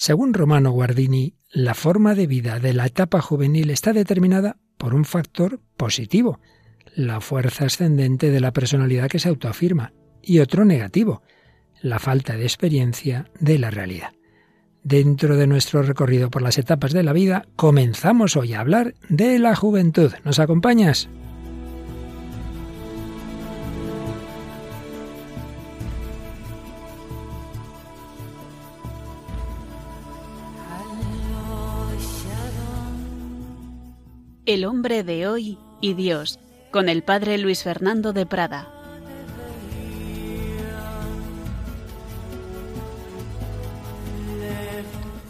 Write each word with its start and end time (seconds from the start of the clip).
Según 0.00 0.32
Romano 0.32 0.70
Guardini, 0.70 1.34
la 1.52 1.74
forma 1.74 2.14
de 2.14 2.26
vida 2.26 2.58
de 2.58 2.72
la 2.72 2.86
etapa 2.86 3.20
juvenil 3.20 3.68
está 3.68 3.92
determinada 3.92 4.56
por 4.78 4.94
un 4.94 5.04
factor 5.04 5.60
positivo, 5.76 6.40
la 6.94 7.20
fuerza 7.20 7.66
ascendente 7.66 8.30
de 8.30 8.40
la 8.40 8.54
personalidad 8.54 9.10
que 9.10 9.18
se 9.18 9.28
autoafirma, 9.28 9.92
y 10.22 10.38
otro 10.38 10.64
negativo, 10.64 11.20
la 11.82 11.98
falta 11.98 12.38
de 12.38 12.44
experiencia 12.44 13.30
de 13.40 13.58
la 13.58 13.70
realidad. 13.70 14.14
Dentro 14.82 15.36
de 15.36 15.46
nuestro 15.46 15.82
recorrido 15.82 16.30
por 16.30 16.40
las 16.40 16.56
etapas 16.56 16.94
de 16.94 17.02
la 17.02 17.12
vida, 17.12 17.44
comenzamos 17.56 18.36
hoy 18.36 18.54
a 18.54 18.60
hablar 18.60 18.94
de 19.10 19.38
la 19.38 19.54
juventud. 19.54 20.12
¿Nos 20.24 20.38
acompañas? 20.38 21.10
El 34.50 34.64
hombre 34.64 35.04
de 35.04 35.28
hoy 35.28 35.58
y 35.80 35.94
Dios, 35.94 36.40
con 36.72 36.88
el 36.88 37.04
padre 37.04 37.38
Luis 37.38 37.62
Fernando 37.62 38.12
de 38.12 38.26
Prada. 38.26 38.68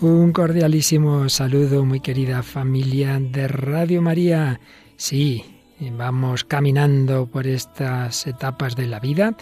Un 0.01 0.33
cordialísimo 0.33 1.29
saludo, 1.29 1.84
muy 1.84 2.01
querida 2.01 2.43
familia 2.43 3.20
de 3.20 3.46
Radio 3.46 4.01
María. 4.01 4.59
Sí, 4.96 5.45
vamos 5.79 6.45
caminando 6.45 7.27
por 7.27 7.46
estas 7.46 8.27
etapas 8.27 8.74
de 8.74 8.87
la 8.87 9.01
vida 9.01 9.37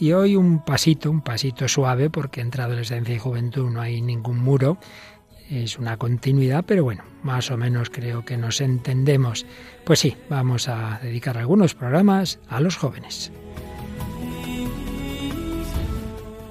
y 0.00 0.10
hoy 0.14 0.34
un 0.34 0.64
pasito, 0.64 1.12
un 1.12 1.20
pasito 1.20 1.68
suave, 1.68 2.10
porque 2.10 2.40
entre 2.40 2.64
adolescencia 2.64 3.14
y 3.14 3.20
juventud 3.20 3.70
no 3.70 3.80
hay 3.80 4.02
ningún 4.02 4.38
muro, 4.40 4.78
es 5.52 5.78
una 5.78 5.96
continuidad, 5.96 6.64
pero 6.66 6.84
bueno, 6.84 7.04
más 7.22 7.50
o 7.50 7.56
menos 7.56 7.90
creo 7.90 8.24
que 8.24 8.36
nos 8.36 8.60
entendemos. 8.60 9.46
Pues 9.84 9.98
sí, 9.98 10.16
vamos 10.28 10.68
a 10.68 10.98
dedicar 11.02 11.36
algunos 11.38 11.74
programas 11.74 12.38
a 12.48 12.60
los 12.60 12.76
jóvenes. 12.76 13.32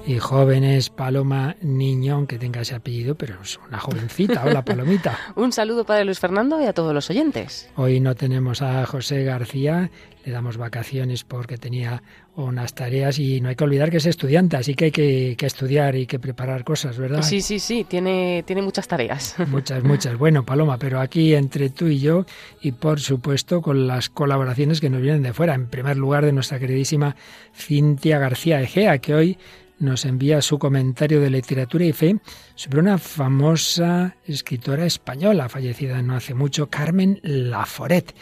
Y 0.04 0.18
jóvenes, 0.18 0.90
Paloma 0.90 1.54
Niño, 1.60 2.16
aunque 2.16 2.36
tenga 2.36 2.62
ese 2.62 2.74
apellido, 2.74 3.14
pero 3.14 3.40
es 3.40 3.60
una 3.68 3.78
jovencita. 3.78 4.42
Hola, 4.44 4.64
Palomita. 4.64 5.16
Un 5.36 5.52
saludo 5.52 5.84
para 5.84 6.02
Luis 6.02 6.18
Fernando 6.18 6.60
y 6.60 6.66
a 6.66 6.72
todos 6.72 6.92
los 6.92 7.08
oyentes. 7.08 7.70
Hoy 7.76 8.00
no 8.00 8.16
tenemos 8.16 8.62
a 8.62 8.84
José 8.84 9.22
García, 9.22 9.92
le 10.24 10.32
damos 10.32 10.56
vacaciones 10.56 11.22
porque 11.22 11.56
tenía 11.56 12.02
unas 12.34 12.74
tareas 12.74 13.18
y 13.20 13.40
no 13.40 13.48
hay 13.48 13.54
que 13.54 13.62
olvidar 13.62 13.90
que 13.90 13.98
es 13.98 14.06
estudiante, 14.06 14.56
así 14.56 14.74
que 14.74 14.86
hay 14.86 14.90
que, 14.90 15.36
estudiar 15.38 15.94
y 15.94 16.06
que 16.06 16.18
preparar 16.18 16.64
cosas, 16.64 16.98
¿verdad? 16.98 17.22
Sí, 17.22 17.40
sí, 17.40 17.60
sí, 17.60 17.84
tiene, 17.84 18.42
tiene 18.44 18.62
muchas 18.62 18.88
tareas. 18.88 19.36
Muchas, 19.48 19.84
muchas. 19.84 20.16
Bueno, 20.16 20.44
Paloma, 20.44 20.78
pero 20.78 21.00
aquí 21.00 21.34
entre 21.34 21.68
tú 21.70 21.86
y 21.86 22.00
yo 22.00 22.24
y 22.60 22.72
por 22.72 23.00
supuesto 23.00 23.60
con 23.60 23.86
las 23.86 24.08
colaboraciones 24.08 24.80
que 24.80 24.90
nos 24.90 25.00
vienen 25.00 25.22
de 25.22 25.32
fuera. 25.32 25.54
En 25.54 25.66
primer 25.66 25.96
lugar 25.96 26.24
de 26.24 26.32
nuestra 26.32 26.58
queridísima 26.58 27.14
Cintia 27.54 28.18
García 28.18 28.60
Egea, 28.60 28.98
que 28.98 29.14
hoy 29.14 29.38
nos 29.82 30.04
envía 30.04 30.40
su 30.40 30.58
comentario 30.58 31.20
de 31.20 31.30
literatura 31.30 31.84
y 31.84 31.92
fe 31.92 32.18
sobre 32.54 32.80
una 32.80 32.98
famosa 32.98 34.16
escritora 34.24 34.86
española 34.86 35.48
fallecida 35.48 36.00
no 36.02 36.14
hace 36.14 36.34
mucho, 36.34 36.70
Carmen 36.70 37.20
Laforet. 37.22 38.14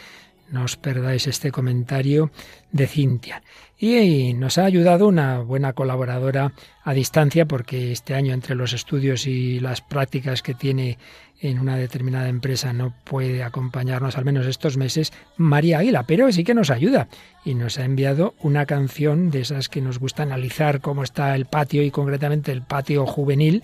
No 0.51 0.63
os 0.63 0.75
perdáis 0.75 1.27
este 1.27 1.51
comentario 1.51 2.29
de 2.71 2.87
Cintia. 2.87 3.41
Y 3.79 4.33
nos 4.33 4.57
ha 4.57 4.65
ayudado 4.65 5.07
una 5.07 5.39
buena 5.39 5.73
colaboradora 5.73 6.53
a 6.83 6.93
distancia 6.93 7.45
porque 7.45 7.91
este 7.91 8.13
año 8.13 8.33
entre 8.33 8.55
los 8.55 8.73
estudios 8.73 9.25
y 9.25 9.59
las 9.59 9.81
prácticas 9.81 10.43
que 10.43 10.53
tiene 10.53 10.97
en 11.41 11.57
una 11.57 11.75
determinada 11.75 12.29
empresa 12.29 12.71
no 12.73 12.93
puede 13.03 13.43
acompañarnos 13.43 14.17
al 14.17 14.25
menos 14.25 14.45
estos 14.45 14.77
meses 14.77 15.11
María 15.37 15.79
Águila, 15.79 16.03
pero 16.03 16.31
sí 16.31 16.43
que 16.43 16.53
nos 16.53 16.69
ayuda 16.69 17.07
y 17.43 17.55
nos 17.55 17.79
ha 17.79 17.85
enviado 17.85 18.35
una 18.39 18.67
canción 18.67 19.31
de 19.31 19.41
esas 19.41 19.67
que 19.67 19.81
nos 19.81 19.97
gusta 19.97 20.23
analizar 20.23 20.81
cómo 20.81 21.03
está 21.03 21.35
el 21.35 21.45
patio 21.45 21.81
y 21.81 21.89
concretamente 21.89 22.51
el 22.51 22.61
patio 22.61 23.07
juvenil. 23.07 23.63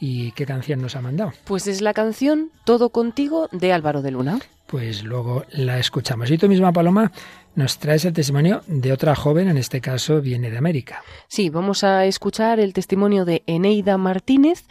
¿Y 0.00 0.32
qué 0.32 0.46
canción 0.46 0.80
nos 0.80 0.96
ha 0.96 1.00
mandado? 1.00 1.32
Pues 1.44 1.66
es 1.66 1.80
la 1.80 1.92
canción 1.92 2.50
Todo 2.64 2.90
contigo 2.90 3.48
de 3.52 3.72
Álvaro 3.72 4.02
de 4.02 4.12
Luna. 4.12 4.38
Pues 4.68 5.02
luego 5.02 5.44
la 5.50 5.78
escuchamos. 5.78 6.30
Y 6.30 6.36
tú 6.36 6.46
misma, 6.46 6.72
Paloma, 6.72 7.10
nos 7.54 7.78
traes 7.78 8.04
el 8.04 8.12
testimonio 8.12 8.60
de 8.66 8.92
otra 8.92 9.14
joven, 9.16 9.48
en 9.48 9.56
este 9.56 9.80
caso 9.80 10.20
viene 10.20 10.50
de 10.50 10.58
América. 10.58 11.02
Sí, 11.26 11.48
vamos 11.48 11.84
a 11.84 12.04
escuchar 12.04 12.60
el 12.60 12.74
testimonio 12.74 13.24
de 13.24 13.42
Eneida 13.46 13.96
Martínez, 13.96 14.66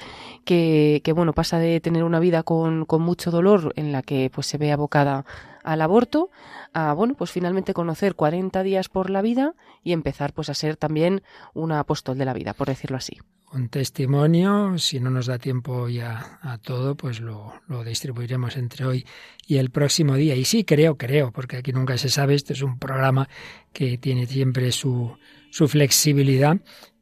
que, 0.46 1.02
que 1.04 1.14
bueno, 1.14 1.34
pasa 1.34 1.58
de 1.58 1.82
tener 1.82 2.04
una 2.04 2.20
vida 2.20 2.44
con, 2.44 2.86
con, 2.86 3.02
mucho 3.02 3.32
dolor 3.32 3.74
en 3.76 3.92
la 3.92 4.04
que 4.04 4.30
pues 4.32 4.46
se 4.46 4.60
ve 4.60 4.72
abocada 4.72 5.26
al 5.64 5.82
aborto, 5.82 6.30
a 6.74 6.94
bueno, 6.94 7.16
pues 7.16 7.32
finalmente 7.32 7.74
conocer 7.74 8.14
40 8.14 8.62
días 8.62 8.90
por 8.90 9.10
la 9.10 9.24
vida 9.24 9.56
y 9.84 9.94
empezar 9.94 10.32
pues 10.32 10.50
a 10.50 10.54
ser 10.54 10.78
también 10.78 11.24
una 11.56 11.80
apóstol 11.80 12.20
de 12.20 12.26
la 12.26 12.34
vida, 12.34 12.54
por 12.54 12.68
decirlo 12.68 12.98
así 12.98 13.18
un 13.52 13.70
testimonio. 13.70 14.78
Si 14.78 15.00
no 15.00 15.10
nos 15.10 15.28
da 15.28 15.38
tiempo 15.38 15.90
ya 15.90 16.40
a 16.42 16.58
todo, 16.58 16.96
pues 16.96 17.20
lo, 17.20 17.54
lo, 17.68 17.84
distribuiremos 17.84 18.58
entre 18.58 18.86
hoy 18.86 19.06
y 19.46 19.58
el 19.58 19.70
próximo 19.70 20.16
día. 20.16 20.36
Y 20.36 20.46
sí, 20.46 20.64
creo, 20.64 20.98
creo, 20.98 21.32
porque 21.32 21.58
aquí 21.58 21.72
nunca 21.72 21.98
se 21.98 22.10
sabe, 22.10 22.36
este 22.36 22.54
es 22.54 22.62
un 22.62 22.78
programa 22.78 23.28
que 23.74 23.98
tiene 23.98 24.26
siempre 24.26 24.72
su, 24.72 25.18
su 25.50 25.68
flexibilidad. 25.68 26.58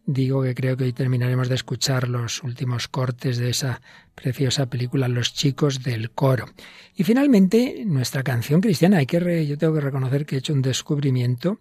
Digo 0.07 0.43
que 0.43 0.53
creo 0.53 0.77
que 0.77 0.83
hoy 0.83 0.93
terminaremos 0.93 1.49
de 1.49 1.55
escuchar 1.55 2.09
los 2.09 2.43
últimos 2.43 2.87
cortes 2.87 3.37
de 3.37 3.49
esa 3.49 3.81
preciosa 4.13 4.67
película 4.67 5.07
Los 5.07 5.33
chicos 5.33 5.81
del 5.81 6.11
coro. 6.11 6.45
Y 6.95 7.03
finalmente, 7.03 7.83
nuestra 7.85 8.21
canción 8.21 8.61
cristiana. 8.61 8.97
Hay 8.97 9.07
que 9.07 9.47
yo 9.47 9.57
tengo 9.57 9.73
que 9.73 9.81
reconocer 9.81 10.27
que 10.27 10.35
he 10.35 10.39
hecho 10.39 10.53
un 10.53 10.61
descubrimiento 10.61 11.59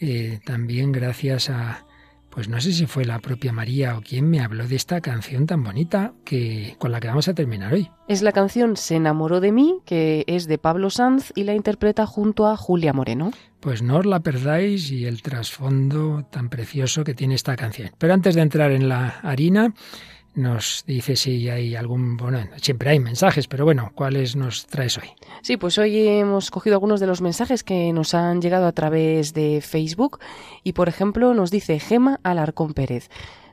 eh, 0.00 0.38
también 0.44 0.92
gracias 0.92 1.48
a, 1.48 1.87
pues 2.38 2.48
no 2.48 2.60
sé 2.60 2.72
si 2.72 2.86
fue 2.86 3.04
la 3.04 3.18
propia 3.18 3.52
María 3.52 3.98
o 3.98 4.00
quien 4.00 4.30
me 4.30 4.38
habló 4.38 4.68
de 4.68 4.76
esta 4.76 5.00
canción 5.00 5.46
tan 5.46 5.64
bonita 5.64 6.12
que 6.24 6.76
con 6.78 6.92
la 6.92 7.00
que 7.00 7.08
vamos 7.08 7.26
a 7.26 7.34
terminar 7.34 7.74
hoy. 7.74 7.90
Es 8.06 8.22
la 8.22 8.30
canción 8.30 8.76
Se 8.76 8.94
enamoró 8.94 9.40
de 9.40 9.50
mí, 9.50 9.80
que 9.84 10.22
es 10.28 10.46
de 10.46 10.56
Pablo 10.56 10.88
Sanz 10.88 11.32
y 11.34 11.42
la 11.42 11.54
interpreta 11.54 12.06
junto 12.06 12.46
a 12.46 12.56
Julia 12.56 12.92
Moreno. 12.92 13.32
Pues 13.58 13.82
no 13.82 13.96
os 13.96 14.06
la 14.06 14.20
perdáis 14.20 14.92
y 14.92 15.04
el 15.04 15.20
trasfondo 15.20 16.28
tan 16.30 16.48
precioso 16.48 17.02
que 17.02 17.12
tiene 17.12 17.34
esta 17.34 17.56
canción. 17.56 17.90
Pero 17.98 18.14
antes 18.14 18.36
de 18.36 18.42
entrar 18.42 18.70
en 18.70 18.88
la 18.88 19.18
harina, 19.24 19.74
nos 20.38 20.84
dice 20.86 21.16
si 21.16 21.48
hay 21.50 21.74
algún, 21.76 22.16
bueno, 22.16 22.38
siempre 22.62 22.90
hay 22.90 23.00
mensajes, 23.00 23.48
pero 23.48 23.64
bueno, 23.64 23.92
¿cuáles 23.94 24.36
nos 24.36 24.66
traes 24.66 24.96
hoy? 24.96 25.08
Sí, 25.42 25.56
pues 25.56 25.76
hoy 25.78 26.06
hemos 26.06 26.50
cogido 26.50 26.76
algunos 26.76 27.00
de 27.00 27.06
los 27.06 27.20
mensajes 27.20 27.64
que 27.64 27.92
nos 27.92 28.14
han 28.14 28.40
llegado 28.40 28.66
a 28.66 28.72
través 28.72 29.34
de 29.34 29.60
Facebook 29.60 30.20
y, 30.62 30.72
por 30.72 30.88
ejemplo, 30.88 31.34
nos 31.34 31.50
dice 31.50 31.78
Gema 31.80 32.20
Alarcón 32.22 32.72
Pérez. 32.72 33.10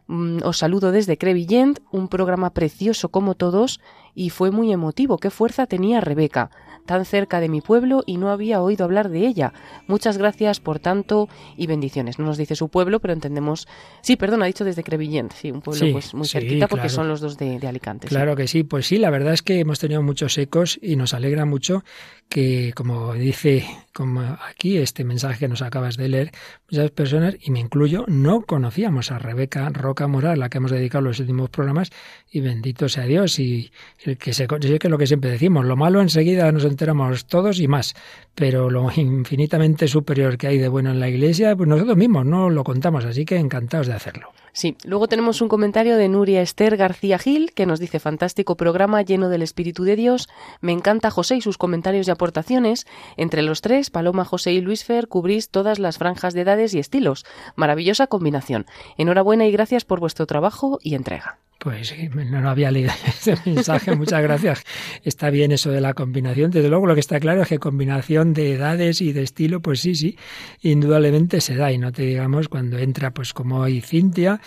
Mm, 0.08 0.40
os 0.44 0.60
saludo 0.60 0.92
desde 0.92 1.18
Crevillent, 1.18 1.80
un 1.92 2.08
programa 2.08 2.54
precioso 2.54 3.10
como 3.10 3.34
todos 3.36 3.80
y 4.16 4.30
fue 4.30 4.50
muy 4.50 4.72
emotivo. 4.72 5.18
Qué 5.18 5.30
fuerza 5.30 5.68
tenía 5.68 6.02
Rebeca 6.02 6.50
tan 6.86 7.06
cerca 7.06 7.40
de 7.40 7.50
mi 7.50 7.62
pueblo 7.62 8.04
y 8.06 8.18
no 8.18 8.30
había 8.30 8.62
oído 8.62 8.86
hablar 8.86 9.10
de 9.10 9.28
ella. 9.28 9.54
Muchas 9.88 10.18
gracias 10.18 10.60
por 10.60 10.80
tanto 10.80 11.28
y 11.58 11.68
bendiciones. 11.68 12.20
No 12.20 12.26
nos 12.26 12.38
dice 12.38 12.56
su 12.56 12.70
pueblo, 12.70 13.00
pero 13.00 13.14
entendemos. 13.14 13.68
Sí, 14.02 14.16
perdón, 14.16 14.44
ha 14.44 14.46
dicho 14.46 14.64
desde 14.64 14.84
Crevillent, 14.84 15.34
sí, 15.34 15.52
un 15.52 15.62
pueblo 15.62 15.92
pues 15.92 16.14
muy 16.14 16.28
cerquita 16.28 16.68
porque 16.68 16.90
son 16.90 17.08
los 17.08 17.22
dos 17.22 17.38
de, 17.38 17.60
Alicante. 17.66 18.08
Claro 18.08 18.36
que 18.36 18.48
sí, 18.48 18.64
pues 18.64 18.86
sí, 18.86 18.98
la 18.98 19.10
verdad 19.10 19.34
es 19.34 19.42
que 19.42 19.60
hemos 19.60 19.80
tenido 19.80 20.04
muchos 20.04 20.38
ecos 20.38 20.78
y 20.82 20.96
nos 20.96 21.14
alegra 21.16 21.46
mucho 21.46 21.84
que, 22.30 22.74
como 22.76 23.14
dice 23.14 23.66
como 23.94 24.22
aquí 24.22 24.78
este 24.78 25.06
mensaje 25.06 25.40
que 25.40 25.48
nos 25.48 25.62
acabas 25.62 25.96
de 25.96 26.10
leer, 26.10 26.32
muchas 26.70 26.92
personas, 26.92 27.38
y 27.40 27.50
me 27.52 27.62
incluyo, 27.62 28.04
no 28.08 28.42
conocíamos 28.42 29.10
a 29.12 29.20
Rebeca 29.20 29.70
Roca 29.70 30.08
Moral, 30.08 30.34
a 30.34 30.36
la 30.36 30.50
que 30.50 30.58
hemos 30.58 30.72
dedicado 30.72 31.04
los 31.04 31.20
últimos 31.22 31.50
programas, 31.50 31.92
y 32.30 32.42
bendito 32.42 32.90
sea 32.90 33.06
Dios, 33.06 33.40
y 33.40 33.72
el 34.06 34.18
que 34.18 34.34
se 34.34 34.48
que 34.48 34.58
es 34.66 34.90
lo 34.90 34.98
que 34.98 35.08
siempre 35.08 35.32
decimos, 35.32 35.66
lo 35.66 35.76
malo 35.76 36.02
enseguida 36.02 36.52
nos 36.52 36.66
enteramos 36.66 37.26
todos 37.26 37.60
y 37.60 37.68
más, 37.68 37.96
pero 38.34 38.70
lo 38.70 38.90
infinitamente 38.96 39.88
superior 39.88 40.38
que 40.38 40.48
hay 40.48 40.58
de 40.58 40.68
bueno 40.68 40.92
en 40.92 41.00
la 41.00 41.10
iglesia, 41.10 41.56
pues 41.56 41.68
nosotros 41.68 41.98
mismos 41.98 42.26
no 42.26 42.50
lo 42.50 42.64
contamos, 42.64 43.06
así 43.06 43.26
que 43.26 43.38
encantados 43.38 43.88
de 43.88 43.94
hacerlo. 43.94 44.30
Sí, 44.56 44.78
luego 44.86 45.10
tenemos 45.10 45.42
un 45.42 45.50
comentario 45.50 45.98
de 45.98 46.08
Nuria 46.08 46.42
Esther 46.42 46.78
García 46.78 47.20
Gil 47.20 47.52
que 47.54 47.66
nos 47.66 47.82
dice 47.82 48.00
fantástico 48.00 48.56
programa 48.56 49.02
lleno 49.02 49.28
del 49.28 49.42
Espíritu 49.42 49.84
de 49.84 49.98
Dios. 49.98 50.30
Me 50.62 50.72
encanta 50.72 51.12
José 51.12 51.36
y 51.36 51.42
sus 51.42 51.58
comentarios 51.58 52.08
y 52.08 52.12
aportaciones. 52.12 52.88
Entre 53.18 53.42
los 53.42 53.60
tres, 53.60 53.90
Paloma, 53.90 54.24
José 54.24 54.54
y 54.54 54.62
Luis 54.62 54.86
Fer, 54.86 55.10
cubrís 55.10 55.50
todas 55.50 55.78
las 55.78 55.98
franjas 55.98 56.34
de 56.34 56.42
edades 56.42 56.74
y 56.74 56.80
estilos. 56.80 57.26
Maravillosa 57.58 58.08
combinación. 58.08 58.66
Enhorabuena 58.98 59.46
y 59.46 59.52
gracias 59.52 59.84
por 59.84 60.00
vuestro 60.00 60.26
trabajo 60.26 60.80
y 60.82 60.96
entrega. 60.96 61.40
Pues 61.66 61.96
no 62.14 62.48
había 62.48 62.70
leído 62.70 62.92
ese 63.08 63.36
mensaje, 63.44 63.96
muchas 63.96 64.22
gracias. 64.22 64.64
Está 65.04 65.32
bien 65.32 65.52
eso 65.52 65.72
de 65.72 65.82
la 65.82 65.96
combinación. 65.96 66.52
Desde 66.52 66.70
luego 66.70 66.86
lo 66.86 66.94
que 66.94 67.00
está 67.00 67.20
claro 67.20 67.42
es 67.42 67.48
que 67.48 67.58
combinación 67.58 68.36
de 68.36 68.54
edades 68.54 69.02
y 69.02 69.14
de 69.14 69.24
estilo, 69.24 69.62
pues 69.62 69.80
sí, 69.80 69.96
sí, 69.96 70.16
indudablemente 70.62 71.42
se 71.42 71.56
da. 71.56 71.72
Y 71.72 71.80
no 71.80 71.92
te 71.92 72.04
digamos 72.04 72.50
cuando 72.50 72.78
entra 72.78 73.16
pues 73.16 73.34
como 73.34 73.62
hoy 73.62 73.82
Cintia 73.82 74.40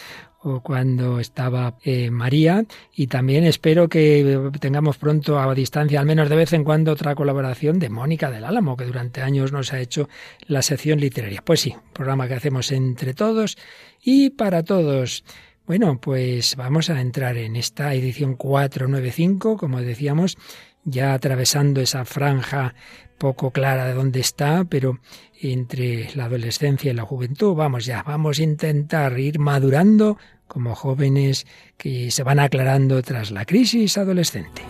o 0.42 0.60
cuando 0.60 1.18
estaba 1.18 1.74
eh, 1.82 2.12
María 2.12 2.64
y 2.94 3.08
también 3.08 3.42
espero 3.42 3.88
que 3.88 4.52
tengamos 4.60 4.96
pronto 4.96 5.40
a 5.40 5.52
distancia, 5.56 5.98
al 5.98 6.06
menos 6.06 6.28
de 6.28 6.36
vez 6.36 6.52
en 6.52 6.62
cuando, 6.62 6.92
otra 6.92 7.16
colaboración 7.16 7.80
de 7.80 7.88
Mónica 7.88 8.30
del 8.30 8.44
Álamo, 8.44 8.76
que 8.76 8.84
durante 8.84 9.22
años 9.22 9.50
nos 9.50 9.72
ha 9.72 9.80
hecho 9.80 10.08
la 10.46 10.62
sección 10.62 11.00
literaria. 11.00 11.42
Pues 11.44 11.62
sí, 11.62 11.74
programa 11.92 12.28
que 12.28 12.34
hacemos 12.34 12.70
entre 12.70 13.12
todos 13.12 13.58
y 14.04 14.30
para 14.30 14.62
todos. 14.62 15.24
Bueno, 15.68 16.00
pues 16.00 16.56
vamos 16.56 16.88
a 16.88 16.98
entrar 16.98 17.36
en 17.36 17.54
esta 17.54 17.92
edición 17.92 18.36
495, 18.36 19.58
como 19.58 19.82
decíamos, 19.82 20.38
ya 20.84 21.12
atravesando 21.12 21.82
esa 21.82 22.06
franja 22.06 22.74
poco 23.18 23.50
clara 23.50 23.84
de 23.84 23.92
dónde 23.92 24.20
está, 24.20 24.64
pero 24.64 24.98
entre 25.38 26.08
la 26.14 26.24
adolescencia 26.24 26.90
y 26.90 26.94
la 26.94 27.02
juventud, 27.02 27.54
vamos 27.54 27.84
ya, 27.84 28.02
vamos 28.02 28.38
a 28.38 28.44
intentar 28.44 29.20
ir 29.20 29.38
madurando 29.38 30.16
como 30.46 30.74
jóvenes 30.74 31.46
que 31.76 32.10
se 32.10 32.22
van 32.22 32.40
aclarando 32.40 33.02
tras 33.02 33.30
la 33.30 33.44
crisis 33.44 33.98
adolescente. 33.98 34.62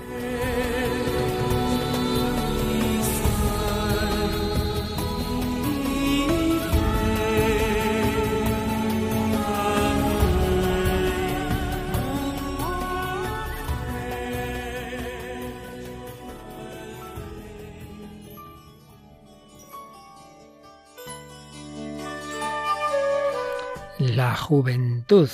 Juventud. 24.37 25.31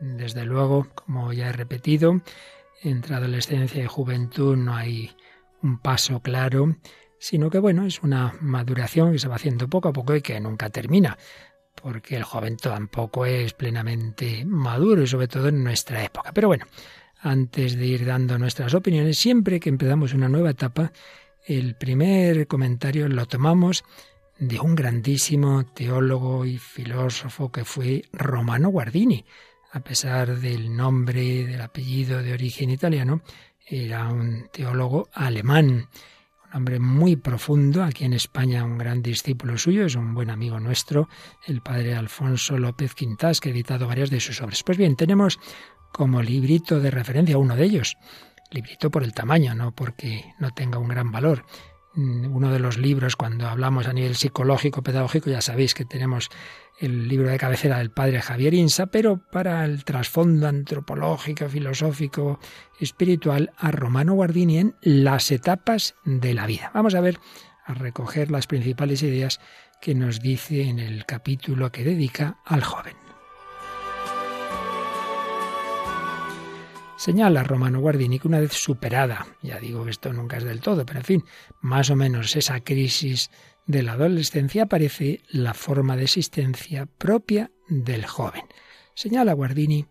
Desde 0.00 0.44
luego, 0.44 0.88
como 0.94 1.32
ya 1.32 1.48
he 1.48 1.52
repetido, 1.52 2.20
entre 2.82 3.14
adolescencia 3.14 3.82
y 3.82 3.86
juventud 3.86 4.56
no 4.56 4.74
hay 4.74 5.16
un 5.62 5.78
paso 5.78 6.20
claro, 6.20 6.76
sino 7.18 7.50
que 7.50 7.58
bueno, 7.58 7.86
es 7.86 8.02
una 8.02 8.34
maduración 8.40 9.12
que 9.12 9.18
se 9.18 9.28
va 9.28 9.36
haciendo 9.36 9.68
poco 9.68 9.88
a 9.88 9.92
poco 9.92 10.14
y 10.14 10.22
que 10.22 10.38
nunca 10.40 10.70
termina, 10.70 11.16
porque 11.74 12.16
el 12.16 12.24
joven 12.24 12.56
tampoco 12.56 13.26
es 13.26 13.54
plenamente 13.54 14.44
maduro 14.44 15.02
y 15.02 15.06
sobre 15.06 15.28
todo 15.28 15.48
en 15.48 15.64
nuestra 15.64 16.04
época. 16.04 16.32
Pero 16.32 16.48
bueno, 16.48 16.66
antes 17.20 17.76
de 17.76 17.86
ir 17.86 18.04
dando 18.04 18.38
nuestras 18.38 18.74
opiniones, 18.74 19.18
siempre 19.18 19.60
que 19.60 19.68
empezamos 19.68 20.12
una 20.12 20.28
nueva 20.28 20.50
etapa, 20.50 20.92
el 21.46 21.74
primer 21.76 22.46
comentario 22.46 23.08
lo 23.08 23.26
tomamos 23.26 23.84
de 24.38 24.60
un 24.60 24.74
grandísimo 24.74 25.64
teólogo 25.66 26.44
y 26.44 26.58
filósofo 26.58 27.50
que 27.50 27.64
fue 27.64 28.02
Romano 28.12 28.68
Guardini. 28.68 29.24
A 29.72 29.80
pesar 29.80 30.38
del 30.38 30.74
nombre, 30.74 31.46
del 31.46 31.60
apellido 31.60 32.22
de 32.22 32.32
origen 32.32 32.70
italiano, 32.70 33.22
era 33.66 34.08
un 34.08 34.48
teólogo 34.52 35.08
alemán, 35.12 35.88
un 36.44 36.56
hombre 36.56 36.78
muy 36.78 37.16
profundo. 37.16 37.82
Aquí 37.82 38.04
en 38.04 38.12
España 38.12 38.64
un 38.64 38.78
gran 38.78 39.02
discípulo 39.02 39.58
suyo, 39.58 39.86
es 39.86 39.96
un 39.96 40.14
buen 40.14 40.30
amigo 40.30 40.60
nuestro, 40.60 41.08
el 41.46 41.62
padre 41.62 41.94
Alfonso 41.94 42.58
López 42.58 42.94
Quintas, 42.94 43.40
que 43.40 43.48
ha 43.48 43.52
editado 43.52 43.88
varias 43.88 44.10
de 44.10 44.20
sus 44.20 44.40
obras. 44.40 44.62
Pues 44.62 44.78
bien, 44.78 44.96
tenemos 44.96 45.38
como 45.92 46.22
librito 46.22 46.80
de 46.80 46.90
referencia 46.90 47.38
uno 47.38 47.56
de 47.56 47.64
ellos, 47.64 47.96
librito 48.50 48.90
por 48.90 49.02
el 49.02 49.14
tamaño, 49.14 49.54
no 49.54 49.74
porque 49.74 50.24
no 50.38 50.50
tenga 50.52 50.78
un 50.78 50.88
gran 50.88 51.10
valor, 51.10 51.44
uno 51.96 52.52
de 52.52 52.58
los 52.58 52.76
libros, 52.76 53.16
cuando 53.16 53.48
hablamos 53.48 53.86
a 53.86 53.92
nivel 53.92 54.16
psicológico, 54.16 54.82
pedagógico, 54.82 55.30
ya 55.30 55.40
sabéis 55.40 55.74
que 55.74 55.84
tenemos 55.84 56.28
el 56.78 57.08
libro 57.08 57.30
de 57.30 57.38
cabecera 57.38 57.78
del 57.78 57.90
padre 57.90 58.20
Javier 58.20 58.52
Insa, 58.52 58.86
pero 58.86 59.16
para 59.16 59.64
el 59.64 59.84
trasfondo 59.84 60.46
antropológico, 60.46 61.48
filosófico, 61.48 62.38
espiritual, 62.78 63.52
a 63.56 63.70
Romano 63.70 64.14
Guardini 64.14 64.58
en 64.58 64.74
Las 64.82 65.30
etapas 65.30 65.94
de 66.04 66.34
la 66.34 66.46
vida. 66.46 66.70
Vamos 66.74 66.94
a 66.94 67.00
ver, 67.00 67.18
a 67.64 67.72
recoger 67.74 68.30
las 68.30 68.46
principales 68.46 69.02
ideas 69.02 69.40
que 69.80 69.94
nos 69.94 70.20
dice 70.20 70.68
en 70.68 70.78
el 70.78 71.06
capítulo 71.06 71.72
que 71.72 71.84
dedica 71.84 72.38
al 72.44 72.62
joven. 72.62 73.05
Señala 76.96 77.42
Romano 77.42 77.80
Guardini 77.80 78.18
que 78.18 78.28
una 78.28 78.40
vez 78.40 78.52
superada, 78.52 79.26
ya 79.42 79.60
digo 79.60 79.84
que 79.84 79.90
esto 79.90 80.12
nunca 80.12 80.38
es 80.38 80.44
del 80.44 80.60
todo, 80.60 80.86
pero 80.86 81.00
en 81.00 81.04
fin, 81.04 81.24
más 81.60 81.90
o 81.90 81.96
menos 81.96 82.34
esa 82.36 82.60
crisis 82.60 83.30
de 83.66 83.82
la 83.82 83.92
adolescencia 83.92 84.64
aparece 84.64 85.20
la 85.28 85.52
forma 85.52 85.96
de 85.96 86.04
existencia 86.04 86.86
propia 86.86 87.50
del 87.68 88.06
joven. 88.06 88.44
Señala 88.94 89.34
Guardini 89.34 89.86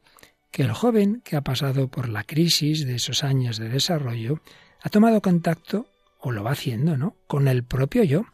que 0.51 0.63
el 0.63 0.71
joven 0.71 1.21
que 1.23 1.35
ha 1.35 1.41
pasado 1.41 1.89
por 1.89 2.09
la 2.09 2.23
crisis 2.23 2.85
de 2.85 2.95
esos 2.95 3.23
años 3.23 3.57
de 3.57 3.69
desarrollo 3.69 4.39
ha 4.81 4.89
tomado 4.89 5.21
contacto, 5.21 5.87
o 6.19 6.31
lo 6.31 6.43
va 6.43 6.51
haciendo, 6.51 6.97
¿no?, 6.97 7.17
con 7.27 7.47
el 7.47 7.63
propio 7.63 8.03
yo 8.03 8.25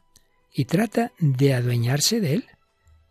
y 0.54 0.66
trata 0.66 1.12
de 1.20 1.54
adueñarse 1.54 2.22
de 2.22 2.36
él. 2.36 2.46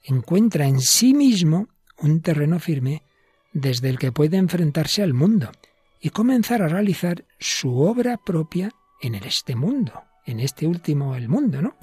Encuentra 0.04 0.66
en 0.66 0.80
sí 0.80 1.12
mismo 1.12 1.68
un 1.98 2.22
terreno 2.22 2.60
firme 2.60 3.02
desde 3.52 3.88
el 3.88 3.98
que 3.98 4.12
puede 4.12 4.36
enfrentarse 4.36 5.02
al 5.02 5.14
mundo 5.14 5.50
y 6.00 6.10
comenzar 6.10 6.62
a 6.62 6.68
realizar 6.68 7.24
su 7.38 7.80
obra 7.80 8.16
propia 8.16 8.70
en 9.00 9.14
este 9.14 9.56
mundo, 9.56 10.04
en 10.26 10.40
este 10.40 10.66
último 10.66 11.14
el 11.16 11.28
mundo, 11.28 11.62
¿no? 11.62 11.76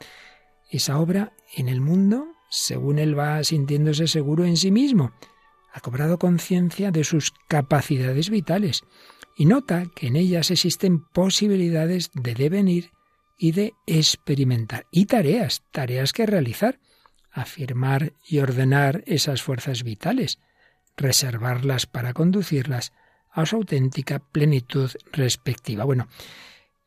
Esa 0.70 1.00
obra 1.00 1.34
en 1.56 1.70
el 1.70 1.82
mundo, 1.82 2.28
según 2.50 3.00
él 3.00 3.18
va 3.18 3.44
sintiéndose 3.44 4.08
seguro 4.08 4.46
en 4.46 4.58
sí 4.58 4.72
mismo, 4.72 5.14
ha 5.74 5.80
cobrado 5.80 6.18
conciencia 6.18 6.92
de 6.92 7.04
sus 7.04 7.32
capacidades 7.48 8.30
vitales 8.30 8.84
y 9.36 9.46
nota 9.46 9.86
que 9.96 10.08
en 10.08 10.16
ellas 10.16 10.50
existen 10.50 11.06
posibilidades 11.06 12.12
de 12.14 12.34
devenir 12.34 12.92
y 13.38 13.52
de 13.52 13.74
experimentar 13.86 14.88
y 14.92 15.06
tareas, 15.06 15.64
tareas 15.72 16.14
que 16.14 16.26
realizar, 16.26 16.80
afirmar 17.32 18.14
y 18.28 18.40
ordenar 18.40 19.04
esas 19.06 19.44
fuerzas 19.44 19.84
vitales, 19.84 20.40
reservarlas 20.98 21.86
para 21.86 22.14
conducirlas 22.14 22.92
a 23.32 23.46
su 23.46 23.56
auténtica 23.56 24.20
plenitud 24.20 24.92
respectiva. 25.12 25.86
Bueno, 25.86 26.08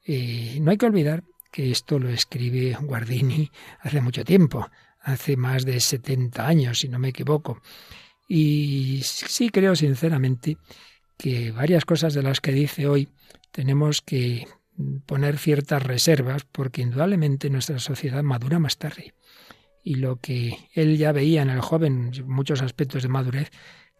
eh, 0.04 0.58
no 0.60 0.72
hay 0.72 0.76
que 0.76 0.86
olvidar 0.86 1.22
que 1.50 1.70
esto 1.70 1.98
lo 1.98 2.08
escribe 2.08 2.76
Guardini 2.80 3.50
hace 3.80 4.00
mucho 4.00 4.24
tiempo, 4.24 4.68
hace 5.00 5.36
más 5.36 5.64
de 5.64 5.80
70 5.80 6.46
años, 6.46 6.80
si 6.80 6.88
no 6.88 6.98
me 6.98 7.08
equivoco. 7.08 7.62
Y 8.28 9.00
sí 9.04 9.50
creo 9.50 9.74
sinceramente 9.74 10.56
que 11.16 11.52
varias 11.52 11.84
cosas 11.84 12.14
de 12.14 12.22
las 12.22 12.40
que 12.40 12.52
dice 12.52 12.86
hoy 12.86 13.08
tenemos 13.50 14.00
que 14.00 14.46
poner 15.06 15.38
ciertas 15.38 15.82
reservas 15.82 16.44
porque 16.50 16.82
indudablemente 16.82 17.50
nuestra 17.50 17.78
sociedad 17.78 18.22
madura 18.22 18.58
más 18.58 18.78
tarde. 18.78 19.14
Y 19.82 19.96
lo 19.96 20.16
que 20.16 20.58
él 20.74 20.96
ya 20.98 21.12
veía 21.12 21.42
en 21.42 21.50
el 21.50 21.60
joven, 21.60 22.12
muchos 22.26 22.62
aspectos 22.62 23.02
de 23.02 23.08
madurez, 23.08 23.50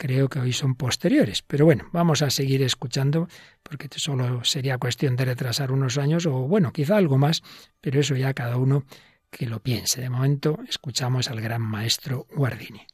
creo 0.01 0.31
que 0.31 0.41
hoy 0.41 0.55
son 0.55 0.77
posteriores. 0.77 1.43
Pero 1.43 1.67
bueno, 1.67 1.91
vamos 1.93 2.23
a 2.23 2.31
seguir 2.31 2.63
escuchando 2.63 3.29
porque 3.63 3.87
solo 3.97 4.43
sería 4.45 4.79
cuestión 4.79 5.15
de 5.15 5.27
retrasar 5.27 5.71
unos 5.71 5.99
años 5.99 6.25
o 6.25 6.33
bueno, 6.49 6.73
quizá 6.73 6.97
algo 6.97 7.19
más, 7.19 7.43
pero 7.83 8.01
eso 8.01 8.17
ya 8.17 8.33
cada 8.33 8.57
uno 8.57 8.85
que 9.31 9.47
lo 9.47 9.61
piense. 9.61 10.01
De 10.01 10.09
momento 10.09 10.59
escuchamos 10.67 11.29
al 11.29 11.43
gran 11.43 11.61
maestro 11.61 12.27
Guardini. 12.35 12.87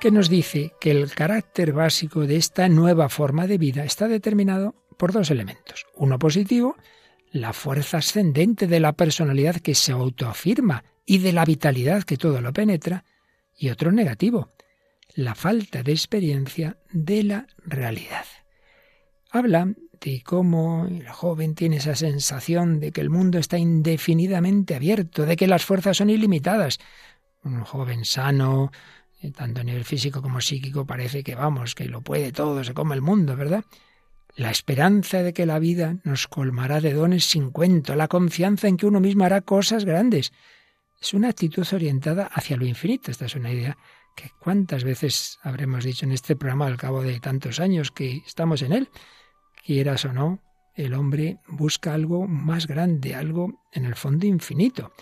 que 0.00 0.10
nos 0.10 0.30
dice 0.30 0.72
que 0.80 0.90
el 0.90 1.10
carácter 1.10 1.74
básico 1.74 2.26
de 2.26 2.36
esta 2.36 2.70
nueva 2.70 3.10
forma 3.10 3.46
de 3.46 3.58
vida 3.58 3.84
está 3.84 4.08
determinado 4.08 4.74
por 4.96 5.12
dos 5.12 5.30
elementos. 5.30 5.84
Uno 5.94 6.18
positivo, 6.18 6.74
la 7.32 7.52
fuerza 7.52 7.98
ascendente 7.98 8.66
de 8.66 8.80
la 8.80 8.94
personalidad 8.94 9.56
que 9.56 9.74
se 9.74 9.92
autoafirma 9.92 10.84
y 11.04 11.18
de 11.18 11.34
la 11.34 11.44
vitalidad 11.44 12.04
que 12.04 12.16
todo 12.16 12.40
lo 12.40 12.54
penetra, 12.54 13.04
y 13.60 13.68
otro 13.68 13.92
negativo, 13.92 14.48
la 15.14 15.34
falta 15.34 15.82
de 15.82 15.92
experiencia 15.92 16.78
de 16.92 17.22
la 17.22 17.46
realidad. 17.58 18.24
Habla 19.30 19.74
de 20.00 20.22
cómo 20.24 20.86
el 20.86 21.06
joven 21.10 21.54
tiene 21.54 21.76
esa 21.76 21.94
sensación 21.94 22.80
de 22.80 22.90
que 22.90 23.02
el 23.02 23.10
mundo 23.10 23.38
está 23.38 23.58
indefinidamente 23.58 24.74
abierto, 24.74 25.26
de 25.26 25.36
que 25.36 25.46
las 25.46 25.66
fuerzas 25.66 25.98
son 25.98 26.08
ilimitadas. 26.08 26.78
Un 27.44 27.60
joven 27.60 28.06
sano, 28.06 28.72
eh, 29.20 29.30
tanto 29.30 29.60
a 29.60 29.64
nivel 29.64 29.84
físico 29.84 30.22
como 30.22 30.40
psíquico, 30.40 30.86
parece 30.86 31.22
que 31.22 31.34
vamos, 31.34 31.74
que 31.74 31.84
lo 31.84 32.00
puede 32.00 32.32
todo, 32.32 32.64
se 32.64 32.72
come 32.72 32.94
el 32.94 33.02
mundo, 33.02 33.36
¿verdad? 33.36 33.64
La 34.36 34.50
esperanza 34.50 35.22
de 35.22 35.34
que 35.34 35.44
la 35.44 35.58
vida 35.58 35.98
nos 36.02 36.28
colmará 36.28 36.80
de 36.80 36.94
dones 36.94 37.26
sin 37.26 37.50
cuento, 37.50 37.94
la 37.94 38.08
confianza 38.08 38.68
en 38.68 38.78
que 38.78 38.86
uno 38.86 39.00
mismo 39.00 39.24
hará 39.24 39.42
cosas 39.42 39.84
grandes. 39.84 40.32
Es 41.00 41.14
una 41.14 41.28
actitud 41.30 41.66
orientada 41.72 42.26
hacia 42.26 42.58
lo 42.58 42.66
infinito. 42.66 43.10
Esta 43.10 43.24
es 43.24 43.34
una 43.34 43.50
idea 43.50 43.78
que 44.14 44.30
cuántas 44.38 44.84
veces 44.84 45.38
habremos 45.42 45.84
dicho 45.84 46.04
en 46.04 46.12
este 46.12 46.36
programa 46.36 46.66
al 46.66 46.76
cabo 46.76 47.02
de 47.02 47.18
tantos 47.20 47.58
años 47.58 47.90
que 47.90 48.18
estamos 48.26 48.60
en 48.60 48.72
él. 48.72 48.90
Quieras 49.64 50.04
o 50.04 50.12
no, 50.12 50.42
el 50.74 50.92
hombre 50.92 51.38
busca 51.48 51.94
algo 51.94 52.26
más 52.26 52.66
grande, 52.66 53.14
algo 53.14 53.62
en 53.72 53.86
el 53.86 53.94
fondo 53.94 54.26
infinito. 54.26 54.92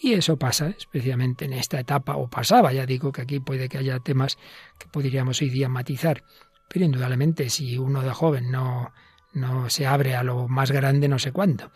Y 0.00 0.14
eso 0.14 0.38
pasa, 0.38 0.68
especialmente 0.68 1.44
en 1.44 1.52
esta 1.52 1.78
etapa, 1.78 2.16
o 2.16 2.28
pasaba, 2.28 2.72
ya 2.72 2.86
digo 2.86 3.12
que 3.12 3.22
aquí 3.22 3.38
puede 3.38 3.68
que 3.68 3.78
haya 3.78 4.00
temas 4.00 4.38
que 4.78 4.88
podríamos 4.88 5.40
hoy 5.42 5.50
día 5.50 5.68
matizar, 5.68 6.24
pero 6.68 6.84
indudablemente 6.84 7.50
si 7.50 7.76
uno 7.76 8.02
de 8.02 8.10
joven 8.10 8.50
no, 8.50 8.92
no 9.34 9.68
se 9.68 9.86
abre 9.86 10.16
a 10.16 10.22
lo 10.22 10.48
más 10.48 10.72
grande 10.72 11.08
no 11.08 11.18
sé 11.18 11.30
cuándo, 11.30 11.70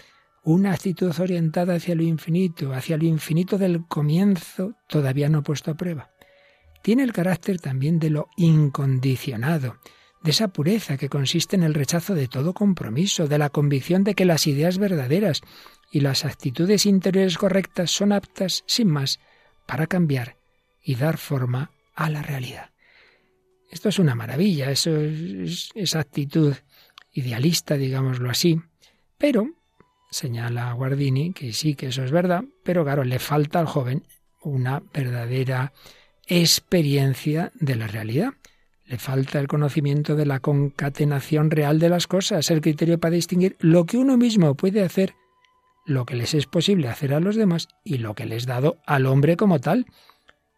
una 0.47 0.73
actitud 0.73 1.12
orientada 1.19 1.75
hacia 1.75 1.97
lo 1.97 2.05
infinito, 2.05 2.73
hacia 2.73 2.97
lo 2.97 3.05
infinito 3.05 3.59
del 3.59 3.85
comienzo, 3.88 4.75
todavía 4.87 5.29
no 5.29 5.43
puesto 5.43 5.73
a 5.73 5.75
prueba. 5.75 6.12
Tiene 6.83 7.03
el 7.03 7.12
carácter 7.12 7.61
también 7.61 7.99
de 7.99 8.11
lo 8.11 8.29
incondicionado, 8.37 9.79
de 10.23 10.31
esa 10.31 10.47
pureza 10.47 10.99
que 10.99 11.09
consiste 11.09 11.57
en 11.57 11.65
el 11.65 11.75
rechazo 11.75 12.15
de 12.15 12.29
todo 12.29 12.55
compromiso, 12.55 13.26
de 13.26 13.38
la 13.38 13.50
convicción 13.50 14.05
de 14.05 14.15
que 14.15 14.25
las 14.25 14.47
ideas 14.47 14.79
verdaderas 14.79 15.41
y 15.91 15.99
las 15.99 16.25
actitudes 16.25 16.87
interiores 16.87 17.38
correctas 17.38 17.91
son 17.91 18.12
aptas, 18.12 18.62
sin 18.67 18.88
más, 18.88 19.19
para 19.67 19.88
cambiar 19.88 20.37
y 20.81 20.95
dar 20.95 21.19
forma 21.19 21.73
a 21.97 22.09
la 22.09 22.23
realidad. 22.23 22.71
Esto 23.69 23.88
es 23.88 23.99
una 23.99 24.15
maravilla, 24.15 24.71
eso 24.71 24.97
es 24.97 25.71
esa 25.75 25.99
actitud 25.99 26.55
idealista, 27.11 27.76
digámoslo 27.76 28.31
así, 28.31 28.61
pero 29.19 29.57
señala 30.16 30.73
Guardini 30.73 31.32
que 31.32 31.52
sí, 31.52 31.75
que 31.75 31.88
eso 31.88 32.02
es 32.02 32.11
verdad, 32.11 32.44
pero 32.64 32.85
claro, 32.85 33.04
le 33.04 33.18
falta 33.18 33.61
al 33.61 33.66
joven 33.66 34.04
una 34.42 34.82
verdadera 34.94 35.75
experiencia 36.26 37.52
de 37.54 37.76
la 37.76 37.87
realidad. 37.87 38.32
Le 38.87 38.99
falta 38.99 39.38
el 39.38 39.49
conocimiento 39.49 40.16
de 40.16 40.25
la 40.25 40.40
concatenación 40.40 41.50
real 41.50 41.78
de 41.78 41.90
las 41.90 42.06
cosas, 42.06 42.50
el 42.50 42.62
criterio 42.62 42.99
para 42.99 43.14
distinguir 43.14 43.56
lo 43.61 43.85
que 43.85 43.99
uno 43.99 44.16
mismo 44.16 44.54
puede 44.54 44.82
hacer, 44.82 45.14
lo 45.85 46.06
que 46.06 46.14
les 46.14 46.32
es 46.35 46.46
posible 46.46 46.88
hacer 46.88 47.12
a 47.12 47.20
los 47.20 47.37
demás 47.37 47.68
y 47.85 47.99
lo 47.99 48.14
que 48.14 48.25
les 48.25 48.38
es 48.38 48.46
dado 48.46 48.78
al 48.87 49.06
hombre 49.06 49.37
como 49.37 49.61
tal. 49.61 49.87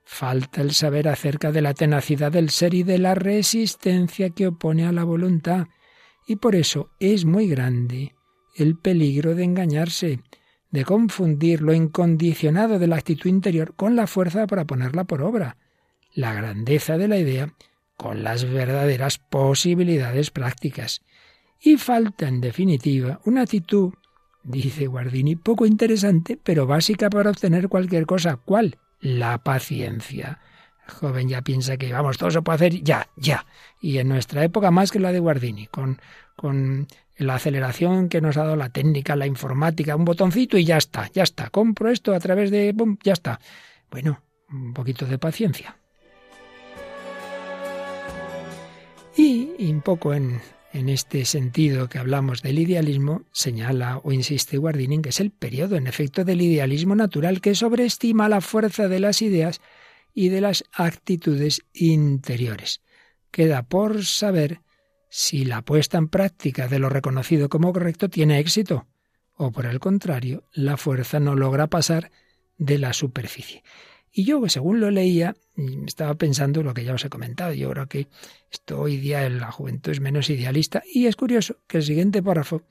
Falta 0.05 0.61
el 0.61 0.73
saber 0.73 1.09
acerca 1.09 1.51
de 1.51 1.63
la 1.63 1.75
tenacidad 1.75 2.31
del 2.31 2.51
ser 2.51 2.75
y 2.75 2.85
de 2.85 2.99
la 2.99 3.15
resistencia 3.15 4.31
que 4.31 4.47
opone 4.47 4.87
a 4.87 4.93
la 4.93 5.05
voluntad. 5.05 5.67
Y 6.27 6.37
por 6.37 6.55
eso 6.55 6.91
es 7.01 7.25
muy 7.25 7.49
grande 7.49 8.18
el 8.59 8.77
peligro 8.77 9.35
de 9.35 9.45
engañarse, 9.45 10.21
de 10.71 10.85
confundir 10.85 11.63
lo 11.63 11.73
incondicionado 11.73 12.79
de 12.79 12.87
la 12.87 12.97
actitud 12.97 13.31
interior 13.31 13.75
con 13.75 13.97
la 13.97 14.07
fuerza 14.07 14.47
para 14.47 14.67
ponerla 14.67 15.05
por 15.05 15.23
obra, 15.23 15.57
la 16.15 16.35
grandeza 16.35 16.99
de 16.99 17.09
la 17.09 17.19
idea 17.19 17.55
con 17.97 18.23
las 18.23 18.45
verdaderas 18.45 19.19
posibilidades 19.19 20.31
prácticas. 20.31 21.03
Y 21.61 21.77
falta, 21.77 22.29
en 22.29 22.41
definitiva, 22.41 23.21
una 23.25 23.43
actitud, 23.43 23.93
dice 24.45 24.87
Guardini, 24.87 25.37
poco 25.37 25.67
interesante, 25.67 26.39
pero 26.43 26.67
básica 26.67 27.11
para 27.11 27.31
obtener 27.31 27.69
cualquier 27.69 28.07
cosa. 28.07 28.37
¿Cuál? 28.37 28.79
La 29.01 29.43
paciencia. 29.43 30.41
Joven 30.89 31.29
ya 31.29 31.43
piensa 31.43 31.77
que, 31.77 31.93
vamos, 31.93 32.19
todo 32.19 32.31
se 32.31 32.43
puede 32.43 32.57
hacer 32.57 32.83
ya, 32.83 33.09
ya. 33.17 33.47
Y 33.81 33.99
en 33.99 34.09
nuestra 34.09 34.43
época 34.43 34.71
más 34.71 34.91
que 34.91 34.99
la 34.99 35.13
de 35.13 35.21
Guardini, 35.21 35.67
con, 35.67 36.01
con 36.37 36.89
la 37.17 37.35
aceleración 37.35 38.09
que 38.09 38.21
nos 38.21 38.37
ha 38.37 38.45
dado 38.45 38.57
la 38.57 38.71
técnica, 38.71 39.17
la 39.17 39.27
informática, 39.27 39.97
un 39.97 40.05
botoncito 40.05 40.57
y 40.57 40.65
ya 40.65 40.77
está, 40.77 41.11
ya 41.13 41.23
está. 41.23 41.51
Compro 41.51 41.91
esto 41.91 42.15
a 42.15 42.21
través 42.21 42.51
de... 42.51 42.75
ya 43.03 43.13
está. 43.13 43.41
Bueno, 43.91 44.23
un 44.51 44.73
poquito 44.73 45.05
de 45.05 45.19
paciencia. 45.19 45.77
Y, 49.17 49.51
un 49.69 49.81
poco 49.81 50.15
en, 50.15 50.41
en 50.73 50.89
este 50.89 51.25
sentido 51.25 51.89
que 51.89 51.99
hablamos 51.99 52.41
del 52.43 52.61
idealismo, 52.61 53.23
señala 53.33 54.01
o 54.05 54.13
insiste 54.13 54.59
Guardini 54.59 55.03
que 55.03 55.09
es 55.09 55.21
el 55.21 55.33
periodo, 55.33 55.77
en 55.77 55.89
efecto, 55.89 56.25
del 56.25 56.41
idealismo 56.41 56.95
natural 56.95 57.41
que 57.41 57.57
sobreestima 57.57 58.29
la 58.29 58.41
fuerza 58.41 58.87
de 58.87 59.01
las 59.01 59.21
ideas 59.23 59.61
y 60.15 60.29
de 60.29 60.41
las 60.41 60.65
actitudes 60.73 61.63
interiores. 61.73 62.83
Queda 63.31 63.63
por 63.63 64.05
saber 64.05 64.61
si 65.11 65.45
la 65.45 65.63
puesta 65.63 65.99
en 65.99 66.09
práctica 66.09 66.69
de 66.69 66.79
lo 66.79 66.89
reconocido 66.89 67.49
como 67.49 67.73
correcto 67.73 68.09
tiene 68.09 68.39
éxito, 68.39 68.87
o 69.35 69.53
por 69.53 69.67
el 69.67 69.79
contrario, 69.79 70.45
la 70.53 70.77
fuerza 70.77 71.21
no 71.21 71.35
logra 71.37 71.69
pasar 71.69 72.11
de 72.57 72.79
la 72.79 72.93
superficie. 72.93 73.63
Y 74.11 74.25
yo, 74.25 74.49
según 74.49 74.81
lo 74.81 74.91
leía, 74.91 75.37
estaba 75.87 76.15
pensando 76.15 76.63
lo 76.63 76.75
que 76.75 76.85
ya 76.85 76.95
os 76.95 77.05
he 77.05 77.09
comentado. 77.09 77.53
Yo 77.53 77.71
creo 77.71 77.87
que 77.87 78.09
esto 78.51 78.81
hoy 78.81 78.97
día 78.97 79.27
en 79.27 79.39
la 79.39 79.53
juventud 79.53 79.93
es 79.93 80.01
menos 80.01 80.29
idealista. 80.31 80.83
Y 80.93 81.07
es 81.07 81.15
curioso 81.15 81.59
que 81.69 81.79
el 81.79 81.85
siguiente 81.85 82.23
párrafo 82.23 82.63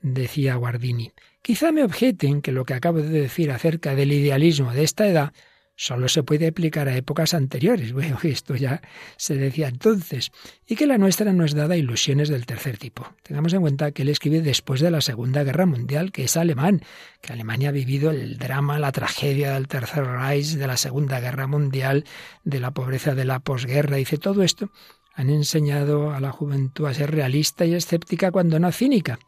decía 0.00 0.56
Guardini. 0.56 1.12
Quizá 1.42 1.72
me 1.72 1.84
objeten 1.84 2.42
que 2.42 2.52
lo 2.52 2.64
que 2.64 2.74
acabo 2.74 2.98
de 2.98 3.08
decir 3.08 3.52
acerca 3.52 3.94
del 3.94 4.12
idealismo 4.12 4.72
de 4.72 4.82
esta 4.82 5.06
edad 5.06 5.32
solo 5.80 6.08
se 6.08 6.24
puede 6.24 6.48
aplicar 6.48 6.88
a 6.88 6.96
épocas 6.96 7.32
anteriores. 7.34 7.92
Bueno, 7.98 8.18
esto 8.22 8.56
ya 8.56 8.82
se 9.16 9.36
decía 9.36 9.68
entonces. 9.68 10.32
Y 10.66 10.76
que 10.76 10.86
la 10.86 10.98
nuestra 10.98 11.32
no 11.32 11.44
es 11.44 11.54
dada 11.54 11.74
a 11.74 11.76
ilusiones 11.76 12.28
del 12.28 12.46
tercer 12.46 12.78
tipo. 12.78 13.06
Tengamos 13.22 13.52
en 13.52 13.60
cuenta 13.60 13.92
que 13.92 14.02
él 14.02 14.08
escribe 14.08 14.40
después 14.40 14.80
de 14.80 14.90
la 14.90 15.00
Segunda 15.00 15.44
Guerra 15.44 15.66
Mundial, 15.66 16.10
que 16.10 16.24
es 16.24 16.36
alemán, 16.36 16.82
que 17.20 17.32
Alemania 17.32 17.68
ha 17.68 17.72
vivido 17.72 18.10
el 18.10 18.38
drama, 18.38 18.78
la 18.78 18.92
tragedia 18.92 19.54
del 19.54 19.68
Tercer 19.68 20.04
Reich, 20.04 20.54
de 20.54 20.66
la 20.66 20.76
Segunda 20.76 21.20
Guerra 21.20 21.46
Mundial, 21.46 22.04
de 22.44 22.60
la 22.60 22.72
pobreza 22.72 23.14
de 23.14 23.24
la 23.24 23.38
posguerra. 23.38 23.96
Dice 23.96 24.18
todo 24.18 24.42
esto. 24.42 24.70
Han 25.14 25.30
enseñado 25.30 26.12
a 26.12 26.20
la 26.20 26.32
juventud 26.32 26.86
a 26.86 26.94
ser 26.94 27.10
realista 27.12 27.64
y 27.64 27.74
escéptica 27.74 28.30
cuando 28.32 28.58
no 28.58 28.70
cínica. 28.72 29.18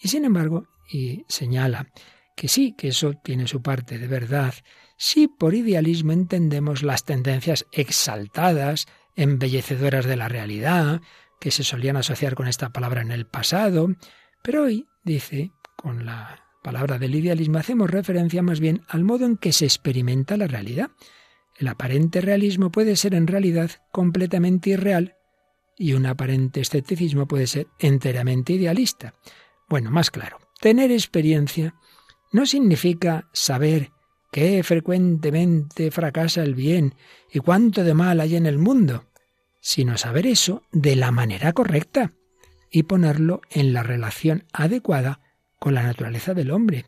Y 0.00 0.08
sin 0.08 0.24
embargo, 0.24 0.66
y 0.90 1.24
señala 1.28 1.88
que 2.34 2.48
sí, 2.48 2.74
que 2.76 2.88
eso 2.88 3.14
tiene 3.14 3.46
su 3.48 3.62
parte 3.62 3.98
de 3.98 4.06
verdad, 4.06 4.54
si 4.96 5.28
por 5.28 5.54
idealismo 5.54 6.12
entendemos 6.12 6.82
las 6.82 7.04
tendencias 7.04 7.66
exaltadas, 7.72 8.86
embellecedoras 9.14 10.06
de 10.06 10.16
la 10.16 10.28
realidad, 10.28 11.00
que 11.40 11.50
se 11.50 11.64
solían 11.64 11.96
asociar 11.96 12.34
con 12.34 12.48
esta 12.48 12.70
palabra 12.70 13.02
en 13.02 13.10
el 13.10 13.26
pasado, 13.26 13.88
pero 14.42 14.64
hoy, 14.64 14.86
dice, 15.04 15.52
con 15.76 16.06
la 16.06 16.46
palabra 16.62 16.98
del 16.98 17.14
idealismo 17.14 17.58
hacemos 17.58 17.90
referencia 17.90 18.42
más 18.42 18.58
bien 18.58 18.82
al 18.88 19.04
modo 19.04 19.26
en 19.26 19.36
que 19.36 19.52
se 19.52 19.66
experimenta 19.66 20.36
la 20.36 20.46
realidad. 20.46 20.90
El 21.56 21.68
aparente 21.68 22.20
realismo 22.20 22.70
puede 22.70 22.96
ser 22.96 23.14
en 23.14 23.26
realidad 23.26 23.70
completamente 23.92 24.70
irreal 24.70 25.16
y 25.76 25.92
un 25.92 26.06
aparente 26.06 26.60
escepticismo 26.60 27.26
puede 27.26 27.46
ser 27.46 27.68
enteramente 27.78 28.54
idealista. 28.54 29.14
Bueno, 29.68 29.90
más 29.90 30.10
claro, 30.10 30.38
tener 30.60 30.90
experiencia 30.90 31.74
no 32.32 32.46
significa 32.46 33.28
saber 33.32 33.92
qué 34.30 34.62
frecuentemente 34.62 35.90
fracasa 35.90 36.42
el 36.42 36.54
bien 36.54 36.94
y 37.32 37.38
cuánto 37.38 37.84
de 37.84 37.94
mal 37.94 38.20
hay 38.20 38.36
en 38.36 38.46
el 38.46 38.58
mundo, 38.58 39.06
sino 39.60 39.98
saber 39.98 40.26
eso 40.26 40.62
de 40.72 40.96
la 40.96 41.10
manera 41.10 41.52
correcta 41.52 42.12
y 42.70 42.84
ponerlo 42.84 43.40
en 43.50 43.72
la 43.72 43.82
relación 43.82 44.44
adecuada 44.52 45.20
con 45.58 45.74
la 45.74 45.82
naturaleza 45.82 46.34
del 46.34 46.50
hombre, 46.50 46.86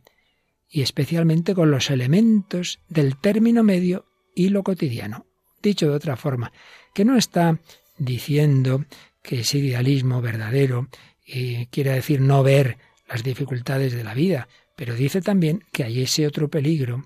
y 0.68 0.83
especialmente 0.83 1.54
con 1.54 1.71
los 1.71 1.90
elementos 1.90 2.80
del 2.88 3.16
término 3.16 3.62
medio 3.62 4.07
y 4.35 4.50
lo 4.50 4.62
cotidiano. 4.62 5.26
Dicho 5.62 5.88
de 5.88 5.97
otra 5.97 6.16
forma, 6.16 6.52
que 6.95 7.04
no 7.04 7.16
está 7.16 7.59
diciendo 7.97 8.85
que 9.23 9.40
ese 9.40 9.59
idealismo 9.59 10.21
verdadero 10.21 10.88
y 11.26 11.66
quiere 11.66 11.92
decir 11.92 12.21
no 12.21 12.42
ver 12.42 12.78
las 13.09 13.23
dificultades 13.23 13.92
de 13.92 14.04
la 14.04 14.14
vida, 14.14 14.49
pero 14.76 14.95
dice 14.95 15.21
también 15.21 15.64
que 15.73 15.85
hay 15.85 16.02
ese 16.02 16.26
otro 16.26 16.49
peligro 16.49 17.04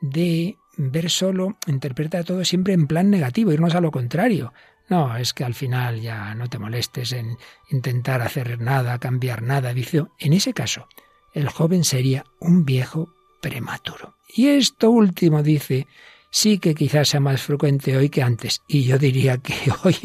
de 0.00 0.56
ver 0.76 1.10
solo, 1.10 1.56
interpreta 1.66 2.24
todo 2.24 2.44
siempre 2.44 2.72
en 2.72 2.86
plan 2.86 3.10
negativo, 3.10 3.52
irnos 3.52 3.74
a 3.74 3.80
lo 3.80 3.90
contrario. 3.90 4.52
No, 4.88 5.16
es 5.16 5.34
que 5.34 5.44
al 5.44 5.54
final 5.54 6.00
ya 6.00 6.34
no 6.34 6.48
te 6.48 6.58
molestes 6.58 7.12
en 7.12 7.36
intentar 7.70 8.22
hacer 8.22 8.60
nada, 8.60 8.98
cambiar 8.98 9.42
nada, 9.42 9.74
dice. 9.74 10.04
En 10.18 10.32
ese 10.32 10.54
caso, 10.54 10.88
el 11.34 11.48
joven 11.48 11.84
sería 11.84 12.24
un 12.40 12.64
viejo 12.64 13.12
prematuro. 13.42 14.16
Y 14.34 14.48
esto 14.48 14.90
último, 14.90 15.42
dice, 15.42 15.86
sí 16.30 16.58
que 16.58 16.74
quizás 16.74 17.08
sea 17.08 17.20
más 17.20 17.42
frecuente 17.42 17.96
hoy 17.96 18.08
que 18.08 18.22
antes, 18.22 18.62
y 18.66 18.84
yo 18.84 18.98
diría 18.98 19.38
que 19.38 19.54
hoy 19.84 19.96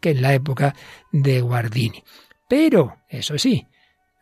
que 0.00 0.10
en 0.10 0.22
la 0.22 0.32
época 0.32 0.74
de 1.12 1.40
Guardini. 1.40 2.02
Pero, 2.48 2.96
eso 3.08 3.38
sí, 3.38 3.66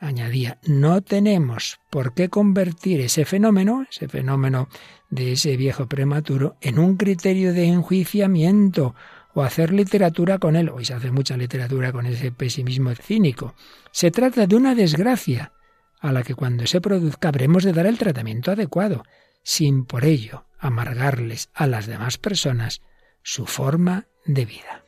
añadía, 0.02 0.58
no 0.66 1.00
tenemos 1.00 1.80
por 1.88 2.12
qué 2.12 2.28
convertir 2.28 3.00
ese 3.00 3.24
fenómeno, 3.24 3.86
ese 3.88 4.08
fenómeno 4.08 4.68
de 5.10 5.32
ese 5.32 5.56
viejo 5.56 5.86
prematuro, 5.86 6.56
en 6.60 6.78
un 6.78 6.96
criterio 6.96 7.52
de 7.52 7.64
enjuiciamiento 7.64 8.94
o 9.32 9.42
hacer 9.42 9.72
literatura 9.72 10.38
con 10.38 10.56
él. 10.56 10.68
Hoy 10.68 10.84
se 10.84 10.94
hace 10.94 11.10
mucha 11.10 11.36
literatura 11.36 11.92
con 11.92 12.06
ese 12.06 12.32
pesimismo 12.32 12.94
cínico. 12.94 13.54
Se 13.92 14.10
trata 14.10 14.46
de 14.46 14.56
una 14.56 14.74
desgracia 14.74 15.52
a 16.00 16.12
la 16.12 16.22
que 16.24 16.34
cuando 16.34 16.66
se 16.66 16.80
produzca 16.80 17.28
habremos 17.28 17.62
de 17.62 17.72
dar 17.72 17.86
el 17.86 17.96
tratamiento 17.96 18.50
adecuado, 18.50 19.04
sin 19.44 19.84
por 19.84 20.04
ello 20.04 20.44
amargarles 20.58 21.48
a 21.54 21.66
las 21.66 21.86
demás 21.86 22.18
personas 22.18 22.82
su 23.22 23.46
forma 23.46 24.06
de 24.26 24.44
vida. 24.44 24.84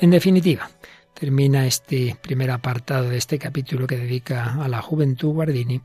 En 0.00 0.10
definitiva, 0.10 0.70
termina 1.18 1.66
este 1.66 2.16
primer 2.20 2.50
apartado 2.52 3.10
de 3.10 3.16
este 3.16 3.38
capítulo 3.38 3.88
que 3.88 3.96
dedica 3.96 4.62
a 4.62 4.68
la 4.68 4.80
juventud 4.80 5.32
Guardini, 5.32 5.80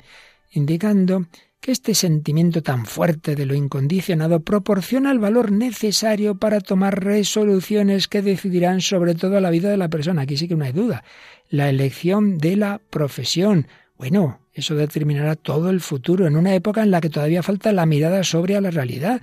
indicando 0.51 1.25
que 1.59 1.71
este 1.71 1.95
sentimiento 1.95 2.61
tan 2.61 2.85
fuerte 2.85 3.35
de 3.35 3.47
lo 3.47 3.55
incondicionado 3.55 4.41
proporciona 4.41 5.11
el 5.11 5.17
valor 5.17 5.51
necesario 5.51 6.35
para 6.35 6.61
tomar 6.61 7.03
resoluciones 7.03 8.07
que 8.07 8.21
decidirán 8.21 8.81
sobre 8.81 9.15
todo 9.15 9.39
la 9.39 9.49
vida 9.49 9.69
de 9.69 9.77
la 9.77 9.87
persona. 9.87 10.21
Aquí 10.21 10.37
sí 10.37 10.47
que 10.47 10.55
no 10.55 10.65
hay 10.65 10.73
duda. 10.73 11.03
La 11.49 11.67
elección 11.67 12.37
de 12.37 12.57
la 12.57 12.81
profesión. 12.89 13.67
Bueno, 13.97 14.39
eso 14.53 14.75
determinará 14.75 15.35
todo 15.35 15.71
el 15.71 15.81
futuro 15.81 16.27
en 16.27 16.35
una 16.35 16.53
época 16.53 16.83
en 16.83 16.91
la 16.91 17.01
que 17.01 17.09
todavía 17.09 17.41
falta 17.41 17.71
la 17.71 17.87
mirada 17.87 18.23
sobre 18.23 18.59
la 18.61 18.69
realidad 18.69 19.21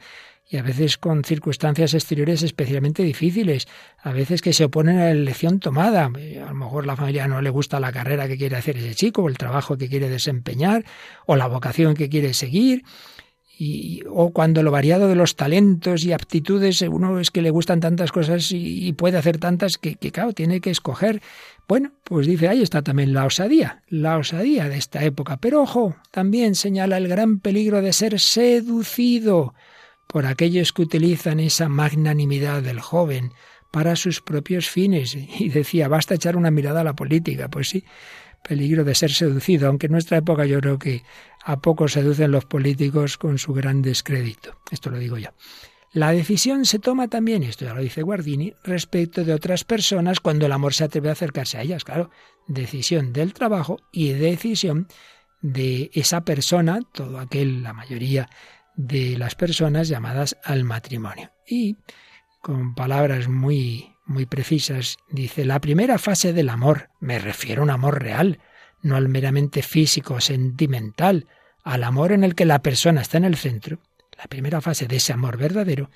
y 0.51 0.57
a 0.57 0.63
veces 0.63 0.99
con 0.99 1.23
circunstancias 1.23 1.95
exteriores 1.95 2.43
especialmente 2.43 3.05
difíciles, 3.05 3.69
a 4.03 4.11
veces 4.11 4.43
que 4.43 4.53
se 4.53 4.65
oponen 4.65 4.99
a 4.99 5.05
la 5.05 5.11
elección 5.13 5.61
tomada. 5.61 6.07
A 6.07 6.49
lo 6.49 6.55
mejor 6.55 6.87
la 6.87 6.97
familia 6.97 7.29
no 7.29 7.41
le 7.41 7.51
gusta 7.51 7.79
la 7.79 7.93
carrera 7.93 8.27
que 8.27 8.37
quiere 8.37 8.57
hacer 8.57 8.77
ese 8.77 8.97
chico, 8.97 9.23
o 9.23 9.29
el 9.29 9.39
trabajo 9.39 9.79
que 9.79 9.89
quiere 9.89 10.09
desempeñar, 10.09 10.85
o 11.25 11.37
la 11.37 11.47
vocación 11.47 11.95
que 11.95 12.09
quiere 12.09 12.35
seguir. 12.35 12.83
Y, 13.57 14.03
o 14.11 14.33
cuando 14.33 14.65
lo 14.65 14.73
variado 14.73 15.07
de 15.07 15.15
los 15.15 15.37
talentos 15.37 16.03
y 16.03 16.13
aptitudes, 16.13 16.83
uno 16.83 17.21
es 17.21 17.31
que 17.31 17.43
le 17.43 17.51
gustan 17.51 17.79
tantas 17.79 18.11
cosas 18.11 18.51
y, 18.51 18.93
puede 18.95 19.19
hacer 19.19 19.39
tantas 19.39 19.79
que, 19.79 19.95
que, 19.95 20.11
claro, 20.11 20.33
tiene 20.33 20.61
que 20.61 20.71
escoger. 20.71 21.23
Bueno, 21.69 21.93
pues 22.03 22.27
dice, 22.27 22.49
ahí 22.49 22.63
está 22.63 22.83
también 22.83 23.13
la 23.13 23.25
osadía, 23.25 23.83
la 23.89 24.17
osadía 24.17 24.69
de 24.69 24.79
esta 24.79 25.05
época. 25.05 25.37
Pero 25.37 25.63
ojo, 25.63 25.95
también 26.11 26.57
señala 26.57 26.97
el 26.97 27.07
gran 27.07 27.39
peligro 27.39 27.83
de 27.83 27.93
ser 27.93 28.19
seducido 28.19 29.55
por 30.13 30.27
aquellos 30.27 30.73
que 30.73 30.83
utilizan 30.83 31.41
esa 31.41 31.69
magnanimidad 31.69 32.63
del 32.63 32.81
joven 32.81 33.33
para 33.71 33.97
sus 33.97 34.21
propios 34.21 34.69
fines. 34.69 35.15
Y 35.15 35.49
decía, 35.49 35.89
basta 35.89 36.15
echar 36.15 36.37
una 36.37 36.51
mirada 36.51 36.81
a 36.81 36.85
la 36.85 36.95
política. 36.95 37.49
Pues 37.49 37.69
sí, 37.69 37.85
peligro 38.43 38.85
de 38.85 38.95
ser 38.95 39.13
seducido, 39.13 39.69
aunque 39.69 39.87
en 39.87 39.93
nuestra 39.93 40.19
época 40.19 40.47
yo 40.47 40.61
creo 40.61 40.79
que 40.79 41.03
a 41.45 41.61
poco 41.61 41.89
seducen 41.89 42.31
los 42.33 42.45
políticos 42.45 43.17
con 43.17 43.39
su 43.39 43.53
gran 43.53 43.83
descrédito. 43.83 44.59
Esto 44.71 44.91
lo 44.91 44.99
digo 44.99 45.17
yo. 45.19 45.31
La 45.93 46.13
decisión 46.13 46.67
se 46.67 46.79
toma 46.79 47.09
también, 47.09 47.43
esto 47.43 47.65
ya 47.65 47.75
lo 47.75 47.81
dice 47.81 48.03
Guardini, 48.03 48.55
respecto 48.63 49.25
de 49.25 49.35
otras 49.35 49.65
personas 49.65 50.21
cuando 50.21 50.47
el 50.47 50.53
amor 50.53 50.73
se 50.73 50.85
atreve 50.85 51.09
a 51.09 51.13
acercarse 51.13 51.59
a 51.59 51.63
ellas. 51.63 51.85
Claro, 51.85 52.11
decisión 52.47 53.13
del 53.13 53.33
trabajo 53.33 53.79
y 53.91 54.13
decisión 54.13 54.87
de 55.41 55.91
esa 55.95 56.21
persona, 56.25 56.81
todo 56.93 57.19
aquel, 57.19 57.65
la 57.65 57.73
mayoría 57.73 58.29
de 58.87 59.19
las 59.19 59.35
personas 59.35 59.89
llamadas 59.89 60.37
al 60.43 60.65
matrimonio. 60.65 61.31
Y 61.47 61.77
con 62.41 62.75
palabras 62.75 63.29
muy 63.29 63.91
muy 64.07 64.27
precisas 64.27 64.97
dice, 65.09 65.45
la 65.45 65.61
primera 65.61 65.97
fase 65.97 66.33
del 66.33 66.49
amor, 66.49 66.91
me 66.99 67.21
refiero 67.21 67.63
a 67.63 67.65
un 67.65 67.71
amor 67.71 68.03
real, 68.03 68.41
no 68.83 68.97
al 68.97 69.09
meramente 69.09 69.63
físico, 69.63 70.21
sentimental, 70.21 71.29
al 71.63 71.85
amor 71.85 72.11
en 72.11 72.25
el 72.25 72.35
que 72.35 72.45
la 72.45 72.61
persona 72.61 73.03
está 73.03 73.19
en 73.19 73.25
el 73.25 73.37
centro, 73.37 73.79
la 74.19 74.25
primera 74.25 74.61
fase 74.61 74.89
de 74.89 74.97
ese 74.97 75.13
amor 75.13 75.37
verdadero, 75.37 75.91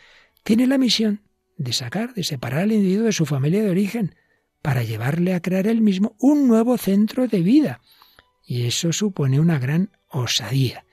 tiene 0.44 0.68
la 0.68 0.78
misión 0.78 1.22
de 1.56 1.72
sacar, 1.72 2.14
de 2.14 2.22
separar 2.22 2.60
al 2.60 2.72
individuo 2.72 3.06
de 3.06 3.12
su 3.12 3.26
familia 3.26 3.64
de 3.64 3.70
origen, 3.70 4.14
para 4.62 4.84
llevarle 4.84 5.34
a 5.34 5.40
crear 5.40 5.66
él 5.66 5.80
mismo 5.80 6.14
un 6.20 6.46
nuevo 6.46 6.78
centro 6.78 7.26
de 7.26 7.40
vida. 7.40 7.80
Y 8.46 8.66
eso 8.66 8.92
supone 8.92 9.40
una 9.40 9.58
gran 9.58 9.90
osadía. 10.08 10.84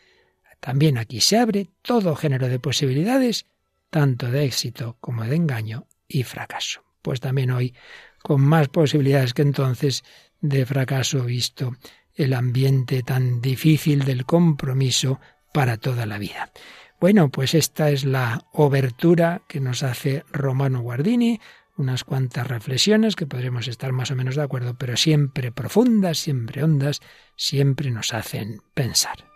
También 0.61 0.97
aquí 0.97 1.19
se 1.21 1.37
abre 1.37 1.69
todo 1.81 2.15
género 2.15 2.47
de 2.47 2.59
posibilidades, 2.59 3.47
tanto 3.89 4.31
de 4.31 4.45
éxito 4.45 4.95
como 5.01 5.25
de 5.25 5.35
engaño 5.35 5.87
y 6.07 6.23
fracaso. 6.23 6.83
Pues 7.01 7.19
también 7.19 7.49
hoy, 7.49 7.73
con 8.21 8.41
más 8.41 8.69
posibilidades 8.69 9.33
que 9.33 9.41
entonces 9.41 10.03
de 10.39 10.65
fracaso, 10.65 11.25
visto 11.25 11.75
el 12.13 12.33
ambiente 12.33 13.01
tan 13.01 13.41
difícil 13.41 14.05
del 14.05 14.25
compromiso 14.25 15.19
para 15.51 15.77
toda 15.77 16.05
la 16.05 16.19
vida. 16.19 16.51
Bueno, 16.99 17.29
pues 17.29 17.55
esta 17.55 17.89
es 17.89 18.05
la 18.05 18.45
obertura 18.53 19.41
que 19.47 19.59
nos 19.59 19.81
hace 19.81 20.23
Romano 20.31 20.81
Guardini, 20.81 21.41
unas 21.75 22.03
cuantas 22.03 22.47
reflexiones 22.47 23.15
que 23.15 23.25
podremos 23.25 23.67
estar 23.67 23.91
más 23.91 24.11
o 24.11 24.15
menos 24.15 24.35
de 24.35 24.43
acuerdo, 24.43 24.75
pero 24.75 24.95
siempre 24.95 25.51
profundas, 25.51 26.19
siempre 26.19 26.63
hondas, 26.63 26.99
siempre 27.35 27.89
nos 27.89 28.13
hacen 28.13 28.61
pensar. 28.75 29.30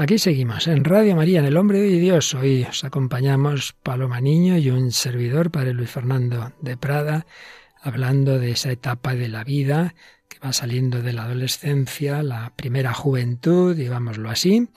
Aquí 0.00 0.16
seguimos 0.16 0.66
en 0.66 0.82
Radio 0.82 1.14
María, 1.14 1.40
en 1.40 1.44
El 1.44 1.58
Hombre 1.58 1.78
de 1.78 2.00
Dios. 2.00 2.32
Hoy 2.32 2.64
os 2.64 2.84
acompañamos 2.84 3.74
Paloma 3.82 4.18
Niño 4.22 4.56
y 4.56 4.70
un 4.70 4.92
servidor, 4.92 5.50
Padre 5.50 5.74
Luis 5.74 5.90
Fernando 5.90 6.54
de 6.62 6.78
Prada, 6.78 7.26
hablando 7.82 8.38
de 8.38 8.52
esa 8.52 8.72
etapa 8.72 9.14
de 9.14 9.28
la 9.28 9.44
vida 9.44 9.94
que 10.26 10.38
va 10.38 10.54
saliendo 10.54 11.02
de 11.02 11.12
la 11.12 11.24
adolescencia, 11.24 12.22
la 12.22 12.54
primera 12.56 12.94
juventud, 12.94 13.76
digámoslo 13.76 14.30
así, 14.30 14.70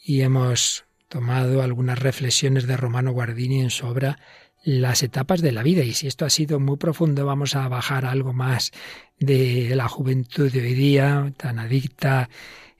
y 0.00 0.20
hemos 0.20 0.84
tomado 1.08 1.62
algunas 1.62 1.98
reflexiones 1.98 2.68
de 2.68 2.76
Romano 2.76 3.10
Guardini 3.10 3.62
en 3.62 3.70
su 3.70 3.88
obra 3.88 4.20
las 4.62 5.02
etapas 5.02 5.40
de 5.40 5.50
la 5.50 5.64
vida. 5.64 5.82
Y 5.82 5.92
si 5.92 6.06
esto 6.06 6.24
ha 6.24 6.30
sido 6.30 6.60
muy 6.60 6.76
profundo, 6.76 7.26
vamos 7.26 7.56
a 7.56 7.66
bajar 7.66 8.04
algo 8.04 8.32
más 8.32 8.70
de 9.18 9.72
la 9.74 9.88
juventud 9.88 10.52
de 10.52 10.60
hoy 10.60 10.74
día, 10.74 11.32
tan 11.36 11.58
adicta 11.58 12.28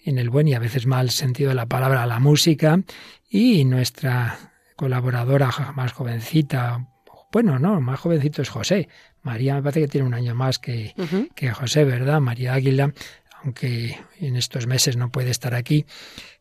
en 0.05 0.19
el 0.19 0.31
buen 0.31 0.49
y 0.49 0.55
a 0.55 0.59
veces 0.59 0.87
mal 0.87 1.11
sentido 1.11 1.51
de 1.51 1.55
la 1.55 1.67
palabra, 1.67 2.07
la 2.07 2.21
música, 2.21 2.81
y 3.29 3.65
nuestra 3.65 4.39
colaboradora 4.77 5.51
más 5.75 5.93
jovencita, 5.93 6.89
bueno, 7.33 7.59
no, 7.59 7.81
más 7.81 8.01
jovencito 8.01 8.43
es 8.43 8.49
José. 8.49 8.89
María 9.23 9.55
me 9.55 9.63
parece 9.63 9.81
que 9.81 9.89
tiene 9.89 10.07
un 10.07 10.15
año 10.15 10.35
más 10.35 10.59
que, 10.59 10.95
que 11.35 11.51
José, 11.51 11.85
¿verdad? 11.85 12.21
María 12.21 12.55
Águila, 12.55 12.93
aunque 13.43 13.99
en 14.19 14.37
estos 14.37 14.67
meses 14.67 14.97
no 14.97 15.11
puede 15.11 15.31
estar 15.31 15.55
aquí 15.55 15.87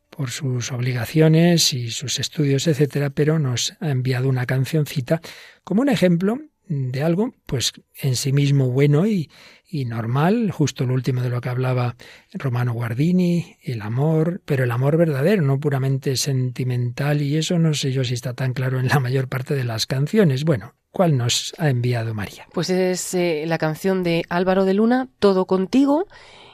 por 0.09 0.29
sus 0.29 0.71
obligaciones 0.71 1.73
y 1.73 1.89
sus 1.89 2.19
estudios, 2.19 2.67
etcétera, 2.67 3.11
pero 3.11 3.39
nos 3.39 3.73
ha 3.79 3.89
enviado 3.89 4.27
una 4.27 4.45
cancioncita 4.45 5.21
como 5.63 5.81
un 5.81 5.89
ejemplo 5.89 6.39
de 6.71 7.03
algo, 7.03 7.33
pues 7.45 7.73
en 8.01 8.15
sí 8.15 8.31
mismo 8.31 8.71
bueno 8.71 9.05
y, 9.05 9.29
y 9.69 9.83
normal, 9.83 10.51
justo 10.51 10.85
lo 10.85 10.93
último 10.93 11.21
de 11.21 11.29
lo 11.29 11.41
que 11.41 11.49
hablaba 11.49 11.97
Romano 12.33 12.71
Guardini, 12.71 13.57
el 13.61 13.81
amor, 13.81 14.41
pero 14.45 14.63
el 14.63 14.71
amor 14.71 14.95
verdadero, 14.95 15.41
no 15.41 15.59
puramente 15.59 16.15
sentimental, 16.15 17.21
y 17.21 17.35
eso 17.35 17.59
no 17.59 17.73
sé 17.73 17.91
yo 17.91 18.05
si 18.05 18.13
está 18.13 18.33
tan 18.35 18.53
claro 18.53 18.79
en 18.79 18.87
la 18.87 18.99
mayor 19.01 19.27
parte 19.27 19.53
de 19.53 19.65
las 19.65 19.85
canciones. 19.85 20.45
Bueno, 20.45 20.75
¿cuál 20.91 21.17
nos 21.17 21.53
ha 21.57 21.69
enviado 21.69 22.13
María? 22.13 22.47
Pues 22.53 22.69
es 22.69 23.13
eh, 23.15 23.43
la 23.47 23.57
canción 23.57 24.01
de 24.01 24.23
Álvaro 24.29 24.63
de 24.63 24.73
Luna, 24.73 25.09
Todo 25.19 25.45
contigo. 25.45 26.07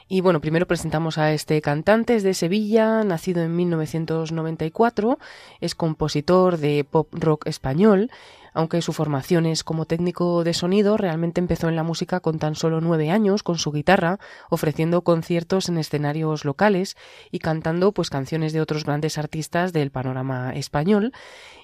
Y 0.08 0.20
bueno, 0.22 0.40
primero 0.40 0.66
presentamos 0.66 1.18
a 1.18 1.32
este 1.32 1.60
cantante, 1.60 2.16
es 2.16 2.24
de 2.24 2.34
Sevilla, 2.34 3.04
nacido 3.04 3.42
en 3.42 3.54
1994, 3.54 5.18
es 5.60 5.74
compositor 5.74 6.56
de 6.56 6.82
pop 6.82 7.08
rock 7.12 7.46
español 7.46 8.10
aunque 8.54 8.82
su 8.82 8.92
formación 8.92 9.46
es 9.46 9.64
como 9.64 9.84
técnico 9.84 10.44
de 10.44 10.54
sonido, 10.54 10.96
realmente 10.96 11.40
empezó 11.40 11.68
en 11.68 11.76
la 11.76 11.82
música 11.82 12.20
con 12.20 12.38
tan 12.38 12.54
solo 12.54 12.80
nueve 12.80 13.10
años, 13.10 13.42
con 13.42 13.58
su 13.58 13.72
guitarra, 13.72 14.18
ofreciendo 14.50 15.02
conciertos 15.02 15.68
en 15.68 15.78
escenarios 15.78 16.44
locales 16.44 16.96
y 17.30 17.38
cantando 17.38 17.92
pues 17.92 18.10
canciones 18.10 18.52
de 18.52 18.60
otros 18.60 18.84
grandes 18.84 19.18
artistas 19.18 19.72
del 19.72 19.90
panorama 19.90 20.52
español 20.54 21.12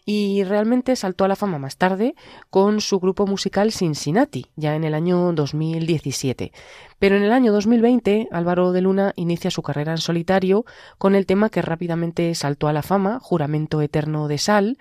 y 0.04 0.44
realmente 0.44 0.96
saltó 0.96 1.24
a 1.24 1.28
la 1.28 1.36
fama 1.36 1.58
más 1.58 1.76
tarde 1.76 2.14
con 2.50 2.80
su 2.80 3.00
grupo 3.00 3.26
musical 3.26 3.72
Cincinnati, 3.72 4.46
ya 4.56 4.74
en 4.74 4.84
el 4.84 4.94
año 4.94 5.32
2017. 5.32 6.52
Pero 6.98 7.16
en 7.16 7.22
el 7.22 7.32
año 7.32 7.52
2020, 7.52 8.28
Álvaro 8.30 8.72
de 8.72 8.82
Luna 8.82 9.12
inicia 9.16 9.50
su 9.50 9.62
carrera 9.62 9.92
en 9.92 9.98
solitario 9.98 10.64
con 10.98 11.14
el 11.14 11.26
tema 11.26 11.50
que 11.50 11.62
rápidamente 11.62 12.34
saltó 12.34 12.68
a 12.68 12.72
la 12.72 12.82
fama, 12.82 13.18
Juramento 13.20 13.80
Eterno 13.80 14.28
de 14.28 14.38
Sal, 14.38 14.78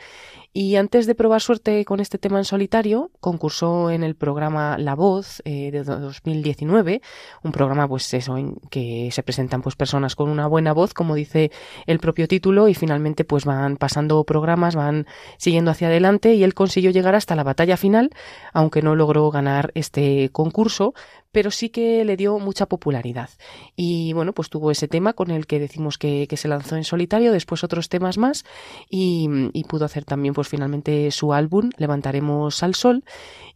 y 0.53 0.75
antes 0.75 1.07
de 1.07 1.15
probar 1.15 1.41
suerte 1.41 1.83
con 1.83 1.92
este 1.99 2.17
tema 2.17 2.37
en 2.37 2.45
solitario, 2.45 3.11
concursó 3.19 3.91
en 3.91 4.03
el 4.03 4.15
programa 4.15 4.77
La 4.77 4.95
Voz 4.95 5.41
eh, 5.45 5.71
de 5.71 5.83
2019, 5.83 7.01
un 7.43 7.51
programa 7.51 7.87
pues 7.87 8.13
eso 8.13 8.37
en 8.37 8.55
que 8.69 9.09
se 9.11 9.23
presentan 9.23 9.61
pues 9.61 9.75
personas 9.75 10.15
con 10.15 10.29
una 10.29 10.47
buena 10.47 10.73
voz, 10.73 10.93
como 10.93 11.15
dice 11.15 11.51
el 11.85 11.99
propio 11.99 12.27
título, 12.27 12.67
y 12.67 12.73
finalmente 12.73 13.23
pues 13.25 13.45
van 13.45 13.77
pasando 13.77 14.23
programas, 14.23 14.75
van 14.75 15.07
siguiendo 15.37 15.71
hacia 15.71 15.87
adelante 15.87 16.33
y 16.33 16.43
él 16.43 16.53
consiguió 16.53 16.91
llegar 16.91 17.15
hasta 17.15 17.35
la 17.35 17.43
batalla 17.43 17.77
final, 17.77 18.11
aunque 18.53 18.81
no 18.81 18.95
logró 18.95 19.31
ganar 19.31 19.71
este 19.75 20.29
concurso, 20.31 20.93
pero 21.33 21.51
sí 21.51 21.67
que 21.67 22.05
le 22.05 22.15
dio 22.15 22.39
mucha 22.39 22.67
popularidad. 22.67 23.29
Y 23.75 24.13
bueno, 24.13 24.31
pues 24.31 24.49
tuvo 24.49 24.71
ese 24.71 24.87
tema 24.87 25.11
con 25.11 25.31
el 25.31 25.47
que 25.47 25.59
decimos 25.59 25.97
que, 25.97 26.27
se 26.33 26.47
lanzó 26.47 26.77
en 26.77 26.83
solitario, 26.83 27.31
después 27.31 27.63
otros 27.63 27.89
temas 27.89 28.17
más 28.17 28.45
y, 28.89 29.27
y 29.53 29.65
pudo 29.65 29.85
hacer 29.85 30.05
también 30.05 30.33
pues 30.33 30.47
finalmente 30.47 31.11
su 31.11 31.33
álbum 31.33 31.69
Levantaremos 31.77 32.63
al 32.63 32.75
Sol 32.75 33.03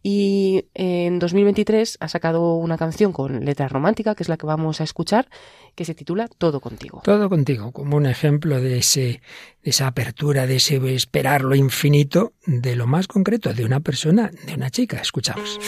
y 0.02 0.66
en 0.74 1.18
2023 1.18 1.98
ha 2.00 2.08
sacado 2.08 2.54
una 2.54 2.78
canción 2.78 3.12
con 3.12 3.44
letra 3.44 3.68
romántica, 3.68 4.14
que 4.14 4.22
es 4.22 4.28
la 4.28 4.36
que 4.36 4.46
vamos 4.46 4.80
a 4.80 4.84
escuchar, 4.84 5.28
que 5.74 5.84
se 5.84 5.94
titula 5.94 6.28
Todo 6.28 6.60
contigo. 6.60 7.02
Todo 7.04 7.28
contigo, 7.28 7.72
como 7.72 7.96
un 7.96 8.06
ejemplo 8.06 8.60
de, 8.60 8.78
ese, 8.78 9.20
de 9.62 9.70
esa 9.70 9.88
apertura, 9.88 10.46
de 10.46 10.56
ese 10.56 10.76
esperar 10.94 11.42
lo 11.42 11.54
infinito, 11.54 12.32
de 12.46 12.76
lo 12.76 12.86
más 12.86 13.06
concreto, 13.06 13.52
de 13.52 13.64
una 13.64 13.80
persona, 13.80 14.30
de 14.46 14.54
una 14.54 14.70
chica. 14.70 14.98
Escuchamos. 14.98 15.58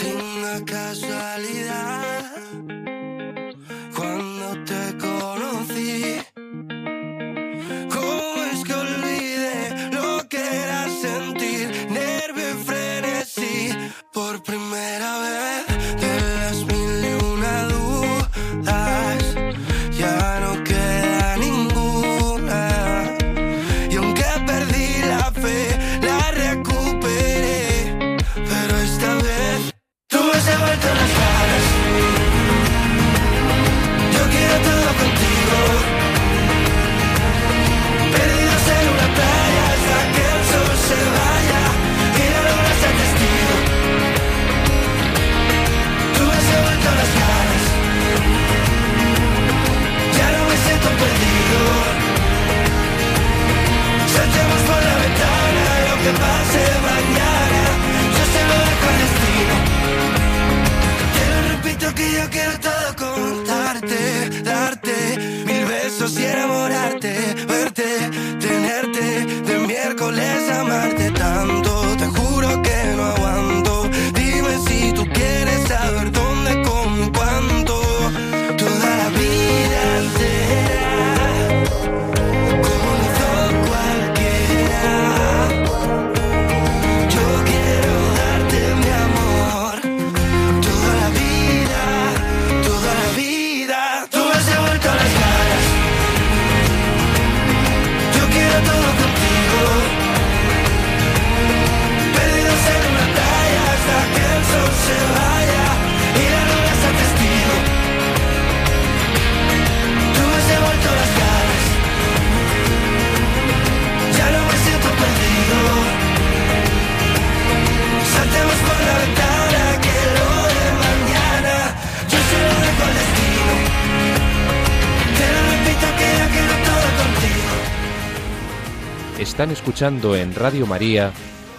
Están 129.41 129.53
escuchando 129.53 130.15
en 130.15 130.35
Radio 130.35 130.67
María 130.67 131.11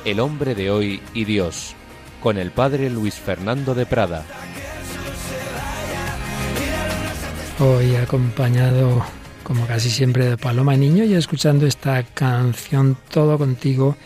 El 0.04 0.20
hombre 0.20 0.54
de 0.54 0.70
hoy 0.70 1.02
y 1.14 1.24
Dios, 1.24 1.74
con 2.22 2.38
el 2.38 2.52
padre 2.52 2.88
Luis 2.88 3.16
Fernando 3.16 3.74
de 3.74 3.86
Prada. 3.86 4.24
Hoy 7.58 7.96
acompañado, 7.96 9.04
como 9.42 9.66
casi 9.66 9.90
siempre, 9.90 10.26
de 10.26 10.36
Paloma 10.36 10.76
Niño 10.76 11.02
y 11.02 11.14
escuchando 11.14 11.66
esta 11.66 12.04
canción 12.04 12.96
Todo 13.10 13.36
contigo 13.36 13.96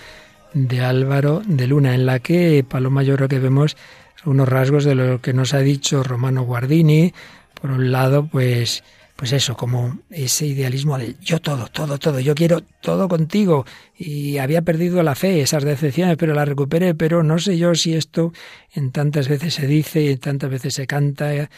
de 0.55 0.81
Álvaro 0.81 1.43
de 1.45 1.67
Luna, 1.67 1.95
en 1.95 2.07
la 2.07 2.21
que 2.21 2.65
Paloma 2.67 3.03
yo 3.03 3.15
creo 3.17 3.29
que 3.29 3.41
vemos 3.41 3.77
unos 4.25 4.49
rasgos 4.49 4.85
de 4.85 4.95
lo 4.95 5.21
que 5.21 5.35
nos 5.35 5.53
ha 5.53 5.59
dicho 5.59 6.03
Romano 6.03 6.45
Guardini. 6.45 7.13
Por 7.61 7.73
un 7.73 7.93
lado, 7.93 8.27
pues 8.27 8.83
pues 9.17 9.33
eso, 9.33 9.57
como 9.57 9.99
ese 10.11 10.47
idealismo 10.47 10.99
de 10.99 11.17
yo 11.23 11.41
todo, 11.41 11.69
todo, 11.69 11.99
todo, 11.99 12.21
yo 12.21 12.35
quiero 12.35 12.61
todo 12.61 13.09
contigo. 13.09 13.65
Y 13.97 14.37
había 14.37 14.61
perdido 14.61 15.03
la 15.03 15.15
fe, 15.15 15.41
esas 15.41 15.65
decepciones, 15.65 16.19
pero 16.19 16.35
la 16.35 16.45
recuperé, 16.45 16.95
pero 16.95 17.23
no 17.23 17.39
sé 17.39 17.57
yo 17.57 17.75
si 17.75 17.95
esto 17.95 18.35
en 18.75 18.93
tantas 18.93 19.29
veces 19.29 19.55
se 19.55 19.67
dice 19.67 20.03
y 20.03 20.09
en 20.09 20.19
tantas 20.19 20.51
veces 20.51 20.75
se 20.75 20.87
canta 20.87 21.49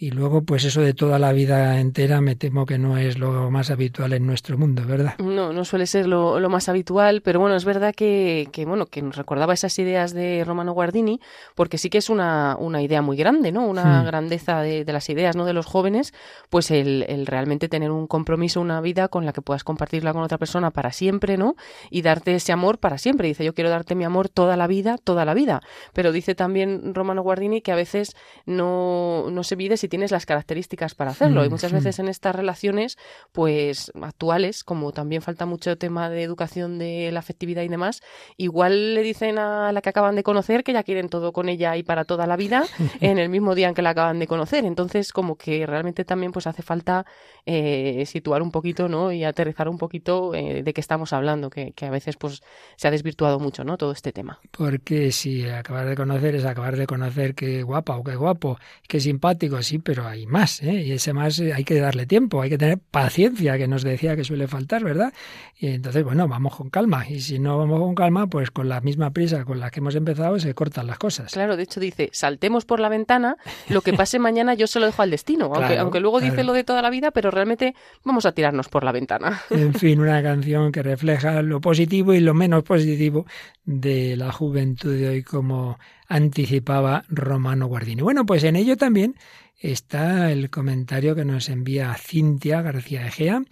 y 0.00 0.12
luego, 0.12 0.42
pues 0.42 0.64
eso 0.64 0.80
de 0.80 0.94
toda 0.94 1.18
la 1.18 1.32
vida 1.32 1.80
entera, 1.80 2.20
me 2.20 2.36
temo 2.36 2.66
que 2.66 2.78
no 2.78 2.98
es 2.98 3.18
lo 3.18 3.50
más 3.50 3.68
habitual 3.72 4.12
en 4.12 4.28
nuestro 4.28 4.56
mundo, 4.56 4.84
¿verdad? 4.86 5.18
No, 5.18 5.52
no 5.52 5.64
suele 5.64 5.88
ser 5.88 6.06
lo, 6.06 6.48
más 6.48 6.68
habitual, 6.68 7.20
pero 7.20 7.40
bueno, 7.40 7.56
es 7.56 7.64
verdad 7.64 7.92
que, 7.92 8.48
que, 8.52 8.64
bueno, 8.64 8.86
que 8.86 9.02
nos 9.02 9.16
recordaba 9.16 9.54
esas 9.54 9.76
ideas 9.80 10.14
de 10.14 10.44
Romano 10.46 10.72
Guardini, 10.72 11.20
porque 11.56 11.78
sí 11.78 11.90
que 11.90 11.98
es 11.98 12.10
una, 12.10 12.56
una 12.60 12.80
idea 12.80 13.02
muy 13.02 13.16
grande, 13.16 13.50
¿no? 13.50 13.66
Una 13.66 14.02
hmm. 14.02 14.06
grandeza 14.06 14.62
de, 14.62 14.84
de, 14.84 14.92
las 14.92 15.10
ideas, 15.10 15.34
¿no? 15.34 15.44
De 15.44 15.52
los 15.52 15.66
jóvenes, 15.66 16.14
pues 16.48 16.70
el, 16.70 17.04
el, 17.08 17.26
realmente 17.26 17.68
tener 17.68 17.90
un 17.90 18.06
compromiso, 18.06 18.60
una 18.60 18.80
vida 18.80 19.08
con 19.08 19.26
la 19.26 19.32
que 19.32 19.42
puedas 19.42 19.64
compartirla 19.64 20.12
con 20.12 20.22
otra 20.22 20.38
persona 20.38 20.70
para 20.70 20.92
siempre, 20.92 21.36
¿no? 21.36 21.56
Y 21.90 22.02
darte 22.02 22.36
ese 22.36 22.52
amor 22.52 22.78
para 22.78 22.98
siempre. 22.98 23.26
Dice, 23.26 23.44
yo 23.44 23.52
quiero 23.52 23.68
darte 23.68 23.96
mi 23.96 24.04
amor 24.04 24.28
toda 24.28 24.56
la 24.56 24.68
vida, 24.68 24.96
toda 24.96 25.24
la 25.24 25.34
vida. 25.34 25.60
Pero 25.92 26.12
dice 26.12 26.36
también 26.36 26.94
Romano 26.94 27.22
Guardini 27.22 27.62
que 27.62 27.72
a 27.72 27.76
veces 27.76 28.14
no, 28.46 29.26
no 29.32 29.42
se 29.42 29.56
mide 29.56 29.76
si 29.76 29.87
tienes 29.88 30.10
las 30.10 30.26
características 30.26 30.94
para 30.94 31.10
hacerlo. 31.10 31.44
y 31.44 31.48
mm, 31.48 31.50
muchas 31.50 31.72
veces 31.72 31.98
en 31.98 32.08
estas 32.08 32.34
relaciones, 32.34 32.98
pues 33.32 33.92
actuales, 34.00 34.64
como 34.64 34.92
también 34.92 35.22
falta 35.22 35.46
mucho 35.46 35.76
tema 35.76 36.10
de 36.10 36.22
educación 36.22 36.78
de 36.78 37.10
la 37.12 37.20
afectividad 37.20 37.62
y 37.62 37.68
demás, 37.68 38.02
igual 38.36 38.94
le 38.94 39.02
dicen 39.02 39.38
a 39.38 39.72
la 39.72 39.80
que 39.80 39.88
acaban 39.88 40.16
de 40.16 40.22
conocer 40.22 40.64
que 40.64 40.72
ya 40.72 40.82
quieren 40.82 41.08
todo 41.08 41.32
con 41.32 41.48
ella 41.48 41.76
y 41.76 41.82
para 41.82 42.04
toda 42.04 42.26
la 42.26 42.36
vida 42.36 42.64
en 43.00 43.18
el 43.18 43.28
mismo 43.28 43.54
día 43.54 43.68
en 43.68 43.74
que 43.74 43.82
la 43.82 43.90
acaban 43.90 44.18
de 44.18 44.26
conocer. 44.26 44.64
Entonces, 44.64 45.12
como 45.12 45.36
que 45.36 45.66
realmente 45.66 46.04
también 46.04 46.32
pues 46.32 46.46
hace 46.46 46.62
falta 46.62 47.06
eh, 47.46 48.04
situar 48.06 48.42
un 48.42 48.50
poquito, 48.50 48.88
¿no? 48.88 49.12
Y 49.12 49.24
aterrizar 49.24 49.68
un 49.68 49.78
poquito 49.78 50.34
eh, 50.34 50.62
de 50.62 50.72
qué 50.72 50.80
estamos 50.80 51.12
hablando, 51.12 51.50
que, 51.50 51.72
que, 51.72 51.86
a 51.86 51.90
veces 51.90 52.16
pues 52.16 52.42
se 52.76 52.88
ha 52.88 52.90
desvirtuado 52.90 53.38
mucho, 53.38 53.64
¿no? 53.64 53.76
Todo 53.76 53.92
este 53.92 54.12
tema. 54.12 54.38
Porque 54.50 55.12
si 55.12 55.48
acabar 55.48 55.86
de 55.86 55.96
conocer 55.96 56.34
es 56.34 56.44
acabar 56.44 56.76
de 56.76 56.86
conocer 56.86 57.34
qué 57.34 57.62
guapa 57.62 57.96
o 57.96 58.04
qué 58.04 58.16
guapo, 58.16 58.58
qué 58.86 59.00
simpático, 59.00 59.62
sí, 59.62 59.77
pero 59.80 60.06
hay 60.06 60.26
más, 60.26 60.62
¿eh? 60.62 60.82
y 60.82 60.92
ese 60.92 61.12
más 61.12 61.38
eh, 61.40 61.52
hay 61.52 61.64
que 61.64 61.78
darle 61.78 62.06
tiempo, 62.06 62.42
hay 62.42 62.50
que 62.50 62.58
tener 62.58 62.78
paciencia, 62.78 63.58
que 63.58 63.68
nos 63.68 63.82
decía 63.82 64.16
que 64.16 64.24
suele 64.24 64.48
faltar, 64.48 64.84
¿verdad? 64.84 65.12
Y 65.58 65.68
entonces, 65.68 66.04
bueno, 66.04 66.28
vamos 66.28 66.56
con 66.56 66.70
calma, 66.70 67.08
y 67.08 67.20
si 67.20 67.38
no 67.38 67.58
vamos 67.58 67.80
con 67.80 67.94
calma, 67.94 68.26
pues 68.26 68.50
con 68.50 68.68
la 68.68 68.80
misma 68.80 69.10
prisa 69.10 69.44
con 69.44 69.60
la 69.60 69.70
que 69.70 69.80
hemos 69.80 69.94
empezado 69.94 70.38
se 70.38 70.54
cortan 70.54 70.86
las 70.86 70.98
cosas. 70.98 71.32
Claro, 71.32 71.56
de 71.56 71.62
hecho 71.62 71.80
dice, 71.80 72.10
saltemos 72.12 72.64
por 72.64 72.80
la 72.80 72.88
ventana, 72.88 73.36
lo 73.68 73.80
que 73.80 73.92
pase 73.92 74.18
mañana 74.18 74.54
yo 74.54 74.66
se 74.66 74.80
lo 74.80 74.86
dejo 74.86 75.02
al 75.02 75.10
destino, 75.10 75.46
aunque, 75.54 75.78
aunque 75.78 76.00
luego 76.00 76.20
dice 76.20 76.44
lo 76.44 76.52
de 76.52 76.64
toda 76.64 76.82
la 76.82 76.90
vida, 76.90 77.10
pero 77.10 77.30
realmente 77.30 77.74
vamos 78.04 78.26
a 78.26 78.32
tirarnos 78.32 78.68
por 78.68 78.84
la 78.84 78.92
ventana. 78.92 79.42
En 79.50 79.74
fin, 79.74 80.00
una 80.00 80.22
canción 80.22 80.72
que 80.72 80.82
refleja 80.82 81.42
lo 81.42 81.60
positivo 81.60 82.14
y 82.14 82.20
lo 82.20 82.32
menos 82.32 82.62
positivo 82.62 83.26
de 83.64 84.16
la 84.16 84.32
juventud 84.32 84.96
de 84.96 85.08
hoy, 85.08 85.22
como 85.22 85.78
anticipaba 86.08 87.04
Romano 87.08 87.66
Guardini. 87.66 88.02
Bueno, 88.02 88.24
pues 88.24 88.44
en 88.44 88.56
ello 88.56 88.76
también 88.76 89.14
está 89.58 90.30
el 90.30 90.50
comentario 90.50 91.14
que 91.14 91.24
nos 91.24 91.48
envía 91.48 91.94
Cintia 91.94 92.62
García 92.62 93.06
Egea. 93.06 93.42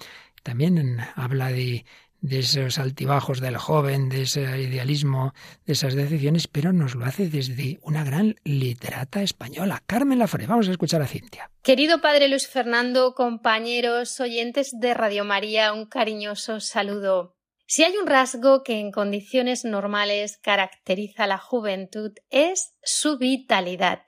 También 0.42 0.98
habla 1.16 1.50
de, 1.50 1.84
de 2.20 2.38
esos 2.40 2.78
altibajos 2.78 3.40
del 3.40 3.56
joven, 3.56 4.08
de 4.08 4.22
ese 4.22 4.42
idealismo, 4.60 5.34
de 5.64 5.72
esas 5.72 5.94
decisiones, 5.94 6.48
pero 6.48 6.72
nos 6.72 6.94
lo 6.94 7.04
hace 7.04 7.28
desde 7.28 7.78
una 7.82 8.04
gran 8.04 8.36
literata 8.44 9.22
española, 9.22 9.82
Carmen 9.86 10.18
Lafore. 10.18 10.46
Vamos 10.46 10.68
a 10.68 10.72
escuchar 10.72 11.02
a 11.02 11.06
Cintia. 11.06 11.50
Querido 11.62 12.00
padre 12.00 12.28
Luis 12.28 12.48
Fernando, 12.48 13.14
compañeros, 13.14 14.18
oyentes 14.20 14.72
de 14.78 14.94
Radio 14.94 15.24
María, 15.24 15.72
un 15.72 15.86
cariñoso 15.86 16.60
saludo. 16.60 17.36
Si 17.68 17.82
hay 17.82 17.96
un 17.96 18.06
rasgo 18.06 18.62
que 18.62 18.78
en 18.78 18.92
condiciones 18.92 19.64
normales 19.64 20.38
caracteriza 20.38 21.24
a 21.24 21.26
la 21.26 21.38
juventud 21.38 22.12
es 22.30 22.74
su 22.82 23.18
vitalidad 23.18 24.02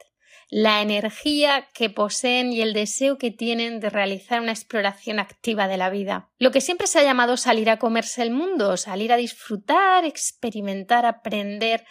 la 0.50 0.80
energía 0.80 1.68
que 1.74 1.90
poseen 1.90 2.52
y 2.52 2.62
el 2.62 2.72
deseo 2.72 3.18
que 3.18 3.30
tienen 3.30 3.80
de 3.80 3.90
realizar 3.90 4.40
una 4.40 4.52
exploración 4.52 5.18
activa 5.18 5.68
de 5.68 5.76
la 5.76 5.90
vida. 5.90 6.30
Lo 6.38 6.50
que 6.50 6.62
siempre 6.62 6.86
se 6.86 6.98
ha 6.98 7.04
llamado 7.04 7.36
salir 7.36 7.68
a 7.68 7.78
comerse 7.78 8.22
el 8.22 8.30
mundo, 8.30 8.76
salir 8.76 9.12
a 9.12 9.16
disfrutar, 9.16 10.04
experimentar, 10.04 11.04
aprender, 11.04 11.84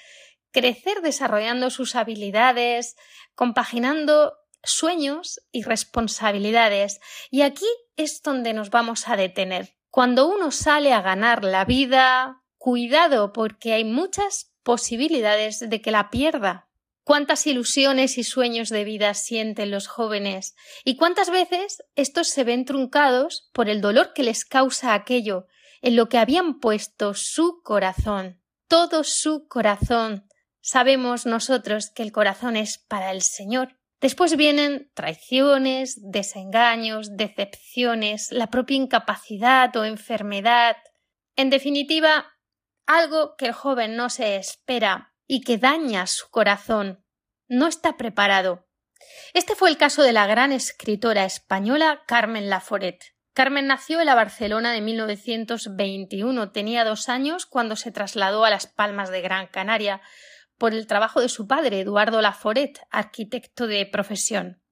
crecer 0.52 1.02
desarrollando 1.02 1.70
sus 1.70 1.96
habilidades, 1.96 2.96
compaginando 3.36 4.34
sueños 4.64 5.40
y 5.52 5.62
responsabilidades. 5.62 7.00
Y 7.30 7.42
aquí 7.42 7.68
es 7.96 8.24
donde 8.24 8.54
nos 8.54 8.72
vamos 8.72 9.08
a 9.08 9.16
detener. 9.16 9.76
Cuando 9.92 10.28
uno 10.28 10.52
sale 10.52 10.94
a 10.94 11.02
ganar 11.02 11.44
la 11.44 11.64
vida, 11.64 12.44
cuidado 12.58 13.34
porque 13.34 13.74
hay 13.74 13.84
muchas 13.84 14.52
posibilidades 14.64 15.60
de 15.70 15.82
que 15.82 15.92
la 15.92 16.10
pierda 16.10 16.67
cuántas 17.08 17.48
ilusiones 17.48 18.18
y 18.18 18.26
sueños 18.26 18.68
de 18.68 18.84
vida 18.84 19.14
sienten 19.14 19.72
los 19.72 19.88
jóvenes 19.88 20.58
y 20.84 20.98
cuántas 20.98 21.30
veces 21.30 21.82
estos 21.96 22.28
se 22.28 22.44
ven 22.44 22.66
truncados 22.66 23.50
por 23.54 23.70
el 23.70 23.80
dolor 23.80 24.12
que 24.14 24.24
les 24.24 24.44
causa 24.44 24.94
aquello 24.94 25.48
en 25.82 25.96
lo 25.96 26.10
que 26.10 26.18
habían 26.18 26.60
puesto 26.60 27.14
su 27.14 27.62
corazón, 27.64 28.42
todo 28.68 29.06
su 29.06 29.48
corazón. 29.48 30.28
Sabemos 30.60 31.26
nosotros 31.26 31.92
que 31.92 32.04
el 32.04 32.12
corazón 32.12 32.58
es 32.58 32.78
para 32.78 33.12
el 33.12 33.22
Señor. 33.22 33.78
Después 34.02 34.36
vienen 34.36 34.92
traiciones, 34.94 36.02
desengaños, 36.12 37.16
decepciones, 37.16 38.34
la 38.34 38.48
propia 38.48 38.76
incapacidad 38.76 39.74
o 39.78 39.86
enfermedad. 39.86 40.76
En 41.38 41.52
definitiva, 41.52 42.34
algo 42.86 43.38
que 43.38 43.46
el 43.46 43.54
joven 43.54 43.96
no 43.96 44.10
se 44.10 44.36
espera 44.36 45.14
y 45.28 45.42
que 45.42 45.58
daña 45.58 46.08
su 46.08 46.30
corazón. 46.30 47.04
No 47.48 47.68
está 47.68 47.98
preparado. 47.98 48.68
Este 49.34 49.56
fue 49.56 49.70
el 49.70 49.78
caso 49.78 50.02
de 50.04 50.14
la 50.14 50.26
gran 50.26 50.52
escritora 50.52 51.26
española 51.26 52.04
Carmen 52.08 52.50
Laforet. 52.50 53.04
Carmen 53.34 53.68
nació 53.68 54.00
en 54.00 54.08
la 54.08 54.16
Barcelona 54.16 54.72
de 54.72 54.82
1921. 54.82 56.52
Tenía 56.52 56.84
dos 56.84 57.08
años 57.08 57.46
cuando 57.46 57.76
se 57.76 57.92
trasladó 57.92 58.46
a 58.46 58.50
Las 58.50 58.66
Palmas 58.66 59.12
de 59.12 59.22
Gran 59.22 59.46
Canaria 59.46 60.02
por 60.58 60.74
el 60.74 60.88
trabajo 60.88 61.22
de 61.22 61.30
su 61.30 61.46
padre, 61.46 61.82
Eduardo 61.82 62.20
Laforet, 62.22 62.80
arquitecto 62.90 63.68
de 63.68 63.86
profesión. 63.86 64.64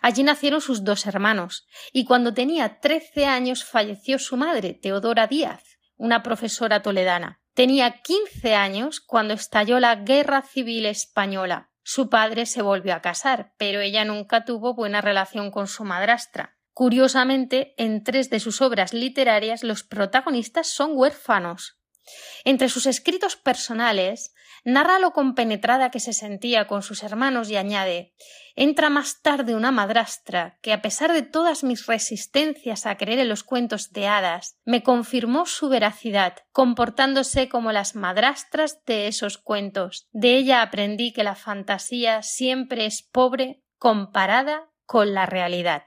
Allí 0.00 0.22
nacieron 0.22 0.60
sus 0.60 0.84
dos 0.84 1.06
hermanos, 1.06 1.66
y 1.92 2.04
cuando 2.04 2.32
tenía 2.32 2.80
trece 2.80 3.26
años 3.26 3.64
falleció 3.64 4.20
su 4.20 4.36
madre, 4.36 4.74
Teodora 4.74 5.26
Díaz, 5.26 5.78
una 5.96 6.22
profesora 6.22 6.82
toledana. 6.82 7.41
Tenía 7.54 8.00
quince 8.00 8.54
años 8.54 9.00
cuando 9.00 9.34
estalló 9.34 9.78
la 9.78 9.96
Guerra 9.96 10.42
Civil 10.42 10.86
Española. 10.86 11.70
Su 11.82 12.08
padre 12.08 12.46
se 12.46 12.62
volvió 12.62 12.94
a 12.94 13.02
casar, 13.02 13.52
pero 13.58 13.80
ella 13.80 14.04
nunca 14.06 14.46
tuvo 14.46 14.74
buena 14.74 15.02
relación 15.02 15.50
con 15.50 15.66
su 15.66 15.84
madrastra. 15.84 16.56
Curiosamente, 16.72 17.74
en 17.76 18.02
tres 18.02 18.30
de 18.30 18.40
sus 18.40 18.62
obras 18.62 18.94
literarias 18.94 19.62
los 19.64 19.82
protagonistas 19.82 20.68
son 20.68 20.92
huérfanos. 20.94 21.81
Entre 22.44 22.68
sus 22.68 22.86
escritos 22.86 23.36
personales 23.36 24.34
narra 24.64 24.98
lo 24.98 25.12
compenetrada 25.12 25.90
que 25.90 26.00
se 26.00 26.12
sentía 26.12 26.66
con 26.66 26.82
sus 26.82 27.02
hermanos 27.02 27.50
y 27.50 27.56
añade 27.56 28.14
entra 28.54 28.90
más 28.90 29.22
tarde 29.22 29.54
una 29.54 29.70
madrastra 29.70 30.58
que 30.60 30.72
a 30.72 30.82
pesar 30.82 31.12
de 31.12 31.22
todas 31.22 31.64
mis 31.64 31.86
resistencias 31.86 32.86
a 32.86 32.96
creer 32.96 33.20
en 33.20 33.28
los 33.28 33.44
cuentos 33.44 33.92
de 33.92 34.06
hadas 34.06 34.56
me 34.64 34.82
confirmó 34.82 35.46
su 35.46 35.68
veracidad 35.68 36.36
comportándose 36.52 37.48
como 37.48 37.72
las 37.72 37.94
madrastras 37.94 38.84
de 38.84 39.06
esos 39.08 39.38
cuentos. 39.38 40.08
De 40.12 40.36
ella 40.36 40.62
aprendí 40.62 41.12
que 41.12 41.24
la 41.24 41.34
fantasía 41.34 42.22
siempre 42.22 42.86
es 42.86 43.02
pobre 43.02 43.62
comparada 43.78 44.71
con 44.92 45.14
la 45.14 45.24
realidad. 45.24 45.84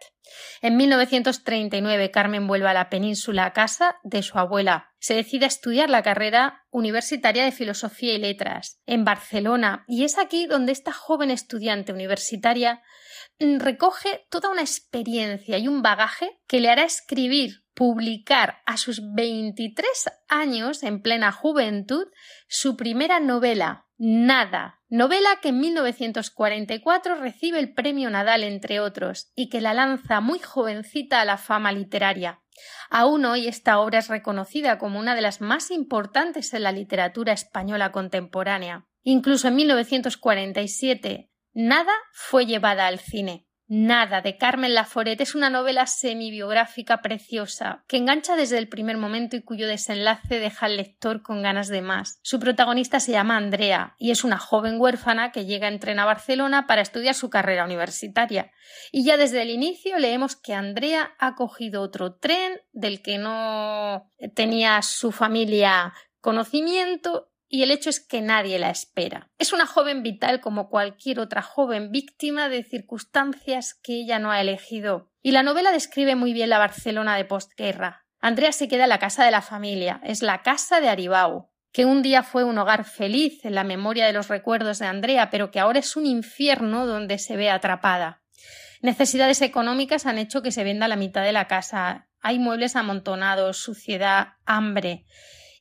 En 0.64 0.78
1939 0.78 2.10
Carmen 2.10 2.48
vuelve 2.48 2.70
a 2.70 2.74
la 2.74 2.90
península 2.90 3.46
a 3.46 3.54
casa 3.54 3.98
de 4.02 4.24
su 4.24 4.40
abuela. 4.40 4.96
Se 4.98 5.14
decide 5.14 5.46
a 5.46 5.48
estudiar 5.48 5.92
la 5.92 6.02
carrera 6.02 6.66
universitaria 6.72 7.46
de 7.46 7.52
Filosofía 7.52 8.16
y 8.16 8.18
Letras 8.18 8.82
en 8.88 9.06
Barcelona 9.06 9.86
y 9.88 10.06
es 10.06 10.18
aquí 10.18 10.48
donde 10.48 10.72
esta 10.72 10.92
joven 10.92 11.30
estudiante 11.30 11.94
universitaria 11.94 12.82
mm, 13.38 13.60
recoge 13.60 14.26
toda 14.32 14.50
una 14.50 14.62
experiencia 14.62 15.60
y 15.60 15.68
un 15.68 15.84
bagaje 15.84 16.42
que 16.48 16.60
le 16.60 16.72
hará 16.72 16.84
escribir 16.84 17.64
publicar 17.76 18.62
a 18.66 18.78
sus 18.78 19.14
23 19.14 19.88
años, 20.28 20.82
en 20.84 21.02
plena 21.02 21.32
juventud, 21.32 22.08
su 22.48 22.76
primera 22.76 23.20
novela, 23.20 23.86
Nada, 23.98 24.82
novela 24.90 25.40
que 25.42 25.50
en 25.50 25.62
1944 25.62 27.16
recibe 27.16 27.60
el 27.60 27.74
premio 27.74 28.10
Nadal, 28.10 28.44
entre 28.44 28.82
otros, 28.82 29.32
y 29.36 29.50
que 29.50 29.62
la 29.62 29.74
lanza 29.74 30.20
muy 30.20 30.40
jovencita 30.40 31.22
a 31.22 31.26
la 31.26 31.38
fama 31.38 31.72
literaria. 31.72 32.42
Aún 32.90 33.24
hoy 33.24 33.48
esta 33.48 33.80
obra 33.80 34.00
es 34.00 34.10
reconocida 34.10 34.78
como 34.78 35.00
una 35.00 35.16
de 35.16 35.22
las 35.22 35.40
más 35.40 35.72
importantes 35.72 36.54
en 36.54 36.64
la 36.64 36.74
literatura 36.74 37.32
española 37.32 37.94
contemporánea. 37.94 38.86
Incluso 39.04 39.48
en 39.48 39.56
1947, 39.56 41.32
Nada 41.54 41.94
fue 42.12 42.46
llevada 42.46 42.86
al 42.86 43.00
cine. 43.00 43.45
Nada 43.68 44.22
de 44.22 44.38
Carmen 44.38 44.76
Laforet 44.76 45.20
es 45.20 45.34
una 45.34 45.50
novela 45.50 45.88
semibiográfica 45.88 47.02
preciosa, 47.02 47.84
que 47.88 47.98
engancha 47.98 48.36
desde 48.36 48.60
el 48.60 48.70
primer 48.70 48.98
momento 48.98 49.36
y 49.36 49.42
cuyo 49.42 49.68
desenlace 49.68 50.40
deja 50.40 50.68
al 50.68 50.78
lector 50.78 51.24
con 51.24 51.42
ganas 51.42 51.68
de 51.70 51.82
más. 51.82 52.20
Su 52.22 52.40
protagonista 52.40 53.00
se 53.00 53.14
llama 53.14 53.38
Andrea 53.38 53.96
y 53.98 54.12
es 54.12 54.24
una 54.24 54.38
joven 54.38 54.80
huérfana 54.80 55.32
que 55.32 55.46
llega 55.46 55.68
en 55.68 55.80
tren 55.80 55.98
a 55.98 56.06
Barcelona 56.06 56.68
para 56.68 56.84
estudiar 56.84 57.16
su 57.16 57.32
carrera 57.32 57.66
universitaria. 57.66 58.52
Y 58.92 59.04
ya 59.04 59.18
desde 59.18 59.42
el 59.42 59.50
inicio 59.50 59.98
leemos 59.98 60.36
que 60.36 60.54
Andrea 60.54 61.16
ha 61.18 61.34
cogido 61.34 61.82
otro 61.82 62.14
tren 62.14 62.62
del 62.72 63.02
que 63.02 63.18
no 63.18 64.12
tenía 64.36 64.84
su 64.84 65.12
familia 65.12 65.92
conocimiento 66.22 67.32
y 67.48 67.64
el 67.64 67.72
hecho 67.72 67.90
es 67.90 68.00
que 68.00 68.22
nadie 68.22 68.60
la 68.60 68.70
espera. 68.70 69.30
Es 69.38 69.54
una 69.54 69.66
joven 69.66 70.04
vital 70.04 70.42
como 70.42 70.70
cualquier 70.70 71.20
otra 71.20 71.42
joven 71.42 71.92
víctima 71.92 72.50
de 72.50 72.64
circunstancias 72.64 73.74
que 73.74 73.94
ella 73.94 74.20
no 74.20 74.32
ha 74.32 74.42
elegido. 74.42 75.12
Y 75.22 75.32
la 75.32 75.44
novela 75.44 75.72
describe 75.72 76.16
muy 76.16 76.34
bien 76.34 76.50
la 76.50 76.58
Barcelona 76.58 77.16
de 77.18 77.26
postguerra. 77.26 78.06
Andrea 78.20 78.52
se 78.52 78.68
queda 78.68 78.84
en 78.84 78.90
la 78.90 79.00
casa 79.00 79.24
de 79.24 79.32
la 79.32 79.42
familia, 79.42 80.02
es 80.04 80.22
la 80.22 80.42
casa 80.42 80.82
de 80.82 80.90
Aribau, 80.90 81.52
que 81.72 81.86
un 81.86 82.02
día 82.02 82.24
fue 82.24 82.44
un 82.44 82.58
hogar 82.58 82.84
feliz 82.84 83.46
en 83.46 83.54
la 83.54 83.64
memoria 83.64 84.08
de 84.08 84.14
los 84.14 84.28
recuerdos 84.28 84.80
de 84.80 84.88
Andrea, 84.88 85.30
pero 85.30 85.52
que 85.52 85.60
ahora 85.60 85.80
es 85.80 85.96
un 85.96 86.06
infierno 86.06 86.88
donde 86.88 87.20
se 87.20 87.38
ve 87.38 87.52
atrapada. 87.52 88.24
Necesidades 88.82 89.42
económicas 89.42 90.06
han 90.06 90.18
hecho 90.18 90.42
que 90.42 90.52
se 90.52 90.64
venda 90.64 90.88
la 90.88 90.96
mitad 90.96 91.24
de 91.24 91.32
la 91.32 91.48
casa. 91.48 92.08
Hay 92.20 92.40
muebles 92.40 92.76
amontonados, 92.76 93.58
suciedad, 93.58 94.34
hambre 94.46 95.06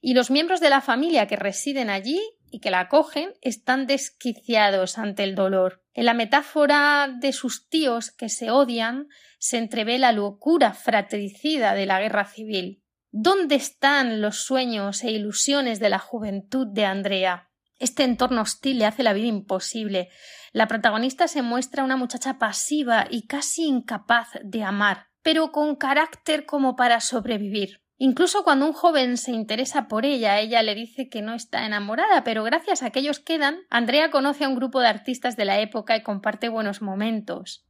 y 0.04 0.12
los 0.12 0.30
miembros 0.30 0.60
de 0.60 0.68
la 0.68 0.82
familia 0.82 1.26
que 1.26 1.36
residen 1.36 1.88
allí 1.88 2.20
y 2.50 2.60
que 2.60 2.70
la 2.70 2.80
acogen 2.80 3.32
están 3.40 3.86
desquiciados 3.86 4.98
ante 4.98 5.24
el 5.24 5.34
dolor. 5.34 5.82
En 5.94 6.04
la 6.04 6.12
metáfora 6.12 7.08
de 7.10 7.32
sus 7.32 7.70
tíos 7.70 8.10
que 8.10 8.28
se 8.28 8.50
odian 8.50 9.08
se 9.38 9.56
entrevé 9.56 9.96
la 9.96 10.12
locura 10.12 10.74
fratricida 10.74 11.72
de 11.72 11.86
la 11.86 12.02
guerra 12.02 12.26
civil. 12.26 12.82
¿Dónde 13.12 13.54
están 13.54 14.20
los 14.20 14.44
sueños 14.44 15.02
e 15.04 15.10
ilusiones 15.10 15.80
de 15.80 15.88
la 15.88 16.00
juventud 16.00 16.66
de 16.66 16.84
Andrea? 16.84 17.48
Este 17.78 18.04
entorno 18.04 18.42
hostil 18.42 18.80
le 18.80 18.84
hace 18.84 19.04
la 19.04 19.14
vida 19.14 19.28
imposible. 19.28 20.10
La 20.52 20.68
protagonista 20.68 21.28
se 21.28 21.40
muestra 21.40 21.82
una 21.82 21.96
muchacha 21.96 22.38
pasiva 22.38 23.06
y 23.08 23.26
casi 23.26 23.64
incapaz 23.64 24.28
de 24.42 24.64
amar, 24.64 25.06
pero 25.22 25.50
con 25.50 25.76
carácter 25.76 26.44
como 26.44 26.76
para 26.76 27.00
sobrevivir. 27.00 27.83
Incluso 27.96 28.42
cuando 28.42 28.66
un 28.66 28.72
joven 28.72 29.16
se 29.16 29.30
interesa 29.30 29.86
por 29.86 30.04
ella, 30.04 30.40
ella 30.40 30.62
le 30.62 30.74
dice 30.74 31.08
que 31.08 31.22
no 31.22 31.34
está 31.34 31.64
enamorada, 31.64 32.24
pero 32.24 32.42
gracias 32.42 32.82
a 32.82 32.90
que 32.90 32.98
ellos 32.98 33.20
quedan, 33.20 33.60
Andrea 33.70 34.10
conoce 34.10 34.44
a 34.44 34.48
un 34.48 34.56
grupo 34.56 34.80
de 34.80 34.88
artistas 34.88 35.36
de 35.36 35.44
la 35.44 35.60
época 35.60 35.96
y 35.96 36.02
comparte 36.02 36.48
buenos 36.48 36.82
momentos. 36.82 37.64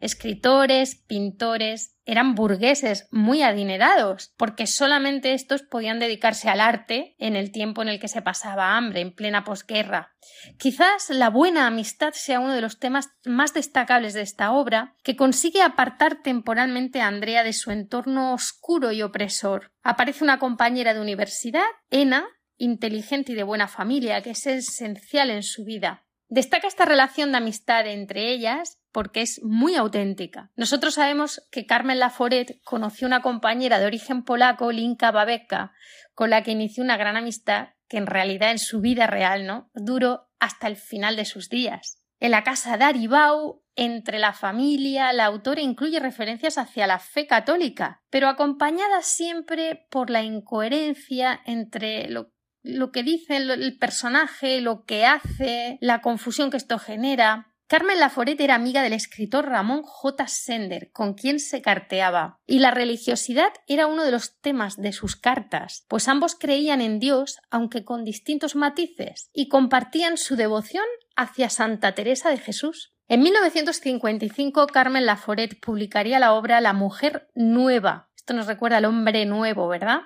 Escritores, 0.00 0.96
pintores, 1.06 1.96
eran 2.04 2.34
burgueses 2.34 3.06
muy 3.10 3.42
adinerados, 3.42 4.32
porque 4.38 4.66
solamente 4.66 5.34
estos 5.34 5.62
podían 5.62 5.98
dedicarse 5.98 6.48
al 6.48 6.60
arte 6.60 7.14
en 7.18 7.36
el 7.36 7.52
tiempo 7.52 7.82
en 7.82 7.88
el 7.88 8.00
que 8.00 8.08
se 8.08 8.22
pasaba 8.22 8.76
hambre, 8.78 9.02
en 9.02 9.14
plena 9.14 9.44
posguerra. 9.44 10.14
Quizás 10.56 11.10
la 11.10 11.28
buena 11.28 11.66
amistad 11.66 12.12
sea 12.14 12.40
uno 12.40 12.54
de 12.54 12.62
los 12.62 12.78
temas 12.78 13.10
más 13.26 13.52
destacables 13.52 14.14
de 14.14 14.22
esta 14.22 14.52
obra, 14.52 14.96
que 15.02 15.16
consigue 15.16 15.60
apartar 15.60 16.22
temporalmente 16.22 17.02
a 17.02 17.08
Andrea 17.08 17.44
de 17.44 17.52
su 17.52 17.70
entorno 17.72 18.32
oscuro 18.32 18.90
y 18.90 19.02
opresor. 19.02 19.72
Aparece 19.82 20.24
una 20.24 20.38
compañera 20.38 20.94
de 20.94 21.00
universidad, 21.00 21.66
Ena, 21.90 22.26
inteligente 22.56 23.32
y 23.32 23.34
de 23.34 23.42
buena 23.42 23.68
familia, 23.68 24.22
que 24.22 24.30
es 24.30 24.46
esencial 24.46 25.30
en 25.30 25.42
su 25.42 25.64
vida. 25.64 26.07
Destaca 26.30 26.68
esta 26.68 26.84
relación 26.84 27.32
de 27.32 27.38
amistad 27.38 27.86
entre 27.86 28.30
ellas 28.30 28.78
porque 28.92 29.22
es 29.22 29.42
muy 29.42 29.76
auténtica. 29.76 30.50
Nosotros 30.56 30.94
sabemos 30.94 31.42
que 31.50 31.64
Carmen 31.64 31.98
Laforet 31.98 32.60
conoció 32.64 33.06
una 33.06 33.22
compañera 33.22 33.78
de 33.78 33.86
origen 33.86 34.24
polaco, 34.24 34.70
Linka 34.70 35.10
Babeka, 35.10 35.72
con 36.14 36.30
la 36.30 36.42
que 36.42 36.50
inició 36.50 36.84
una 36.84 36.98
gran 36.98 37.16
amistad 37.16 37.68
que 37.88 37.96
en 37.96 38.06
realidad 38.06 38.50
en 38.50 38.58
su 38.58 38.80
vida 38.80 39.06
real 39.06 39.46
no 39.46 39.70
duró 39.72 40.28
hasta 40.38 40.66
el 40.66 40.76
final 40.76 41.16
de 41.16 41.24
sus 41.24 41.48
días. 41.48 42.02
En 42.20 42.32
la 42.32 42.44
casa 42.44 42.76
de 42.76 42.84
Aribau, 42.84 43.62
entre 43.76 44.18
la 44.18 44.32
familia, 44.32 45.12
la 45.12 45.26
autora 45.26 45.60
incluye 45.60 46.00
referencias 46.00 46.58
hacia 46.58 46.86
la 46.86 46.98
fe 46.98 47.26
católica, 47.26 48.02
pero 48.10 48.28
acompañada 48.28 49.02
siempre 49.02 49.86
por 49.88 50.10
la 50.10 50.22
incoherencia 50.22 51.40
entre 51.46 52.08
lo 52.08 52.32
lo 52.62 52.90
que 52.90 53.02
dice 53.02 53.36
el, 53.36 53.78
personaje, 53.78 54.60
lo 54.60 54.84
que 54.84 55.06
hace, 55.06 55.78
la 55.80 56.00
confusión 56.00 56.50
que 56.50 56.56
esto 56.56 56.78
genera. 56.78 57.52
Carmen 57.66 58.00
Laforet 58.00 58.40
era 58.40 58.54
amiga 58.54 58.82
del 58.82 58.94
escritor 58.94 59.46
Ramón 59.46 59.82
J. 59.82 60.26
Sender, 60.26 60.90
con 60.90 61.12
quien 61.12 61.38
se 61.38 61.60
carteaba, 61.60 62.40
y 62.46 62.60
la 62.60 62.70
religiosidad 62.70 63.52
era 63.66 63.86
uno 63.86 64.04
de 64.04 64.10
los 64.10 64.40
temas 64.40 64.76
de 64.78 64.92
sus 64.92 65.16
cartas, 65.16 65.84
pues 65.86 66.08
ambos 66.08 66.34
creían 66.34 66.80
en 66.80 66.98
Dios, 66.98 67.36
aunque 67.50 67.84
con 67.84 68.04
distintos 68.04 68.56
matices, 68.56 69.28
y 69.34 69.48
compartían 69.48 70.16
su 70.16 70.34
devoción 70.34 70.86
hacia 71.14 71.50
Santa 71.50 71.94
Teresa 71.94 72.30
de 72.30 72.38
Jesús. 72.38 72.94
En 73.06 73.22
1955 73.22 74.66
Carmen 74.68 75.04
Laforet 75.04 75.60
publicaría 75.60 76.18
la 76.18 76.32
obra 76.32 76.62
La 76.62 76.72
mujer 76.72 77.28
nueva. 77.34 78.10
Esto 78.16 78.32
nos 78.32 78.46
recuerda 78.46 78.78
al 78.78 78.84
hombre 78.86 79.26
nuevo, 79.26 79.68
¿verdad? 79.68 80.00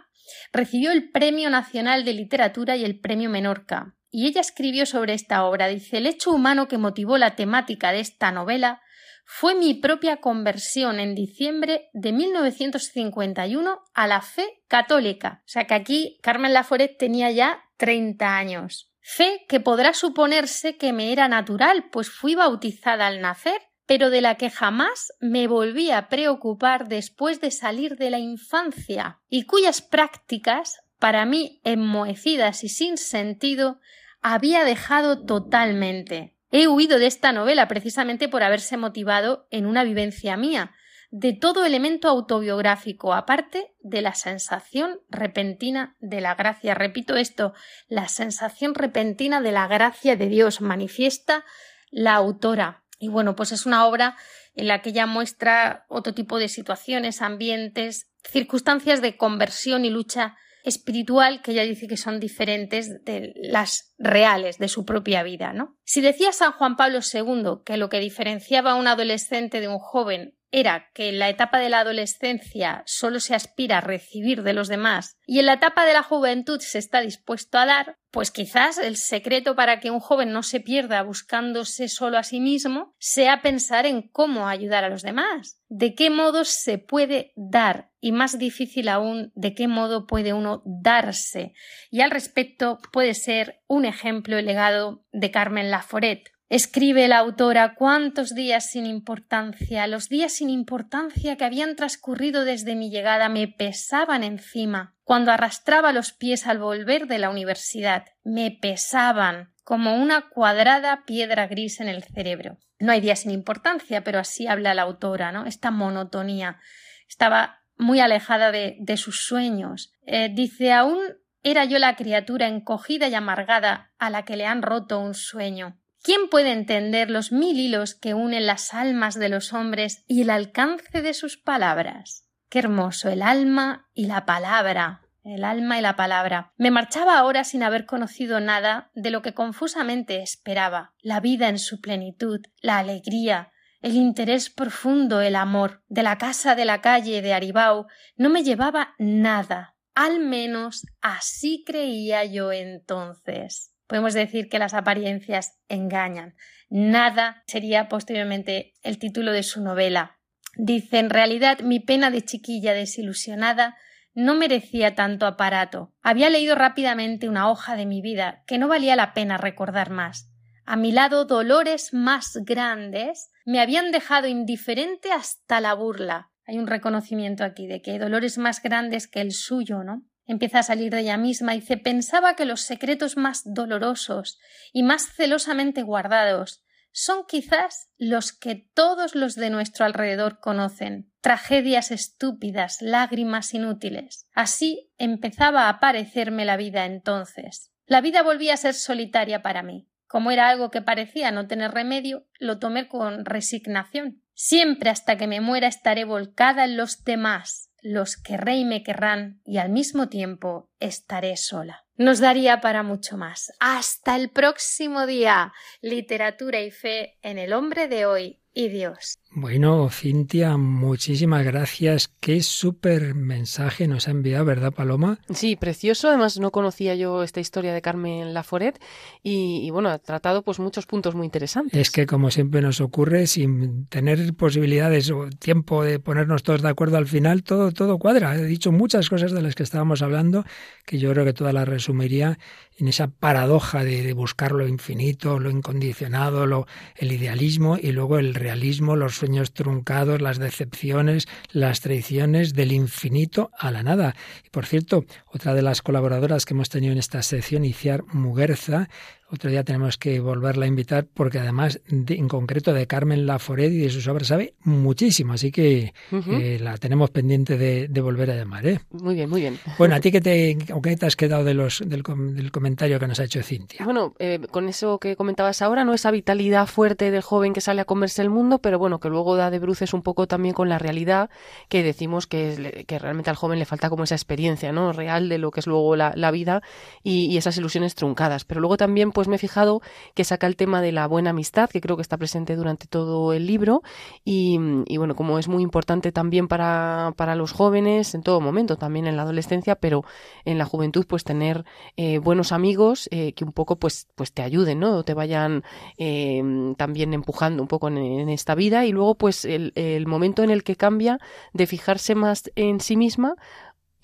Recibió 0.52 0.92
el 0.92 1.10
Premio 1.10 1.50
Nacional 1.50 2.04
de 2.04 2.14
Literatura 2.14 2.76
y 2.76 2.84
el 2.84 2.98
Premio 3.00 3.30
Menorca. 3.30 3.94
Y 4.10 4.26
ella 4.26 4.40
escribió 4.40 4.84
sobre 4.86 5.14
esta 5.14 5.44
obra. 5.44 5.68
Dice 5.68 5.98
el 5.98 6.06
hecho 6.06 6.32
humano 6.32 6.68
que 6.68 6.78
motivó 6.78 7.18
la 7.18 7.34
temática 7.34 7.92
de 7.92 8.00
esta 8.00 8.30
novela 8.30 8.82
fue 9.24 9.54
mi 9.54 9.74
propia 9.74 10.18
conversión 10.18 11.00
en 11.00 11.14
diciembre 11.14 11.88
de 11.92 12.12
1951 12.12 13.80
a 13.94 14.06
la 14.06 14.20
fe 14.20 14.62
católica. 14.68 15.42
O 15.46 15.48
sea 15.48 15.66
que 15.66 15.74
aquí 15.74 16.18
Carmen 16.22 16.52
Laforet 16.52 16.98
tenía 16.98 17.30
ya 17.30 17.62
30 17.78 18.36
años. 18.36 18.92
Fe 19.00 19.44
que 19.48 19.60
podrá 19.60 19.94
suponerse 19.94 20.76
que 20.76 20.92
me 20.92 21.12
era 21.12 21.28
natural, 21.28 21.88
pues 21.90 22.10
fui 22.10 22.34
bautizada 22.34 23.06
al 23.06 23.20
nacer 23.20 23.60
pero 23.86 24.10
de 24.10 24.20
la 24.20 24.36
que 24.36 24.50
jamás 24.50 25.12
me 25.20 25.46
volví 25.46 25.90
a 25.90 26.08
preocupar 26.08 26.88
después 26.88 27.40
de 27.40 27.50
salir 27.50 27.96
de 27.96 28.10
la 28.10 28.18
infancia, 28.18 29.20
y 29.28 29.44
cuyas 29.44 29.82
prácticas, 29.82 30.82
para 30.98 31.26
mí 31.26 31.60
enmohecidas 31.64 32.64
y 32.64 32.68
sin 32.68 32.96
sentido, 32.96 33.80
había 34.20 34.64
dejado 34.64 35.24
totalmente. 35.24 36.36
He 36.52 36.68
huido 36.68 36.98
de 36.98 37.06
esta 37.06 37.32
novela 37.32 37.66
precisamente 37.66 38.28
por 38.28 38.42
haberse 38.42 38.76
motivado 38.76 39.46
en 39.50 39.66
una 39.66 39.84
vivencia 39.84 40.36
mía, 40.36 40.72
de 41.10 41.34
todo 41.34 41.66
elemento 41.66 42.08
autobiográfico, 42.08 43.12
aparte 43.12 43.74
de 43.80 44.00
la 44.00 44.14
sensación 44.14 45.00
repentina 45.10 45.94
de 46.00 46.22
la 46.22 46.34
gracia. 46.34 46.74
Repito 46.74 47.16
esto, 47.16 47.52
la 47.88 48.08
sensación 48.08 48.74
repentina 48.74 49.42
de 49.42 49.52
la 49.52 49.66
gracia 49.66 50.16
de 50.16 50.28
Dios 50.28 50.62
manifiesta 50.62 51.44
la 51.90 52.14
autora 52.14 52.81
y 53.02 53.08
bueno, 53.08 53.34
pues 53.34 53.50
es 53.50 53.66
una 53.66 53.84
obra 53.86 54.16
en 54.54 54.68
la 54.68 54.80
que 54.80 54.90
ella 54.90 55.06
muestra 55.06 55.86
otro 55.88 56.14
tipo 56.14 56.38
de 56.38 56.48
situaciones, 56.48 57.20
ambientes, 57.20 58.06
circunstancias 58.22 59.02
de 59.02 59.16
conversión 59.16 59.84
y 59.84 59.90
lucha 59.90 60.36
espiritual 60.64 61.42
que 61.42 61.52
ella 61.52 61.62
dice 61.62 61.88
que 61.88 61.96
son 61.96 62.20
diferentes 62.20 63.04
de 63.04 63.32
las 63.36 63.94
reales 63.98 64.58
de 64.58 64.68
su 64.68 64.84
propia 64.84 65.22
vida, 65.22 65.52
¿no? 65.52 65.76
Si 65.84 66.00
decía 66.00 66.32
San 66.32 66.52
Juan 66.52 66.76
Pablo 66.76 67.00
II 67.00 67.62
que 67.64 67.76
lo 67.76 67.88
que 67.88 68.00
diferenciaba 68.00 68.72
a 68.72 68.76
un 68.76 68.86
adolescente 68.86 69.60
de 69.60 69.68
un 69.68 69.78
joven 69.78 70.34
era 70.52 70.90
que 70.92 71.08
en 71.08 71.18
la 71.18 71.30
etapa 71.30 71.58
de 71.58 71.70
la 71.70 71.80
adolescencia 71.80 72.82
solo 72.86 73.20
se 73.20 73.34
aspira 73.34 73.78
a 73.78 73.80
recibir 73.80 74.42
de 74.42 74.52
los 74.52 74.68
demás 74.68 75.16
y 75.26 75.38
en 75.38 75.46
la 75.46 75.54
etapa 75.54 75.86
de 75.86 75.94
la 75.94 76.02
juventud 76.02 76.60
se 76.60 76.78
está 76.78 77.00
dispuesto 77.00 77.56
a 77.56 77.64
dar, 77.64 77.96
pues 78.10 78.30
quizás 78.30 78.76
el 78.76 78.96
secreto 78.96 79.56
para 79.56 79.80
que 79.80 79.90
un 79.90 79.98
joven 79.98 80.30
no 80.30 80.42
se 80.42 80.60
pierda 80.60 81.02
buscándose 81.02 81.88
solo 81.88 82.18
a 82.18 82.22
sí 82.22 82.38
mismo 82.38 82.94
sea 82.98 83.40
pensar 83.40 83.86
en 83.86 84.02
cómo 84.02 84.46
ayudar 84.46 84.84
a 84.84 84.90
los 84.90 85.02
demás, 85.02 85.58
de 85.68 85.94
qué 85.94 86.10
modo 86.10 86.44
se 86.44 86.76
puede 86.76 87.32
dar 87.34 87.91
y 88.02 88.12
más 88.12 88.38
difícil 88.38 88.90
aún 88.90 89.32
de 89.34 89.54
qué 89.54 89.68
modo 89.68 90.06
puede 90.06 90.34
uno 90.34 90.62
darse. 90.66 91.54
Y 91.90 92.02
al 92.02 92.10
respecto 92.10 92.78
puede 92.92 93.14
ser 93.14 93.62
un 93.66 93.86
ejemplo 93.86 94.36
el 94.36 94.44
legado 94.44 95.06
de 95.12 95.30
Carmen 95.30 95.70
Laforet, 95.70 96.32
Escribe 96.52 97.08
la 97.08 97.16
autora 97.16 97.74
cuántos 97.74 98.34
días 98.34 98.68
sin 98.68 98.84
importancia, 98.84 99.86
los 99.86 100.10
días 100.10 100.34
sin 100.34 100.50
importancia 100.50 101.38
que 101.38 101.46
habían 101.46 101.76
transcurrido 101.76 102.44
desde 102.44 102.74
mi 102.74 102.90
llegada 102.90 103.30
me 103.30 103.48
pesaban 103.48 104.22
encima, 104.22 104.94
cuando 105.02 105.32
arrastraba 105.32 105.92
los 105.92 106.12
pies 106.12 106.46
al 106.46 106.58
volver 106.58 107.06
de 107.06 107.18
la 107.18 107.30
universidad, 107.30 108.04
me 108.22 108.50
pesaban 108.50 109.54
como 109.64 109.96
una 109.96 110.28
cuadrada 110.28 111.06
piedra 111.06 111.46
gris 111.46 111.80
en 111.80 111.88
el 111.88 112.02
cerebro. 112.02 112.58
No 112.78 112.92
hay 112.92 113.00
días 113.00 113.20
sin 113.20 113.30
importancia, 113.30 114.04
pero 114.04 114.18
así 114.18 114.46
habla 114.46 114.74
la 114.74 114.82
autora, 114.82 115.32
¿no? 115.32 115.46
Esta 115.46 115.70
monotonía. 115.70 116.60
Estaba 117.08 117.61
muy 117.82 118.00
alejada 118.00 118.52
de, 118.52 118.96
sus 118.96 119.24
sueños. 119.24 119.92
Eh, 120.06 120.30
dice 120.32 120.72
aún 120.72 120.98
era 121.42 121.64
yo 121.64 121.78
la 121.78 121.96
criatura 121.96 122.46
encogida 122.46 123.08
y 123.08 123.14
amargada 123.14 123.92
a 123.98 124.10
la 124.10 124.24
que 124.24 124.36
le 124.36 124.46
han 124.46 124.62
roto 124.62 125.00
un 125.00 125.14
sueño. 125.14 125.78
¿Quién 126.02 126.28
puede 126.28 126.52
entender 126.52 127.10
los 127.10 127.32
mil 127.32 127.58
hilos 127.58 127.94
que 127.94 128.14
unen 128.14 128.46
las 128.46 128.74
almas 128.74 129.18
de 129.18 129.28
los 129.28 129.52
hombres 129.52 130.04
y 130.06 130.22
el 130.22 130.30
alcance 130.30 131.02
de 131.02 131.14
sus 131.14 131.36
palabras? 131.36 132.28
Qué 132.48 132.58
hermoso 132.58 133.08
el 133.08 133.22
alma 133.22 133.88
y 133.94 134.06
la 134.06 134.24
palabra. 134.26 135.02
El 135.24 135.44
alma 135.44 135.78
y 135.78 135.82
la 135.82 135.94
palabra. 135.94 136.52
Me 136.56 136.72
marchaba 136.72 137.16
ahora 137.16 137.44
sin 137.44 137.62
haber 137.62 137.86
conocido 137.86 138.40
nada 138.40 138.90
de 138.94 139.10
lo 139.10 139.22
que 139.22 139.34
confusamente 139.34 140.20
esperaba. 140.20 140.94
La 141.00 141.20
vida 141.20 141.48
en 141.48 141.60
su 141.60 141.80
plenitud, 141.80 142.40
la 142.60 142.78
alegría, 142.78 143.51
el 143.82 143.96
interés 143.96 144.48
profundo, 144.48 145.20
el 145.20 145.36
amor. 145.36 145.82
De 145.88 146.02
la 146.02 146.16
casa 146.18 146.54
de 146.54 146.64
la 146.64 146.80
calle 146.80 147.20
de 147.20 147.34
Aribau 147.34 147.86
no 148.16 148.30
me 148.30 148.42
llevaba 148.42 148.94
nada. 148.98 149.76
Al 149.94 150.20
menos 150.20 150.86
así 151.02 151.64
creía 151.66 152.24
yo 152.24 152.50
entonces 152.52 153.72
podemos 153.92 154.14
decir 154.14 154.48
que 154.48 154.58
las 154.58 154.72
apariencias 154.72 155.58
engañan. 155.68 156.34
Nada 156.70 157.42
sería 157.46 157.90
posteriormente 157.90 158.72
el 158.82 158.98
título 158.98 159.32
de 159.32 159.42
su 159.42 159.62
novela. 159.62 160.18
Dice 160.56 160.98
en 160.98 161.10
realidad 161.10 161.60
mi 161.60 161.78
pena 161.78 162.10
de 162.10 162.22
chiquilla 162.22 162.72
desilusionada 162.72 163.76
no 164.14 164.34
merecía 164.34 164.94
tanto 164.94 165.26
aparato. 165.26 165.92
Había 166.00 166.30
leído 166.30 166.54
rápidamente 166.54 167.28
una 167.28 167.50
hoja 167.50 167.76
de 167.76 167.84
mi 167.84 168.00
vida 168.00 168.44
que 168.46 168.56
no 168.56 168.66
valía 168.66 168.96
la 168.96 169.12
pena 169.12 169.36
recordar 169.36 169.90
más. 169.90 170.31
A 170.64 170.76
mi 170.76 170.92
lado 170.92 171.24
dolores 171.24 171.92
más 171.92 172.38
grandes 172.42 173.30
me 173.44 173.60
habían 173.60 173.90
dejado 173.90 174.28
indiferente 174.28 175.12
hasta 175.12 175.60
la 175.60 175.74
burla. 175.74 176.30
Hay 176.46 176.58
un 176.58 176.66
reconocimiento 176.66 177.44
aquí 177.44 177.66
de 177.66 177.82
que 177.82 177.92
hay 177.92 177.98
dolores 177.98 178.38
más 178.38 178.62
grandes 178.62 179.08
que 179.08 179.20
el 179.20 179.32
suyo, 179.32 179.82
¿no? 179.82 180.04
Empieza 180.24 180.60
a 180.60 180.62
salir 180.62 180.92
de 180.92 181.00
ella 181.00 181.16
misma 181.16 181.54
y 181.54 181.60
dice 181.60 181.76
pensaba 181.76 182.36
que 182.36 182.44
los 182.44 182.60
secretos 182.60 183.16
más 183.16 183.42
dolorosos 183.44 184.38
y 184.72 184.82
más 184.82 185.06
celosamente 185.14 185.82
guardados 185.82 186.62
son 186.92 187.24
quizás 187.26 187.88
los 187.96 188.32
que 188.32 188.54
todos 188.74 189.14
los 189.14 189.34
de 189.34 189.50
nuestro 189.50 189.84
alrededor 189.84 190.40
conocen, 190.40 191.10
tragedias 191.20 191.90
estúpidas, 191.90 192.82
lágrimas 192.82 193.54
inútiles. 193.54 194.26
Así 194.32 194.92
empezaba 194.98 195.68
a 195.68 195.80
parecerme 195.80 196.44
la 196.44 196.56
vida 196.56 196.84
entonces. 196.84 197.72
La 197.86 198.00
vida 198.00 198.22
volvía 198.22 198.54
a 198.54 198.58
ser 198.58 198.74
solitaria 198.74 199.42
para 199.42 199.62
mí. 199.62 199.88
Como 200.12 200.30
era 200.30 200.50
algo 200.50 200.70
que 200.70 200.82
parecía 200.82 201.30
no 201.30 201.46
tener 201.46 201.70
remedio, 201.70 202.26
lo 202.38 202.58
tomé 202.58 202.86
con 202.86 203.24
resignación. 203.24 204.22
Siempre 204.34 204.90
hasta 204.90 205.16
que 205.16 205.26
me 205.26 205.40
muera 205.40 205.68
estaré 205.68 206.04
volcada 206.04 206.66
en 206.66 206.76
los 206.76 207.02
demás, 207.02 207.70
los 207.80 208.18
querré 208.18 208.56
y 208.56 208.66
me 208.66 208.82
querrán, 208.82 209.40
y 209.46 209.56
al 209.56 209.70
mismo 209.70 210.10
tiempo 210.10 210.68
estaré 210.80 211.38
sola. 211.38 211.86
Nos 211.96 212.20
daría 212.20 212.60
para 212.60 212.82
mucho 212.82 213.16
más. 213.16 213.54
Hasta 213.58 214.14
el 214.14 214.28
próximo 214.28 215.06
día. 215.06 215.54
Literatura 215.80 216.60
y 216.60 216.70
fe 216.70 217.16
en 217.22 217.38
el 217.38 217.54
hombre 217.54 217.88
de 217.88 218.04
hoy 218.04 218.42
y 218.52 218.68
Dios. 218.68 219.18
Bueno, 219.34 219.88
Cintia, 219.88 220.58
muchísimas 220.58 221.42
gracias. 221.42 222.08
Qué 222.20 222.42
súper 222.42 223.14
mensaje 223.14 223.88
nos 223.88 224.06
ha 224.06 224.10
enviado, 224.10 224.44
¿verdad, 224.44 224.72
Paloma? 224.72 225.20
Sí, 225.32 225.56
precioso. 225.56 226.08
Además, 226.08 226.38
no 226.38 226.50
conocía 226.50 226.94
yo 226.96 227.22
esta 227.22 227.40
historia 227.40 227.72
de 227.72 227.80
Carmen 227.80 228.34
Laforet 228.34 228.78
y, 229.22 229.60
y, 229.64 229.70
bueno, 229.70 229.88
ha 229.88 229.98
tratado 229.98 230.42
pues 230.42 230.58
muchos 230.58 230.84
puntos 230.84 231.14
muy 231.14 231.24
interesantes. 231.24 231.80
Es 231.80 231.90
que, 231.90 232.04
como 232.04 232.30
siempre 232.30 232.60
nos 232.60 232.82
ocurre, 232.82 233.26
sin 233.26 233.86
tener 233.86 234.34
posibilidades 234.34 235.10
o 235.10 235.30
tiempo 235.30 235.82
de 235.82 235.98
ponernos 235.98 236.42
todos 236.42 236.60
de 236.60 236.68
acuerdo 236.68 236.98
al 236.98 237.06
final, 237.06 237.42
todo, 237.42 237.72
todo 237.72 237.98
cuadra. 237.98 238.36
He 238.36 238.44
dicho 238.44 238.70
muchas 238.70 239.08
cosas 239.08 239.32
de 239.32 239.40
las 239.40 239.54
que 239.54 239.62
estábamos 239.62 240.02
hablando 240.02 240.44
que 240.84 240.98
yo 240.98 241.10
creo 241.10 241.24
que 241.24 241.32
todas 241.32 241.54
las 241.54 241.66
resumiría 241.66 242.38
en 242.76 242.88
esa 242.88 243.08
paradoja 243.08 243.82
de, 243.82 244.02
de 244.02 244.12
buscar 244.12 244.52
lo 244.52 244.68
infinito, 244.68 245.38
lo 245.38 245.50
incondicionado, 245.50 246.46
lo, 246.46 246.66
el 246.96 247.12
idealismo 247.12 247.78
y 247.80 247.92
luego 247.92 248.18
el 248.18 248.34
realismo, 248.34 248.94
los 248.96 249.21
sueños 249.22 249.52
truncados, 249.52 250.20
las 250.20 250.40
decepciones, 250.40 251.28
las 251.52 251.80
traiciones 251.80 252.54
del 252.54 252.72
infinito 252.72 253.52
a 253.56 253.70
la 253.70 253.84
nada. 253.84 254.16
Y 254.44 254.50
por 254.50 254.66
cierto, 254.66 255.04
otra 255.26 255.54
de 255.54 255.62
las 255.62 255.80
colaboradoras 255.80 256.44
que 256.44 256.54
hemos 256.54 256.70
tenido 256.70 256.92
en 256.92 256.98
esta 256.98 257.22
sección, 257.22 257.64
Iciar 257.64 258.02
Muguerza, 258.12 258.88
otro 259.32 259.50
día 259.50 259.64
tenemos 259.64 259.96
que 259.96 260.20
volverla 260.20 260.66
a 260.66 260.68
invitar 260.68 261.06
porque 261.12 261.38
además, 261.38 261.80
de, 261.88 262.14
en 262.14 262.28
concreto, 262.28 262.72
de 262.74 262.86
Carmen 262.86 263.26
Laforet 263.26 263.72
y 263.72 263.78
de 263.78 263.90
sus 263.90 264.06
obras 264.06 264.28
sabe 264.28 264.54
muchísimo, 264.64 265.32
así 265.32 265.50
que 265.50 265.94
uh 266.10 266.16
-huh. 266.16 266.40
eh, 266.40 266.58
la 266.60 266.76
tenemos 266.76 267.10
pendiente 267.10 267.56
de, 267.56 267.88
de, 267.88 268.00
volver 268.02 268.30
a 268.30 268.36
llamar. 268.36 268.66
¿eh? 268.66 268.80
Muy 268.90 269.14
bien, 269.14 269.30
muy 269.30 269.40
bien. 269.40 269.58
Bueno, 269.78 269.94
¿a 269.94 270.00
ti 270.00 270.12
qué 270.12 270.20
te, 270.20 270.58
qué 270.82 270.96
te 270.96 271.06
has 271.06 271.16
quedado 271.16 271.44
de 271.44 271.54
los, 271.54 271.82
del, 271.86 272.02
del, 272.34 272.50
comentario 272.52 273.00
que 273.00 273.06
nos 273.06 273.20
ha 273.20 273.24
hecho 273.24 273.42
Cintia? 273.42 273.84
Bueno, 273.84 274.14
eh, 274.18 274.38
con 274.50 274.68
eso 274.68 274.98
que 274.98 275.16
comentabas 275.16 275.62
ahora, 275.62 275.84
no 275.84 275.94
esa 275.94 276.10
vitalidad 276.10 276.66
fuerte 276.66 277.10
del 277.10 277.22
joven 277.22 277.54
que 277.54 277.60
sale 277.60 277.80
a 277.80 277.84
comerse 277.86 278.20
el 278.20 278.28
mundo, 278.28 278.58
pero 278.58 278.78
bueno, 278.78 279.00
que 279.00 279.08
luego 279.08 279.36
da 279.36 279.50
de 279.50 279.58
bruces 279.58 279.94
un 279.94 280.02
poco 280.02 280.26
también 280.26 280.54
con 280.54 280.68
la 280.68 280.78
realidad, 280.78 281.30
que 281.68 281.82
decimos 281.82 282.26
que, 282.26 282.84
que 282.86 282.98
realmente 282.98 283.30
al 283.30 283.36
joven 283.36 283.58
le 283.58 283.64
falta 283.64 283.88
como 283.88 284.04
esa 284.04 284.14
experiencia 284.14 284.72
¿no? 284.72 284.92
real 284.92 285.28
de 285.28 285.38
lo 285.38 285.50
que 285.50 285.60
es 285.60 285.66
luego 285.66 285.96
la, 285.96 286.12
la 286.16 286.30
vida 286.30 286.62
y, 287.02 287.26
y 287.26 287.38
esas 287.38 287.56
ilusiones 287.56 287.94
truncadas. 287.94 288.44
Pero 288.44 288.60
luego 288.60 288.76
también, 288.76 289.10
pues 289.12 289.21
me 289.28 289.36
he 289.36 289.38
fijado 289.38 289.80
que 290.14 290.24
saca 290.24 290.46
el 290.46 290.56
tema 290.56 290.80
de 290.80 290.92
la 290.92 291.06
buena 291.06 291.30
amistad, 291.30 291.70
que 291.70 291.80
creo 291.80 291.96
que 291.96 292.02
está 292.02 292.16
presente 292.16 292.56
durante 292.56 292.86
todo 292.86 293.32
el 293.32 293.46
libro, 293.46 293.82
y, 294.24 294.58
bueno, 294.96 295.14
como 295.14 295.38
es 295.38 295.48
muy 295.48 295.62
importante 295.62 296.12
también 296.12 296.48
para, 296.48 297.12
para, 297.16 297.34
los 297.34 297.52
jóvenes 297.52 298.14
en 298.14 298.22
todo 298.22 298.40
momento, 298.40 298.76
también 298.76 299.06
en 299.06 299.16
la 299.16 299.22
adolescencia, 299.22 299.76
pero 299.76 300.04
en 300.44 300.58
la 300.58 300.64
juventud, 300.64 301.06
pues 301.08 301.24
tener 301.24 301.64
eh, 301.96 302.18
buenos 302.18 302.52
amigos 302.52 303.08
eh, 303.10 303.32
que 303.32 303.44
un 303.44 303.52
poco 303.52 303.76
pues, 303.76 304.08
pues 304.14 304.32
te 304.32 304.42
ayuden, 304.42 304.80
¿no? 304.80 304.98
O 304.98 305.04
te 305.04 305.14
vayan 305.14 305.64
eh, 305.98 306.42
también 306.76 307.14
empujando 307.14 307.62
un 307.62 307.68
poco 307.68 307.88
en, 307.88 307.98
en, 307.98 308.28
esta 308.28 308.54
vida, 308.54 308.84
y 308.84 308.92
luego 308.92 309.14
pues 309.14 309.44
el, 309.44 309.72
el 309.74 310.06
momento 310.06 310.42
en 310.42 310.50
el 310.50 310.62
que 310.62 310.76
cambia 310.76 311.18
de 311.52 311.66
fijarse 311.66 312.14
más 312.14 312.50
en 312.56 312.80
sí 312.80 312.96
misma 312.96 313.36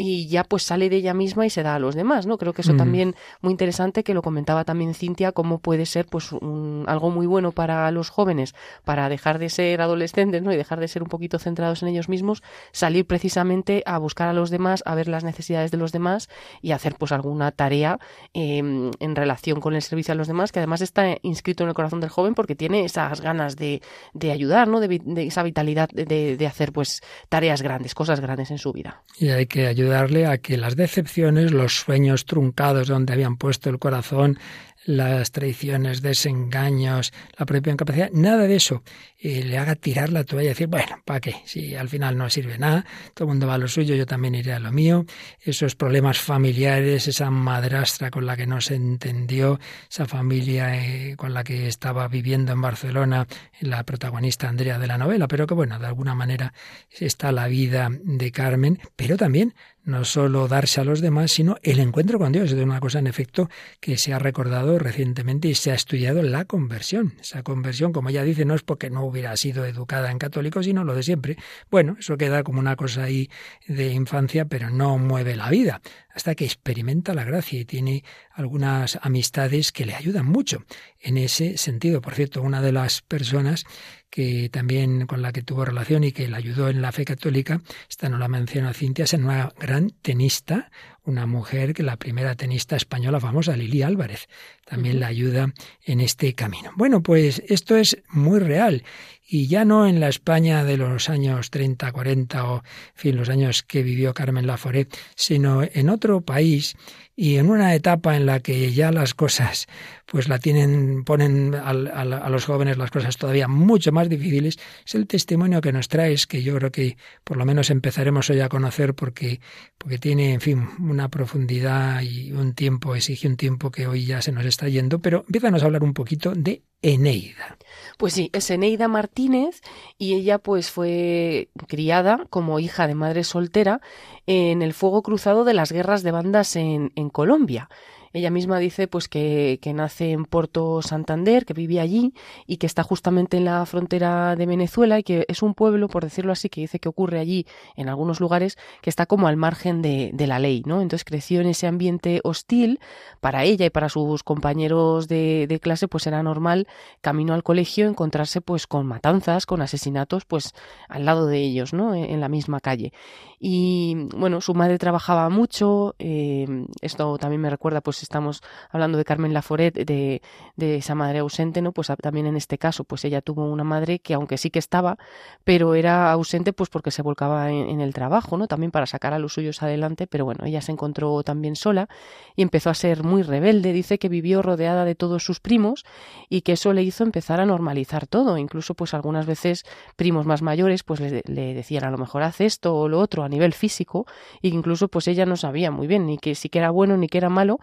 y 0.00 0.28
ya 0.28 0.44
pues 0.44 0.62
sale 0.62 0.88
de 0.88 0.96
ella 0.96 1.12
misma 1.12 1.44
y 1.44 1.50
se 1.50 1.64
da 1.64 1.74
a 1.74 1.78
los 1.80 1.96
demás, 1.96 2.24
¿no? 2.24 2.38
Creo 2.38 2.52
que 2.52 2.62
eso 2.62 2.72
mm. 2.72 2.76
también 2.76 3.16
muy 3.40 3.50
interesante 3.50 4.04
que 4.04 4.14
lo 4.14 4.22
comentaba 4.22 4.64
también 4.64 4.94
Cintia, 4.94 5.32
cómo 5.32 5.58
puede 5.58 5.86
ser 5.86 6.06
pues 6.06 6.30
un, 6.30 6.84
algo 6.86 7.10
muy 7.10 7.26
bueno 7.26 7.50
para 7.50 7.90
los 7.90 8.08
jóvenes 8.08 8.54
para 8.84 9.08
dejar 9.08 9.40
de 9.40 9.48
ser 9.48 9.80
adolescentes, 9.80 10.40
¿no? 10.40 10.52
Y 10.52 10.56
dejar 10.56 10.78
de 10.78 10.86
ser 10.86 11.02
un 11.02 11.08
poquito 11.08 11.40
centrados 11.40 11.82
en 11.82 11.88
ellos 11.88 12.08
mismos, 12.08 12.44
salir 12.70 13.06
precisamente 13.06 13.82
a 13.86 13.98
buscar 13.98 14.28
a 14.28 14.32
los 14.32 14.50
demás, 14.50 14.84
a 14.86 14.94
ver 14.94 15.08
las 15.08 15.24
necesidades 15.24 15.72
de 15.72 15.78
los 15.78 15.90
demás 15.90 16.28
y 16.62 16.70
hacer 16.70 16.94
pues 16.94 17.10
alguna 17.10 17.50
tarea 17.50 17.98
eh, 18.34 18.58
en 18.58 19.16
relación 19.16 19.60
con 19.60 19.74
el 19.74 19.82
servicio 19.82 20.12
a 20.12 20.14
los 20.14 20.28
demás, 20.28 20.52
que 20.52 20.60
además 20.60 20.80
está 20.80 21.16
inscrito 21.22 21.64
en 21.64 21.70
el 21.70 21.74
corazón 21.74 21.98
del 21.98 22.10
joven 22.10 22.34
porque 22.34 22.54
tiene 22.54 22.84
esas 22.84 23.20
ganas 23.20 23.56
de, 23.56 23.82
de 24.14 24.30
ayudar, 24.30 24.68
¿no? 24.68 24.78
De, 24.78 25.00
de 25.04 25.26
esa 25.26 25.42
vitalidad 25.42 25.88
de, 25.88 26.36
de 26.36 26.46
hacer 26.46 26.70
pues 26.70 27.00
tareas 27.28 27.62
grandes, 27.62 27.96
cosas 27.96 28.20
grandes 28.20 28.52
en 28.52 28.58
su 28.58 28.72
vida. 28.72 29.02
Y 29.18 29.30
hay 29.30 29.46
que 29.46 29.66
ayudar 29.66 29.87
ayudarle 29.88 30.26
a 30.26 30.36
que 30.38 30.58
las 30.58 30.76
decepciones, 30.76 31.50
los 31.52 31.78
sueños 31.78 32.26
truncados 32.26 32.88
donde 32.88 33.14
habían 33.14 33.36
puesto 33.36 33.70
el 33.70 33.78
corazón, 33.78 34.38
las 34.84 35.32
traiciones, 35.32 36.00
desengaños, 36.00 37.12
la 37.36 37.44
propia 37.44 37.72
incapacidad, 37.72 38.10
nada 38.12 38.46
de 38.46 38.56
eso 38.56 38.82
eh, 39.18 39.42
le 39.44 39.58
haga 39.58 39.74
tirar 39.74 40.10
la 40.10 40.24
toalla 40.24 40.46
y 40.46 40.48
decir, 40.48 40.68
bueno, 40.68 41.02
¿para 41.04 41.20
qué? 41.20 41.36
Si 41.44 41.74
al 41.74 41.88
final 41.88 42.16
no 42.16 42.30
sirve 42.30 42.56
nada, 42.56 42.86
todo 43.12 43.26
el 43.26 43.28
mundo 43.28 43.46
va 43.46 43.54
a 43.54 43.58
lo 43.58 43.68
suyo, 43.68 43.94
yo 43.94 44.06
también 44.06 44.34
iré 44.34 44.54
a 44.54 44.60
lo 44.60 44.72
mío, 44.72 45.04
esos 45.40 45.74
problemas 45.74 46.18
familiares, 46.20 47.06
esa 47.06 47.30
madrastra 47.30 48.10
con 48.10 48.24
la 48.24 48.36
que 48.36 48.46
no 48.46 48.60
se 48.60 48.76
entendió, 48.76 49.58
esa 49.90 50.06
familia 50.06 50.82
eh, 50.82 51.16
con 51.16 51.34
la 51.34 51.44
que 51.44 51.66
estaba 51.66 52.08
viviendo 52.08 52.52
en 52.52 52.62
Barcelona 52.62 53.26
la 53.60 53.84
protagonista 53.84 54.48
Andrea 54.48 54.78
de 54.78 54.86
la 54.86 54.96
novela, 54.96 55.28
pero 55.28 55.46
que 55.46 55.54
bueno, 55.54 55.78
de 55.78 55.86
alguna 55.86 56.14
manera 56.14 56.54
está 56.98 57.30
la 57.32 57.46
vida 57.48 57.90
de 57.90 58.30
Carmen, 58.32 58.78
pero 58.96 59.18
también 59.18 59.54
no 59.88 60.04
solo 60.04 60.48
darse 60.48 60.82
a 60.82 60.84
los 60.84 61.00
demás, 61.00 61.32
sino 61.32 61.56
el 61.62 61.80
encuentro 61.80 62.18
con 62.18 62.30
Dios. 62.30 62.52
Es 62.52 62.62
una 62.62 62.78
cosa, 62.78 62.98
en 62.98 63.06
efecto, 63.06 63.48
que 63.80 63.96
se 63.96 64.12
ha 64.12 64.18
recordado 64.18 64.78
recientemente 64.78 65.48
y 65.48 65.54
se 65.54 65.72
ha 65.72 65.74
estudiado 65.74 66.22
la 66.22 66.44
conversión. 66.44 67.14
Esa 67.20 67.42
conversión, 67.42 67.92
como 67.92 68.10
ella 68.10 68.22
dice, 68.22 68.44
no 68.44 68.54
es 68.54 68.62
porque 68.62 68.90
no 68.90 69.02
hubiera 69.04 69.34
sido 69.38 69.64
educada 69.64 70.10
en 70.10 70.18
católico, 70.18 70.62
sino 70.62 70.84
lo 70.84 70.94
de 70.94 71.02
siempre. 71.02 71.36
Bueno, 71.70 71.96
eso 71.98 72.18
queda 72.18 72.42
como 72.42 72.60
una 72.60 72.76
cosa 72.76 73.04
ahí 73.04 73.30
de 73.66 73.90
infancia, 73.92 74.44
pero 74.44 74.68
no 74.68 74.98
mueve 74.98 75.36
la 75.36 75.48
vida 75.48 75.80
hasta 76.18 76.34
que 76.34 76.44
experimenta 76.44 77.14
la 77.14 77.22
gracia 77.22 77.60
y 77.60 77.64
tiene 77.64 78.02
algunas 78.32 78.98
amistades 79.02 79.70
que 79.70 79.86
le 79.86 79.94
ayudan 79.94 80.26
mucho 80.26 80.64
en 81.00 81.16
ese 81.18 81.56
sentido. 81.58 82.00
Por 82.00 82.14
cierto, 82.14 82.42
una 82.42 82.60
de 82.60 82.72
las 82.72 83.02
personas 83.02 83.64
que 84.10 84.48
también 84.48 85.06
con 85.06 85.22
la 85.22 85.32
que 85.32 85.42
tuvo 85.42 85.64
relación 85.64 86.02
y 86.04 86.12
que 86.12 86.28
le 86.28 86.36
ayudó 86.36 86.68
en 86.68 86.80
la 86.80 86.92
fe 86.92 87.04
católica, 87.04 87.60
esta 87.88 88.08
no 88.08 88.18
la 88.18 88.28
menciona 88.28 88.72
Cintia, 88.72 89.04
es 89.04 89.12
una 89.12 89.52
gran 89.58 89.90
tenista, 89.90 90.70
una 91.04 91.26
mujer 91.26 91.74
que 91.74 91.82
la 91.82 91.96
primera 91.96 92.34
tenista 92.34 92.76
española 92.76 93.20
famosa, 93.20 93.56
Lili 93.56 93.82
Álvarez, 93.82 94.28
también 94.68 95.00
la 95.00 95.06
ayuda 95.08 95.52
en 95.84 96.00
este 96.00 96.34
camino. 96.34 96.70
Bueno, 96.76 97.02
pues 97.02 97.42
esto 97.48 97.76
es 97.76 97.98
muy 98.10 98.38
real 98.38 98.84
y 99.30 99.46
ya 99.46 99.64
no 99.64 99.86
en 99.86 100.00
la 100.00 100.08
España 100.08 100.64
de 100.64 100.78
los 100.78 101.10
años 101.10 101.50
30, 101.50 101.92
40 101.92 102.44
o, 102.50 102.56
en 102.56 102.62
fin, 102.94 103.16
los 103.16 103.28
años 103.28 103.62
que 103.62 103.82
vivió 103.82 104.14
Carmen 104.14 104.46
Laforet, 104.46 104.96
sino 105.14 105.62
en 105.62 105.90
otro 105.90 106.22
país 106.22 106.76
y 107.14 107.36
en 107.36 107.50
una 107.50 107.74
etapa 107.74 108.16
en 108.16 108.26
la 108.26 108.38
que 108.38 108.72
ya 108.72 108.92
las 108.92 109.12
cosas 109.12 109.66
pues 110.06 110.28
la 110.28 110.38
tienen 110.38 111.02
ponen 111.02 111.52
a, 111.54 111.70
a, 111.70 112.02
a, 112.02 112.30
los 112.30 112.44
jóvenes 112.44 112.78
las 112.78 112.92
cosas 112.92 113.16
todavía 113.16 113.48
mucho 113.48 113.90
más 113.90 114.08
difíciles 114.08 114.56
es 114.86 114.94
el 114.94 115.08
testimonio 115.08 115.60
que 115.60 115.72
nos 115.72 115.88
traes 115.88 116.28
que 116.28 116.44
yo 116.44 116.54
creo 116.54 116.70
que 116.70 116.96
por 117.24 117.36
lo 117.36 117.44
menos 117.44 117.70
empezaremos 117.70 118.30
hoy 118.30 118.38
a 118.38 118.48
conocer 118.48 118.94
porque 118.94 119.40
porque 119.78 119.98
tiene 119.98 120.32
en 120.32 120.40
fin 120.40 120.68
una 120.78 121.08
profundidad 121.08 122.02
y 122.02 122.30
un 122.30 122.54
tiempo 122.54 122.94
exige 122.94 123.26
un 123.26 123.36
tiempo 123.36 123.72
que 123.72 123.88
hoy 123.88 124.04
ya 124.04 124.22
se 124.22 124.30
nos 124.30 124.46
está 124.46 124.57
yendo 124.66 125.00
pero 125.00 125.24
empiézanos 125.28 125.62
a 125.62 125.66
hablar 125.66 125.84
un 125.84 125.94
poquito 125.94 126.32
de 126.34 126.64
Eneida. 126.82 127.56
Pues 127.98 128.14
sí, 128.14 128.30
es 128.32 128.50
Eneida 128.50 128.88
Martínez 128.88 129.60
y 129.98 130.14
ella 130.14 130.38
pues 130.38 130.70
fue 130.70 131.50
criada 131.66 132.26
como 132.30 132.58
hija 132.58 132.86
de 132.86 132.94
madre 132.94 133.24
soltera 133.24 133.80
en 134.26 134.62
el 134.62 134.72
fuego 134.72 135.02
cruzado 135.02 135.44
de 135.44 135.54
las 135.54 135.70
guerras 135.70 136.02
de 136.02 136.10
bandas 136.10 136.56
en, 136.56 136.92
en 136.96 137.10
Colombia. 137.10 137.68
Ella 138.12 138.30
misma 138.30 138.58
dice 138.58 138.88
pues 138.88 139.08
que, 139.08 139.58
que, 139.62 139.72
nace 139.72 140.12
en 140.12 140.24
Porto 140.24 140.82
Santander, 140.82 141.44
que 141.44 141.54
vive 141.54 141.80
allí 141.80 142.12
y 142.46 142.56
que 142.56 142.66
está 142.66 142.82
justamente 142.82 143.36
en 143.36 143.44
la 143.44 143.64
frontera 143.66 144.36
de 144.36 144.46
Venezuela 144.46 144.98
y 144.98 145.02
que 145.02 145.24
es 145.28 145.42
un 145.42 145.54
pueblo, 145.54 145.88
por 145.88 146.04
decirlo 146.04 146.32
así, 146.32 146.48
que 146.48 146.60
dice 146.60 146.80
que 146.80 146.88
ocurre 146.88 147.18
allí 147.18 147.46
en 147.76 147.88
algunos 147.88 148.20
lugares 148.20 148.58
que 148.82 148.90
está 148.90 149.06
como 149.06 149.28
al 149.28 149.36
margen 149.36 149.82
de, 149.82 150.10
de 150.12 150.26
la 150.26 150.38
ley, 150.38 150.62
¿no? 150.66 150.80
Entonces 150.80 151.04
creció 151.04 151.40
en 151.40 151.48
ese 151.48 151.66
ambiente 151.66 152.20
hostil 152.24 152.80
para 153.20 153.44
ella 153.44 153.66
y 153.66 153.70
para 153.70 153.88
sus 153.88 154.22
compañeros 154.22 155.08
de, 155.08 155.46
de 155.48 155.60
clase, 155.60 155.88
pues 155.88 156.06
era 156.06 156.22
normal 156.22 156.66
camino 157.00 157.34
al 157.34 157.42
colegio 157.42 157.86
encontrarse 157.86 158.40
pues 158.40 158.66
con 158.66 158.86
matanzas, 158.86 159.46
con 159.46 159.62
asesinatos, 159.62 160.24
pues 160.24 160.54
al 160.88 161.04
lado 161.04 161.26
de 161.26 161.38
ellos, 161.40 161.72
¿no? 161.72 161.94
En, 161.94 162.04
en 162.04 162.20
la 162.20 162.28
misma 162.28 162.60
calle. 162.60 162.92
Y 163.40 163.94
bueno, 164.16 164.40
su 164.40 164.54
madre 164.54 164.78
trabajaba 164.78 165.28
mucho, 165.28 165.94
eh, 165.98 166.46
esto 166.80 167.18
también 167.18 167.40
me 167.40 167.50
recuerda 167.50 167.80
pues 167.80 167.97
estamos 168.02 168.42
hablando 168.70 168.98
de 168.98 169.04
Carmen 169.04 169.32
Laforet, 169.32 169.74
de, 169.74 170.22
de, 170.56 170.76
esa 170.76 170.94
madre 170.94 171.18
ausente, 171.18 171.62
¿no? 171.62 171.72
Pues 171.72 171.88
también 172.00 172.26
en 172.26 172.36
este 172.36 172.58
caso, 172.58 172.84
pues 172.84 173.04
ella 173.04 173.22
tuvo 173.22 173.44
una 173.44 173.64
madre 173.64 173.98
que 173.98 174.14
aunque 174.14 174.38
sí 174.38 174.50
que 174.50 174.58
estaba, 174.58 174.98
pero 175.44 175.74
era 175.74 176.12
ausente 176.12 176.52
pues 176.52 176.70
porque 176.70 176.90
se 176.90 177.02
volcaba 177.02 177.50
en, 177.50 177.80
el 177.80 177.94
trabajo, 177.94 178.36
¿no? 178.36 178.46
También 178.48 178.70
para 178.70 178.86
sacar 178.86 179.12
a 179.14 179.18
los 179.18 179.32
suyos 179.34 179.62
adelante, 179.62 180.06
pero 180.06 180.24
bueno, 180.24 180.44
ella 180.44 180.60
se 180.60 180.72
encontró 180.72 181.22
también 181.22 181.56
sola 181.56 181.88
y 182.36 182.42
empezó 182.42 182.70
a 182.70 182.74
ser 182.74 183.04
muy 183.04 183.22
rebelde, 183.22 183.72
dice 183.72 183.98
que 183.98 184.08
vivió 184.08 184.42
rodeada 184.42 184.84
de 184.84 184.94
todos 184.94 185.24
sus 185.24 185.40
primos 185.40 185.84
y 186.28 186.42
que 186.42 186.52
eso 186.52 186.72
le 186.72 186.82
hizo 186.82 187.04
empezar 187.04 187.40
a 187.40 187.46
normalizar 187.46 188.06
todo, 188.06 188.38
incluso 188.38 188.74
pues 188.74 188.94
algunas 188.94 189.26
veces 189.26 189.64
primos 189.96 190.26
más 190.26 190.42
mayores 190.42 190.82
pues 190.82 191.00
le, 191.00 191.22
le 191.26 191.54
decían 191.54 191.84
a 191.84 191.90
lo 191.90 191.98
mejor 191.98 192.22
haz 192.22 192.40
esto 192.40 192.74
o 192.74 192.88
lo 192.88 192.98
otro 192.98 193.22
a 193.24 193.28
nivel 193.28 193.52
físico, 193.52 194.06
e 194.42 194.48
incluso 194.48 194.88
pues 194.88 195.08
ella 195.08 195.26
no 195.26 195.36
sabía 195.36 195.70
muy 195.70 195.86
bien 195.86 196.06
ni 196.06 196.18
que 196.18 196.34
si 196.34 196.48
que 196.48 196.58
era 196.58 196.70
bueno 196.70 196.96
ni 196.96 197.08
que 197.08 197.18
era 197.18 197.28
malo, 197.28 197.58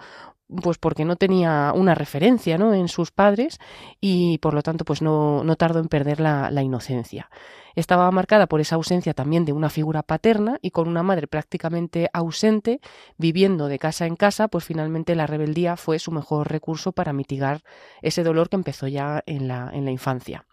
pues 0.61 0.77
porque 0.77 1.05
no 1.05 1.15
tenía 1.15 1.71
una 1.75 1.95
referencia 1.95 2.57
¿no? 2.57 2.73
en 2.73 2.87
sus 2.87 3.11
padres 3.11 3.59
y 3.99 4.37
por 4.39 4.53
lo 4.53 4.61
tanto 4.61 4.85
pues 4.85 5.01
no, 5.01 5.43
no 5.43 5.55
tardó 5.55 5.79
en 5.79 5.87
perder 5.87 6.19
la, 6.19 6.51
la, 6.51 6.61
inocencia. 6.61 7.29
Estaba 7.75 8.09
marcada 8.11 8.47
por 8.47 8.61
esa 8.61 8.75
ausencia 8.75 9.13
también 9.13 9.43
de 9.43 9.53
una 9.53 9.69
figura 9.69 10.03
paterna 10.03 10.59
y 10.61 10.71
con 10.71 10.87
una 10.87 11.03
madre 11.03 11.27
prácticamente 11.27 12.09
ausente, 12.13 12.79
viviendo 13.17 13.67
de 13.67 13.79
casa 13.79 14.05
en 14.05 14.15
casa, 14.15 14.47
pues 14.47 14.63
finalmente 14.63 15.15
la 15.15 15.27
rebeldía 15.27 15.75
fue 15.75 15.99
su 15.99 16.11
mejor 16.11 16.49
recurso 16.49 16.91
para 16.93 17.11
mitigar 17.11 17.63
ese 18.01 18.23
dolor 18.23 18.49
que 18.49 18.55
empezó 18.55 18.87
ya 18.87 19.23
en 19.25 19.47
la, 19.47 19.71
en 19.73 19.83
la 19.83 19.91
infancia 19.91 20.45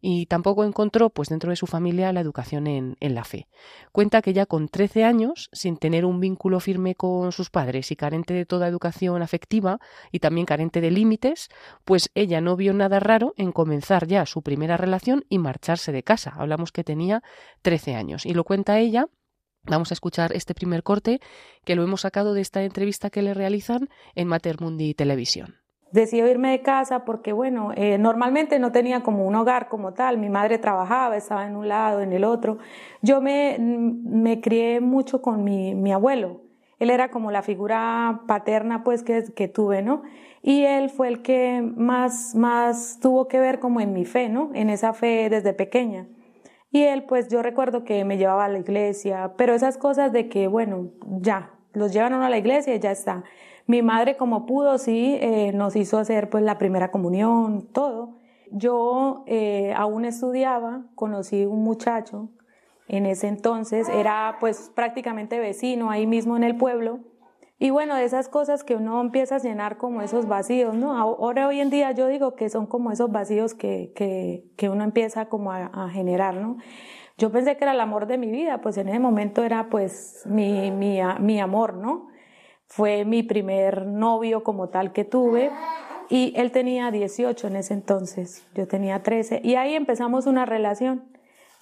y 0.00 0.26
tampoco 0.26 0.64
encontró 0.64 1.10
pues 1.10 1.28
dentro 1.28 1.50
de 1.50 1.56
su 1.56 1.66
familia 1.66 2.12
la 2.12 2.20
educación 2.20 2.66
en, 2.66 2.96
la 3.00 3.24
fe. 3.24 3.48
Cuenta 3.92 4.22
que 4.22 4.32
ya 4.32 4.46
con 4.46 4.68
13 4.68 5.04
años, 5.04 5.48
sin 5.52 5.76
tener 5.76 6.04
un 6.04 6.20
vínculo 6.20 6.60
firme 6.60 6.94
con 6.94 7.32
sus 7.32 7.50
padres 7.50 7.90
y 7.90 7.96
carente 7.96 8.34
de 8.34 8.46
toda 8.46 8.68
educación 8.68 9.22
afectiva 9.22 9.80
y 10.12 10.20
también 10.20 10.46
carente 10.46 10.80
de 10.80 10.90
límites, 10.90 11.48
pues 11.84 12.10
ella 12.14 12.40
no 12.40 12.56
vio 12.56 12.72
nada 12.74 13.00
raro 13.00 13.34
en 13.36 13.52
comenzar 13.52 14.06
ya 14.06 14.26
su 14.26 14.42
primera 14.42 14.76
relación 14.76 15.24
y 15.28 15.38
marcharse 15.38 15.92
de 15.92 16.02
casa. 16.02 16.32
Hablamos 16.36 16.72
que 16.72 16.84
tenía 16.84 17.22
13 17.62 17.94
años 17.94 18.26
y 18.26 18.34
lo 18.34 18.44
cuenta 18.44 18.78
ella 18.78 19.06
Vamos 19.64 19.90
a 19.90 19.94
escuchar 19.94 20.32
este 20.34 20.54
primer 20.54 20.82
corte 20.82 21.20
que 21.64 21.74
lo 21.74 21.82
hemos 21.82 22.02
sacado 22.02 22.32
de 22.32 22.40
esta 22.40 22.62
entrevista 22.62 23.10
que 23.10 23.20
le 23.20 23.34
realizan 23.34 23.90
en 24.14 24.28
Mater 24.28 24.60
Mundi 24.60 24.94
Televisión. 24.94 25.56
Decidí 25.90 26.20
irme 26.20 26.50
de 26.50 26.60
casa 26.60 27.04
porque, 27.04 27.32
bueno, 27.32 27.72
eh, 27.74 27.96
normalmente 27.98 28.58
no 28.58 28.72
tenía 28.72 29.02
como 29.02 29.26
un 29.26 29.34
hogar 29.34 29.68
como 29.68 29.94
tal. 29.94 30.18
Mi 30.18 30.28
madre 30.28 30.58
trabajaba, 30.58 31.16
estaba 31.16 31.46
en 31.46 31.56
un 31.56 31.68
lado, 31.68 32.02
en 32.02 32.12
el 32.12 32.24
otro. 32.24 32.58
Yo 33.00 33.20
me, 33.20 33.56
me 33.58 34.40
crié 34.40 34.80
mucho 34.80 35.22
con 35.22 35.44
mi, 35.44 35.74
mi 35.74 35.92
abuelo. 35.92 36.42
Él 36.78 36.90
era 36.90 37.10
como 37.10 37.30
la 37.30 37.42
figura 37.42 38.22
paterna, 38.26 38.84
pues, 38.84 39.02
que, 39.02 39.24
que 39.34 39.48
tuve, 39.48 39.82
¿no? 39.82 40.02
Y 40.42 40.64
él 40.64 40.90
fue 40.90 41.08
el 41.08 41.22
que 41.22 41.62
más, 41.62 42.34
más 42.34 42.98
tuvo 43.00 43.26
que 43.26 43.40
ver 43.40 43.58
como 43.58 43.80
en 43.80 43.92
mi 43.92 44.04
fe, 44.04 44.28
¿no? 44.28 44.50
En 44.54 44.70
esa 44.70 44.92
fe 44.92 45.28
desde 45.30 45.52
pequeña. 45.54 46.06
Y 46.70 46.82
él, 46.82 47.04
pues, 47.04 47.28
yo 47.28 47.42
recuerdo 47.42 47.84
que 47.84 48.04
me 48.04 48.18
llevaba 48.18 48.44
a 48.44 48.48
la 48.48 48.58
iglesia, 48.58 49.32
pero 49.36 49.54
esas 49.54 49.78
cosas 49.78 50.12
de 50.12 50.28
que, 50.28 50.48
bueno, 50.48 50.90
ya, 51.20 51.54
los 51.72 51.92
llevan 51.92 52.12
a 52.12 52.26
a 52.26 52.30
la 52.30 52.38
iglesia 52.38 52.74
y 52.74 52.78
ya 52.78 52.90
está. 52.90 53.24
Mi 53.68 53.82
madre 53.82 54.16
como 54.16 54.46
pudo, 54.46 54.78
sí, 54.78 55.18
eh, 55.20 55.52
nos 55.52 55.76
hizo 55.76 55.98
hacer 55.98 56.30
pues 56.30 56.42
la 56.42 56.56
primera 56.56 56.90
comunión, 56.90 57.68
todo. 57.70 58.16
Yo 58.50 59.24
eh, 59.26 59.74
aún 59.76 60.06
estudiaba, 60.06 60.86
conocí 60.94 61.44
un 61.44 61.64
muchacho 61.64 62.30
en 62.88 63.04
ese 63.04 63.28
entonces, 63.28 63.86
era 63.90 64.38
pues 64.40 64.72
prácticamente 64.74 65.38
vecino 65.38 65.90
ahí 65.90 66.06
mismo 66.06 66.34
en 66.34 66.44
el 66.44 66.56
pueblo. 66.56 67.00
Y 67.58 67.68
bueno, 67.68 67.94
de 67.94 68.04
esas 68.04 68.30
cosas 68.30 68.64
que 68.64 68.74
uno 68.74 69.02
empieza 69.02 69.36
a 69.36 69.38
llenar 69.38 69.76
como 69.76 70.00
esos 70.00 70.26
vacíos, 70.26 70.74
¿no? 70.74 70.96
Ahora 70.96 71.46
hoy 71.46 71.60
en 71.60 71.68
día 71.68 71.92
yo 71.92 72.06
digo 72.06 72.36
que 72.36 72.48
son 72.48 72.66
como 72.66 72.90
esos 72.90 73.12
vacíos 73.12 73.52
que, 73.52 73.92
que, 73.94 74.50
que 74.56 74.70
uno 74.70 74.82
empieza 74.82 75.26
como 75.26 75.52
a, 75.52 75.66
a, 75.66 75.90
generar, 75.90 76.36
¿no? 76.36 76.56
Yo 77.18 77.30
pensé 77.30 77.58
que 77.58 77.64
era 77.64 77.72
el 77.72 77.80
amor 77.80 78.06
de 78.06 78.16
mi 78.16 78.30
vida, 78.30 78.62
pues 78.62 78.78
en 78.78 78.88
ese 78.88 78.98
momento 78.98 79.44
era 79.44 79.68
pues 79.68 80.22
mi, 80.24 80.70
mi, 80.70 81.00
mi 81.20 81.38
amor, 81.38 81.74
¿no? 81.74 82.07
Fue 82.68 83.04
mi 83.04 83.22
primer 83.22 83.86
novio 83.86 84.44
como 84.44 84.68
tal 84.68 84.92
que 84.92 85.04
tuve 85.04 85.50
y 86.10 86.32
él 86.36 86.52
tenía 86.52 86.90
18 86.90 87.48
en 87.48 87.56
ese 87.56 87.74
entonces, 87.74 88.44
yo 88.54 88.68
tenía 88.68 89.02
13 89.02 89.40
y 89.42 89.56
ahí 89.56 89.74
empezamos 89.74 90.26
una 90.26 90.46
relación. 90.46 91.04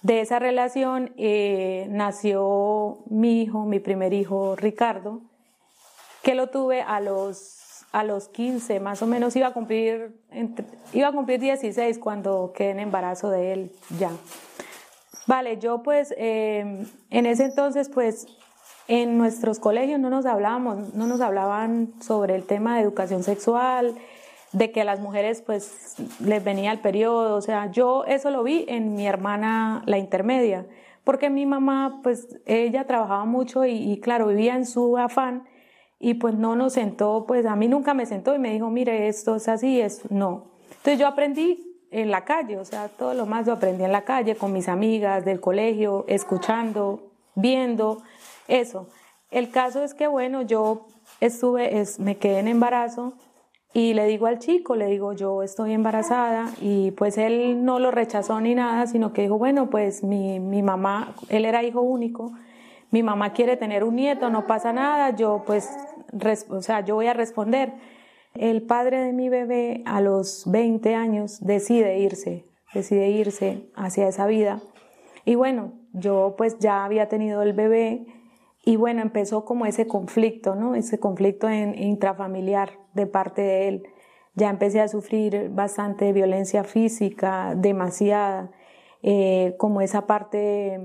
De 0.03 0.21
esa 0.21 0.37
relación 0.37 1.13
eh, 1.17 1.87
nació 1.89 2.99
mi 3.07 3.41
hijo, 3.41 3.65
mi 3.65 3.79
primer 3.79 4.13
hijo 4.13 4.55
Ricardo, 4.55 5.21
que 6.23 6.35
lo 6.35 6.47
tuve 6.47 6.81
a 6.81 6.99
los, 6.99 7.85
a 7.91 8.03
los 8.03 8.27
15 8.27 8.79
más 8.79 9.01
o 9.01 9.07
menos, 9.07 9.35
iba 9.35 9.47
a 9.47 9.53
cumplir, 9.53 10.21
iba 10.93 11.07
a 11.07 11.11
cumplir 11.13 11.39
16 11.39 11.99
cuando 11.99 12.53
quedé 12.55 12.71
en 12.71 12.79
embarazo 12.79 13.29
de 13.29 13.53
él 13.53 13.71
ya. 13.97 14.11
Vale, 15.25 15.57
yo 15.57 15.83
pues 15.83 16.13
eh, 16.17 16.85
en 17.09 17.25
ese 17.25 17.45
entonces 17.45 17.89
pues 17.89 18.27
en 18.87 19.17
nuestros 19.17 19.59
colegios 19.59 19.99
no 19.99 20.09
nos 20.09 20.25
hablábamos, 20.25 20.93
no 20.93 21.07
nos 21.07 21.21
hablaban 21.21 21.93
sobre 22.01 22.35
el 22.35 22.43
tema 22.43 22.75
de 22.75 22.83
educación 22.83 23.23
sexual, 23.23 23.95
de 24.53 24.71
que 24.71 24.81
a 24.81 24.85
las 24.85 24.99
mujeres 24.99 25.41
pues 25.41 25.95
les 26.23 26.43
venía 26.43 26.71
el 26.71 26.79
periodo, 26.79 27.35
o 27.35 27.41
sea, 27.41 27.69
yo 27.71 28.05
eso 28.05 28.31
lo 28.31 28.43
vi 28.43 28.65
en 28.67 28.95
mi 28.95 29.05
hermana 29.05 29.83
la 29.85 29.97
intermedia, 29.97 30.65
porque 31.03 31.29
mi 31.29 31.45
mamá 31.45 31.99
pues 32.01 32.39
ella 32.45 32.85
trabajaba 32.85 33.25
mucho 33.25 33.65
y, 33.65 33.71
y 33.71 33.99
claro, 33.99 34.27
vivía 34.27 34.55
en 34.55 34.65
su 34.65 34.97
afán 34.97 35.43
y 35.99 36.15
pues 36.15 36.35
no 36.35 36.55
nos 36.55 36.73
sentó, 36.73 37.25
pues 37.27 37.45
a 37.45 37.55
mí 37.55 37.67
nunca 37.67 37.93
me 37.93 38.05
sentó 38.05 38.35
y 38.35 38.39
me 38.39 38.51
dijo, 38.51 38.69
mire, 38.69 39.07
esto 39.07 39.35
es 39.35 39.47
así, 39.47 39.81
es 39.81 40.09
no. 40.11 40.51
Entonces 40.69 40.99
yo 40.99 41.07
aprendí 41.07 41.67
en 41.91 42.11
la 42.11 42.23
calle, 42.23 42.57
o 42.57 42.65
sea, 42.65 42.89
todo 42.89 43.13
lo 43.13 43.25
más 43.25 43.47
lo 43.47 43.53
aprendí 43.53 43.83
en 43.83 43.91
la 43.91 44.03
calle, 44.03 44.35
con 44.35 44.53
mis 44.53 44.69
amigas 44.69 45.25
del 45.25 45.39
colegio, 45.39 46.05
escuchando, 46.07 47.11
viendo, 47.35 48.03
eso. 48.47 48.87
El 49.31 49.51
caso 49.51 49.83
es 49.83 49.93
que, 49.93 50.07
bueno, 50.07 50.41
yo 50.41 50.87
estuve, 51.19 51.79
es, 51.79 51.99
me 51.99 52.17
quedé 52.17 52.39
en 52.39 52.47
embarazo 52.47 53.13
y 53.73 53.93
le 53.93 54.07
digo 54.07 54.27
al 54.27 54.39
chico, 54.39 54.75
le 54.75 54.87
digo, 54.87 55.13
yo 55.13 55.43
estoy 55.43 55.73
embarazada 55.73 56.49
y 56.61 56.91
pues 56.91 57.17
él 57.17 57.63
no 57.63 57.79
lo 57.79 57.91
rechazó 57.91 58.39
ni 58.41 58.55
nada, 58.55 58.87
sino 58.87 59.13
que 59.13 59.23
dijo, 59.23 59.37
bueno, 59.37 59.69
pues 59.69 60.03
mi, 60.03 60.39
mi 60.39 60.63
mamá, 60.63 61.13
él 61.29 61.45
era 61.45 61.63
hijo 61.63 61.81
único, 61.81 62.31
mi 62.89 63.03
mamá 63.03 63.33
quiere 63.33 63.57
tener 63.57 63.83
un 63.83 63.95
nieto, 63.95 64.29
no 64.29 64.47
pasa 64.47 64.71
nada, 64.71 65.15
yo 65.15 65.43
pues, 65.45 65.69
o 66.49 66.61
sea, 66.61 66.81
yo 66.81 66.95
voy 66.95 67.07
a 67.07 67.13
responder. 67.13 67.73
El 68.33 68.61
padre 68.61 69.01
de 69.01 69.13
mi 69.13 69.29
bebé 69.29 69.83
a 69.85 69.99
los 69.99 70.43
20 70.45 70.95
años 70.95 71.39
decide 71.41 71.99
irse, 71.99 72.45
decide 72.73 73.09
irse 73.09 73.69
hacia 73.75 74.07
esa 74.07 74.25
vida. 74.27 74.61
Y 75.25 75.35
bueno, 75.35 75.73
yo 75.93 76.35
pues 76.37 76.59
ya 76.59 76.85
había 76.85 77.09
tenido 77.09 77.41
el 77.41 77.53
bebé, 77.53 78.05
y 78.67 78.75
bueno, 78.75 79.01
empezó 79.01 79.45
como 79.45 79.65
ese 79.65 79.87
conflicto, 79.87 80.53
¿no? 80.55 80.75
Ese 80.75 80.99
conflicto 80.99 81.49
intrafamiliar 81.49 82.71
de 82.95 83.07
parte 83.07 83.41
de 83.41 83.67
él. 83.69 83.83
Ya 84.35 84.49
empecé 84.49 84.81
a 84.81 84.89
sufrir 84.89 85.49
bastante 85.51 86.11
violencia 86.11 86.65
física, 86.65 87.53
demasiada, 87.55 88.51
eh, 89.03 89.55
como 89.57 89.79
esa 89.79 90.05
parte 90.05 90.81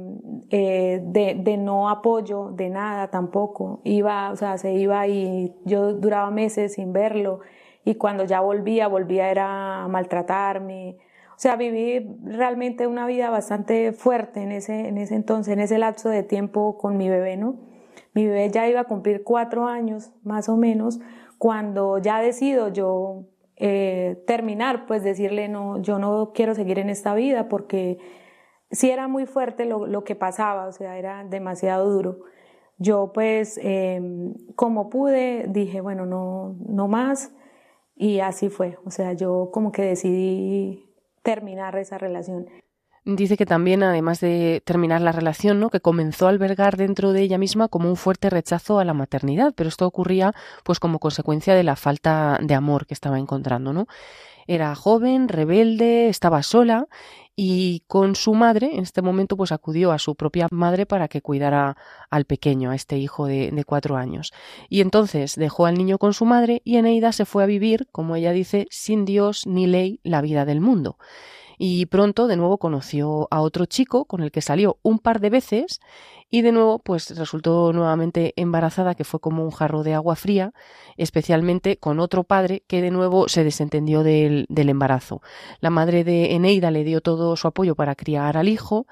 eh, 0.51 1.01
de, 1.03 1.35
de, 1.35 1.57
no 1.57 1.91
apoyo, 1.91 2.53
de 2.53 2.71
nada 2.71 3.11
tampoco. 3.11 3.81
Iba, 3.83 4.31
o 4.31 4.37
sea, 4.37 4.59
se 4.59 4.75
iba 4.75 5.09
y 5.09 5.53
yo 5.65 5.93
duraba 5.93 6.31
meses 6.31 6.75
sin 6.75 6.93
verlo 6.93 7.41
y 7.85 7.97
cuando 7.97 8.23
ya 8.23 8.41
volvía, 8.41 8.87
volvía 8.87 9.29
era 9.29 9.83
a 9.83 9.89
maltratarme. 9.89 10.99
O 11.31 11.41
sea, 11.43 11.57
viví 11.57 12.17
realmente 12.23 12.87
una 12.87 13.09
vida 13.09 13.29
bastante 13.29 13.93
fuerte 13.93 14.41
en 14.41 14.53
ese, 14.53 14.87
en 14.87 14.99
ese 14.99 15.17
entonces, 15.17 15.53
en 15.53 15.59
ese 15.59 15.79
lapso 15.79 16.11
de 16.11 16.23
tiempo 16.23 16.79
con 16.79 16.97
mi 16.97 17.09
bebé, 17.09 17.37
¿no? 17.37 17.72
Mi 18.15 18.27
bebé 18.27 18.51
ya 18.51 18.69
iba 18.69 18.81
a 18.81 18.85
cumplir 18.85 19.23
cuatro 19.25 19.67
años, 19.67 20.13
más 20.23 20.49
o 20.49 20.57
menos, 20.57 21.01
cuando 21.39 21.99
ya 21.99 22.21
decido 22.21 22.69
yo 22.69 23.25
eh, 23.57 24.23
terminar, 24.27 24.87
pues 24.87 25.03
decirle, 25.03 25.49
no, 25.49 25.81
yo 25.81 25.99
no 25.99 26.33
quiero 26.35 26.55
seguir 26.55 26.79
en 26.79 26.91
esta 26.91 27.15
vida 27.15 27.49
porque 27.49 27.99
sí 28.71 28.91
era 28.91 29.09
muy 29.09 29.27
fuerte 29.27 29.65
lo, 29.65 29.87
lo 29.87 30.05
que 30.05 30.15
pasaba, 30.15 30.67
o 30.67 30.73
sea, 30.73 30.99
era 30.99 31.25
demasiado 31.25 31.91
duro. 31.91 32.21
Yo 32.79 33.13
pues, 33.13 33.59
eh, 33.63 34.01
como 34.57 34.91
pude, 34.91 35.47
dije, 35.49 35.81
bueno, 35.81 36.07
no, 36.07 36.57
no 36.67 36.89
más, 36.89 37.33
y 37.95 38.21
así 38.21 38.49
fue, 38.49 38.79
o 38.85 38.91
sea, 38.91 39.13
yo 39.13 39.51
como 39.53 39.71
que 39.71 39.83
decidí 39.83 40.85
terminar 41.23 41.77
esa 41.79 41.99
relación. 41.99 42.49
Dice 43.05 43.37
que 43.37 43.47
también, 43.47 43.83
además 43.83 44.21
de 44.21 44.63
terminar 44.65 45.01
la 45.01 45.11
relación, 45.11 45.59
¿no? 45.59 45.71
que 45.71 45.81
comenzó 45.81 46.27
a 46.27 46.31
albergar 46.31 46.77
dentro 46.77 47.13
de 47.13 47.23
ella 47.23 47.37
misma 47.37 47.67
como 47.67 47.89
un 47.89 47.97
fuerte 47.97 48.31
rechazo 48.31 48.79
a 48.79 48.85
la 48.85 48.95
maternidad, 48.95 49.53
pero 49.57 49.69
esto 49.69 49.89
ocurría 49.89 50.33
pues 50.63 50.79
como 50.79 51.01
consecuencia 51.01 51.57
de 51.57 51.65
la 51.65 51.75
falta 51.75 52.39
de 52.41 52.55
amor 52.55 52.87
que 52.87 52.95
estaba 52.95 53.19
encontrando, 53.19 53.73
¿no? 53.73 53.89
Era 54.47 54.75
joven, 54.77 55.29
rebelde, 55.29 56.09
estaba 56.09 56.45
sola 56.45 56.87
y 57.35 57.83
con 57.89 58.15
su 58.15 58.35
madre, 58.35 58.71
en 58.75 58.83
este 58.83 59.03
momento, 59.03 59.37
pues 59.37 59.51
acudió 59.51 59.91
a 59.91 59.99
su 59.99 60.15
propia 60.15 60.47
madre 60.53 60.87
para 60.87 61.09
que 61.09 61.23
cuidara 61.23 61.77
al 62.09 62.25
pequeño, 62.25 62.71
a 62.71 62.77
este 62.77 62.99
hijo 62.99 63.27
de, 63.27 63.51
de, 63.51 63.65
cuatro 63.65 63.97
años. 63.97 64.33
Y 64.69 64.81
entonces 64.81 65.35
dejó 65.35 65.67
al 65.67 65.75
niño 65.75 65.99
con 65.99 66.13
su 66.13 66.25
madre 66.25 66.61
y 66.65 66.77
Eneida 66.77 67.11
se 67.13 67.25
fue 67.25 67.43
a 67.43 67.47
vivir, 67.47 67.89
como 67.91 68.15
ella 68.15 68.33
dice, 68.33 68.67
sin 68.71 69.05
Dios 69.05 69.47
ni 69.47 69.67
ley, 69.67 69.99
la 70.05 70.21
vida 70.21 70.45
del 70.45 70.61
mundo 70.61 70.99
y 71.65 71.87
pronto 71.87 72.27
de 72.27 72.35
nuevo 72.35 72.59
conoció 72.59 73.29
a 73.31 73.41
otro 73.41 73.67
chico 73.67 74.07
con 74.07 74.21
el 74.21 74.33
que 74.33 74.41
salió 74.41 74.81
un 74.83 74.99
par 74.99 75.21
de 75.21 75.31
veces 75.31 75.79
y 76.29 76.43
de 76.43 76.51
nuevo 76.51 76.81
pues 76.81 77.17
resultó 77.17 77.73
nuevamente 77.73 78.33
embarazada 78.35 78.97
que 78.97 79.05
fue 79.05 79.21
como 79.21 79.45
un 79.45 79.53
jarro 79.53 79.85
de 79.85 79.95
agua 79.95 80.17
fría, 80.17 80.55
especialmente 80.97 81.77
con 81.77 82.01
otro 82.01 82.25
padre 82.25 82.65
que 82.67 82.83
de 82.83 82.91
nuevo 82.91 83.29
se 83.29 83.45
desentendió 83.45 84.03
del, 84.03 84.47
del 84.49 84.71
embarazo. 84.71 85.23
La 85.61 85.71
madre 85.71 86.03
de 86.03 86.35
Eneida 86.35 86.73
le 86.73 86.83
dio 86.83 87.01
todo 87.01 87.37
su 87.37 87.47
apoyo 87.47 87.77
para 87.77 87.95
criar 87.95 88.37
al 88.37 88.49
hijo 88.49 88.89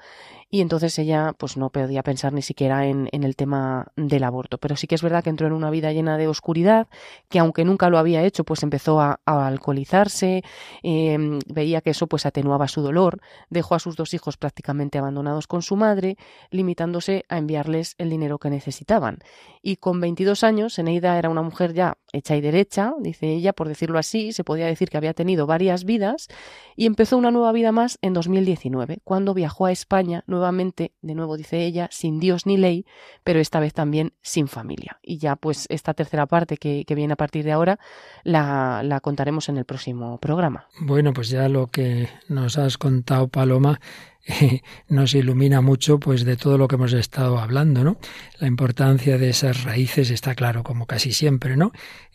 y 0.53 0.59
entonces 0.59 0.99
ella 0.99 1.33
pues 1.37 1.55
no 1.55 1.69
podía 1.69 2.03
pensar 2.03 2.33
ni 2.33 2.41
siquiera 2.41 2.85
en, 2.85 3.07
el 3.11 3.35
tema 3.37 3.87
del 3.95 4.25
aborto. 4.25 4.57
Pero 4.57 4.75
sí 4.75 4.85
que 4.85 4.95
es 4.95 5.01
verdad 5.01 5.23
que 5.23 5.29
entró 5.29 5.47
en 5.47 5.53
una 5.53 5.69
vida 5.69 5.93
llena 5.93 6.17
de 6.17 6.27
oscuridad, 6.27 6.87
que 7.29 7.39
aunque 7.39 7.63
nunca 7.63 7.89
lo 7.89 7.97
había 7.97 8.23
hecho, 8.23 8.43
pues 8.43 8.61
empezó 8.61 8.99
a, 8.99 9.21
alcoholizarse, 9.25 10.43
em, 10.83 11.39
veía 11.47 11.79
que 11.79 11.91
eso 11.91 12.07
pues 12.07 12.25
atenuaba 12.25 12.67
su 12.67 12.81
dolor, 12.81 13.21
dejó 13.49 13.75
a 13.75 13.79
sus 13.79 13.95
dos 13.95 14.13
hijos 14.13 14.35
prácticamente 14.35 14.97
abandonados 14.97 15.47
con 15.47 15.61
su 15.61 15.77
madre, 15.77 16.17
limitándose 16.49 17.23
a 17.29 17.37
enviarles 17.37 17.95
el 17.97 18.09
dinero 18.09 18.37
que 18.37 18.49
necesitaban. 18.49 19.19
Y 19.61 19.77
con 19.77 20.01
22 20.01 20.43
años, 20.43 20.77
Eneida 20.77 21.17
era 21.17 21.29
una 21.29 21.43
mujer 21.43 21.73
ya 21.73 21.97
hecha 22.13 22.35
y 22.35 22.41
derecha, 22.41 22.93
dice 22.99 23.27
ella, 23.27 23.53
por 23.53 23.67
decirlo 23.67 23.97
así, 23.97 24.31
se 24.31 24.43
podía 24.43 24.65
decir 24.65 24.89
que 24.89 24.97
había 24.97 25.13
tenido 25.13 25.47
varias 25.47 25.85
vidas, 25.85 26.27
y 26.75 26.85
empezó 26.85 27.17
una 27.17 27.31
nueva 27.31 27.51
vida 27.51 27.71
más 27.71 27.97
en 28.01 28.13
2019, 28.13 28.99
cuando 29.03 29.33
viajó 29.33 29.65
a 29.65 29.71
España 29.71 30.23
nuevamente, 30.27 30.93
de 31.01 31.15
nuevo 31.15 31.37
dice 31.37 31.65
ella, 31.65 31.87
sin 31.91 32.19
Dios 32.19 32.45
ni 32.45 32.57
ley, 32.57 32.85
pero 33.23 33.39
esta 33.39 33.59
vez 33.59 33.73
también 33.73 34.13
sin 34.21 34.47
familia. 34.47 34.99
Y 35.01 35.17
ya 35.17 35.35
pues 35.35 35.67
esta 35.69 35.93
tercera 35.93 36.25
parte 36.25 36.57
que, 36.57 36.85
viene 36.91 37.13
a 37.13 37.15
partir 37.15 37.45
de 37.45 37.53
ahora 37.53 37.79
la, 38.23 38.81
la 38.83 38.99
contaremos 38.99 39.47
en 39.47 39.57
el 39.57 39.63
próximo 39.63 40.17
programa. 40.19 40.67
Bueno, 40.81 41.13
pues 41.13 41.29
ya 41.29 41.47
lo 41.47 41.67
que 41.67 42.09
nos 42.27 42.57
has 42.57 42.77
contado, 42.77 43.29
Paloma, 43.29 43.79
nos 44.87 45.13
ilumina 45.15 45.61
mucho 45.61 45.99
pues 45.99 46.25
de 46.25 46.37
todo 46.37 46.57
lo 46.57 46.67
que 46.67 46.75
hemos 46.75 46.93
estado 46.93 47.39
hablando, 47.39 47.83
¿no? 47.83 47.97
La 48.39 48.47
importancia 48.47 49.17
de 49.17 49.29
esas 49.29 49.63
raíces 49.63 50.09
está 50.09 50.35
claro, 50.35 50.63
como 50.63 50.85
casi 50.85 51.11
siempre, 51.11 51.57
¿no? 51.57 51.71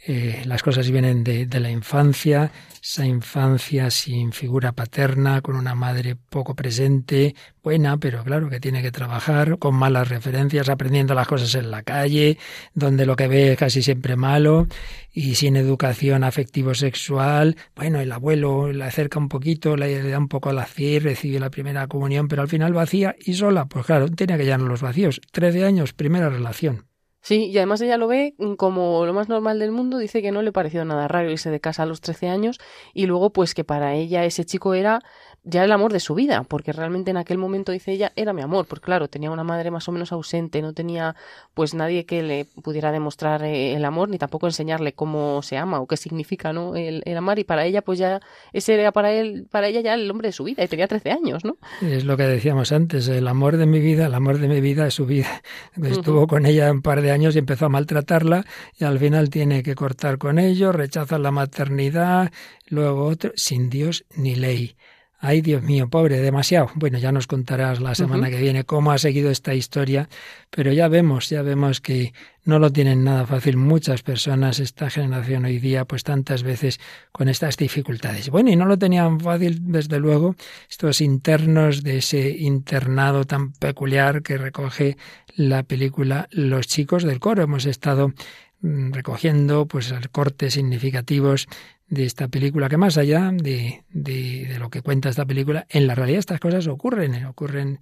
Eh, 0.06 0.42
las 0.46 0.62
cosas 0.62 0.90
vienen 0.90 1.24
de, 1.24 1.46
de, 1.46 1.60
la 1.60 1.70
infancia, 1.70 2.52
esa 2.80 3.04
infancia 3.04 3.90
sin 3.90 4.32
figura 4.32 4.72
paterna, 4.72 5.40
con 5.40 5.56
una 5.56 5.74
madre 5.74 6.14
poco 6.14 6.54
presente, 6.54 7.34
buena, 7.62 7.96
pero 7.96 8.22
claro 8.22 8.48
que 8.48 8.60
tiene 8.60 8.82
que 8.82 8.92
trabajar, 8.92 9.58
con 9.58 9.74
malas 9.74 10.08
referencias, 10.08 10.68
aprendiendo 10.68 11.14
las 11.14 11.26
cosas 11.26 11.52
en 11.56 11.72
la 11.72 11.82
calle, 11.82 12.38
donde 12.74 13.04
lo 13.06 13.16
que 13.16 13.26
ve 13.26 13.52
es 13.52 13.58
casi 13.58 13.82
siempre 13.82 14.14
malo, 14.14 14.68
y 15.12 15.34
sin 15.34 15.56
educación 15.56 16.24
afectivo-sexual. 16.24 17.56
Bueno, 17.74 18.00
el 18.00 18.12
abuelo 18.12 18.70
le 18.70 18.84
acerca 18.84 19.18
un 19.18 19.30
poquito, 19.30 19.74
le 19.74 20.02
da 20.02 20.18
un 20.18 20.28
poco 20.28 20.50
al 20.50 20.58
hacer, 20.58 21.04
recibe 21.04 21.40
la 21.40 21.50
primera 21.50 21.86
comunión, 21.96 22.28
pero 22.28 22.42
al 22.42 22.48
final 22.48 22.72
vacía 22.72 23.16
y 23.18 23.34
sola. 23.34 23.66
Pues 23.66 23.86
claro, 23.86 24.08
tenía 24.08 24.36
que 24.36 24.44
llenar 24.44 24.60
los 24.60 24.82
vacíos. 24.82 25.20
Trece 25.32 25.64
años, 25.64 25.92
primera 25.92 26.28
relación. 26.28 26.86
Sí, 27.26 27.46
y 27.46 27.56
además 27.56 27.80
ella 27.80 27.96
lo 27.96 28.06
ve 28.06 28.36
como 28.56 29.04
lo 29.04 29.12
más 29.12 29.28
normal 29.28 29.58
del 29.58 29.72
mundo, 29.72 29.98
dice 29.98 30.22
que 30.22 30.30
no 30.30 30.42
le 30.42 30.52
pareció 30.52 30.84
nada 30.84 31.08
raro 31.08 31.28
irse 31.28 31.50
de 31.50 31.58
casa 31.58 31.82
a 31.82 31.86
los 31.86 32.00
13 32.00 32.28
años 32.28 32.60
y 32.94 33.06
luego 33.06 33.32
pues 33.32 33.52
que 33.52 33.64
para 33.64 33.94
ella 33.94 34.24
ese 34.24 34.44
chico 34.44 34.74
era 34.74 35.00
ya 35.46 35.62
el 35.62 35.70
amor 35.70 35.92
de 35.92 36.00
su 36.00 36.14
vida, 36.16 36.42
porque 36.42 36.72
realmente 36.72 37.12
en 37.12 37.16
aquel 37.16 37.38
momento, 37.38 37.70
dice 37.70 37.92
ella, 37.92 38.12
era 38.16 38.32
mi 38.32 38.42
amor, 38.42 38.66
porque 38.66 38.84
claro, 38.84 39.08
tenía 39.08 39.30
una 39.30 39.44
madre 39.44 39.70
más 39.70 39.88
o 39.88 39.92
menos 39.92 40.10
ausente, 40.10 40.60
no 40.60 40.72
tenía 40.72 41.14
pues 41.54 41.72
nadie 41.72 42.04
que 42.04 42.22
le 42.24 42.46
pudiera 42.62 42.90
demostrar 42.90 43.44
eh, 43.44 43.74
el 43.74 43.84
amor, 43.84 44.08
ni 44.08 44.18
tampoco 44.18 44.48
enseñarle 44.48 44.92
cómo 44.92 45.40
se 45.42 45.56
ama 45.56 45.78
o 45.78 45.86
qué 45.86 45.96
significa 45.96 46.52
¿no? 46.52 46.74
el, 46.74 47.02
amar, 47.16 47.38
y 47.38 47.44
para 47.44 47.64
ella 47.64 47.80
pues 47.82 48.00
ya, 48.00 48.20
ese 48.52 48.74
era 48.74 48.90
para 48.90 49.12
él, 49.12 49.46
para 49.48 49.68
ella 49.68 49.80
ya 49.80 49.94
el 49.94 50.10
hombre 50.10 50.28
de 50.28 50.32
su 50.32 50.42
vida, 50.42 50.64
y 50.64 50.68
tenía 50.68 50.88
13 50.88 51.12
años, 51.12 51.44
¿no? 51.44 51.56
Es 51.80 52.04
lo 52.04 52.16
que 52.16 52.24
decíamos 52.24 52.72
antes, 52.72 53.06
el 53.06 53.28
amor 53.28 53.56
de 53.56 53.66
mi 53.66 53.78
vida, 53.78 54.06
el 54.06 54.14
amor 54.14 54.38
de 54.38 54.48
mi 54.48 54.60
vida 54.60 54.88
es 54.88 54.94
su 54.94 55.06
vida. 55.06 55.42
Estuvo 55.80 56.26
con 56.26 56.44
ella 56.46 56.72
un 56.72 56.82
par 56.82 57.02
de 57.02 57.12
años 57.12 57.36
y 57.36 57.38
empezó 57.38 57.66
a 57.66 57.68
maltratarla, 57.68 58.44
y 58.76 58.84
al 58.84 58.98
final 58.98 59.30
tiene 59.30 59.62
que 59.62 59.76
cortar 59.76 60.18
con 60.18 60.40
ello, 60.40 60.72
rechaza 60.72 61.18
la 61.18 61.30
maternidad, 61.30 62.32
luego 62.66 63.04
otro, 63.04 63.30
sin 63.36 63.70
Dios 63.70 64.04
ni 64.16 64.34
ley. 64.34 64.74
Ay, 65.18 65.40
Dios 65.40 65.62
mío, 65.62 65.88
pobre, 65.88 66.18
demasiado. 66.18 66.70
Bueno, 66.74 66.98
ya 66.98 67.10
nos 67.10 67.26
contarás 67.26 67.80
la 67.80 67.94
semana 67.94 68.28
que 68.28 68.38
viene 68.38 68.64
cómo 68.64 68.92
ha 68.92 68.98
seguido 68.98 69.30
esta 69.30 69.54
historia, 69.54 70.10
pero 70.50 70.72
ya 70.72 70.88
vemos, 70.88 71.30
ya 71.30 71.40
vemos 71.40 71.80
que 71.80 72.12
no 72.44 72.58
lo 72.58 72.70
tienen 72.70 73.02
nada 73.02 73.26
fácil 73.26 73.56
muchas 73.56 74.02
personas, 74.02 74.60
esta 74.60 74.90
generación 74.90 75.46
hoy 75.46 75.58
día, 75.58 75.86
pues 75.86 76.04
tantas 76.04 76.42
veces 76.42 76.80
con 77.12 77.30
estas 77.30 77.56
dificultades. 77.56 78.28
Bueno, 78.28 78.50
y 78.50 78.56
no 78.56 78.66
lo 78.66 78.78
tenían 78.78 79.18
fácil, 79.18 79.58
desde 79.62 79.98
luego, 79.98 80.36
estos 80.68 81.00
internos 81.00 81.82
de 81.82 81.98
ese 81.98 82.28
internado 82.28 83.24
tan 83.24 83.52
peculiar 83.52 84.22
que 84.22 84.36
recoge 84.36 84.98
la 85.34 85.62
película 85.62 86.28
Los 86.30 86.66
chicos 86.66 87.04
del 87.04 87.20
coro. 87.20 87.42
Hemos 87.42 87.64
estado 87.64 88.12
mm, 88.60 88.92
recogiendo 88.92 89.66
pues 89.66 89.94
cortes 90.12 90.54
significativos 90.54 91.48
de 91.88 92.04
esta 92.04 92.26
película, 92.26 92.68
que 92.68 92.76
más 92.76 92.98
allá 92.98 93.30
de, 93.32 93.84
de, 93.90 94.56
lo 94.58 94.70
que 94.70 94.82
cuenta 94.82 95.08
esta 95.08 95.24
película, 95.24 95.66
en 95.70 95.86
la 95.86 95.94
realidad 95.94 96.18
estas 96.18 96.40
cosas 96.40 96.66
ocurren, 96.66 97.14
eh, 97.14 97.26
ocurren, 97.26 97.78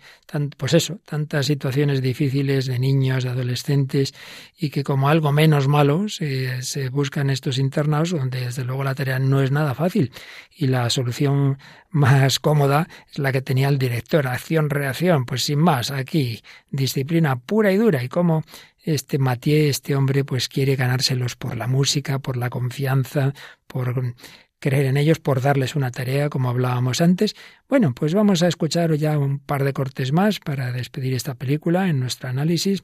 pues 0.58 0.74
eso, 0.74 1.00
tantas 1.06 1.46
situaciones 1.46 2.02
difíciles 2.02 2.66
de 2.66 2.78
niños, 2.78 3.24
de 3.24 3.30
adolescentes, 3.30 4.12
y 4.58 4.68
que 4.68 4.84
como 4.84 5.08
algo 5.08 5.32
menos 5.32 5.68
malo 5.68 6.08
se, 6.08 6.62
se 6.62 6.90
buscan 6.90 7.30
estos 7.30 7.58
internados, 7.58 8.10
donde 8.10 8.40
desde 8.40 8.64
luego 8.64 8.84
la 8.84 8.94
tarea 8.94 9.18
no 9.18 9.40
es 9.40 9.50
nada 9.50 9.74
fácil, 9.74 10.12
y 10.54 10.66
la 10.66 10.90
solución 10.90 11.58
más 11.88 12.40
cómoda 12.40 12.88
es 13.10 13.18
la 13.18 13.32
que 13.32 13.40
tenía 13.40 13.68
el 13.68 13.78
director, 13.78 14.26
acción-reacción, 14.26 15.24
pues 15.24 15.44
sin 15.44 15.60
más, 15.60 15.90
aquí, 15.90 16.42
disciplina 16.70 17.36
pura 17.36 17.72
y 17.72 17.78
dura, 17.78 18.02
y 18.02 18.08
cómo 18.08 18.42
este 18.84 19.18
Mathieu, 19.18 19.68
este 19.68 19.96
hombre, 19.96 20.24
pues 20.24 20.48
quiere 20.48 20.76
ganárselos 20.76 21.36
por 21.36 21.56
la 21.56 21.66
música, 21.66 22.18
por 22.18 22.36
la 22.36 22.50
confianza, 22.50 23.32
por 23.66 24.14
creer 24.58 24.86
en 24.86 24.96
ellos, 24.96 25.20
por 25.20 25.42
darles 25.42 25.76
una 25.76 25.90
tarea, 25.90 26.30
como 26.30 26.48
hablábamos 26.48 27.00
antes. 27.00 27.34
Bueno, 27.68 27.94
pues 27.94 28.14
vamos 28.14 28.42
a 28.42 28.48
escuchar 28.48 28.94
ya 28.94 29.18
un 29.18 29.38
par 29.38 29.64
de 29.64 29.72
cortes 29.72 30.12
más 30.12 30.40
para 30.40 30.72
despedir 30.72 31.12
esta 31.14 31.34
película 31.34 31.88
en 31.88 32.00
nuestro 32.00 32.28
análisis, 32.28 32.82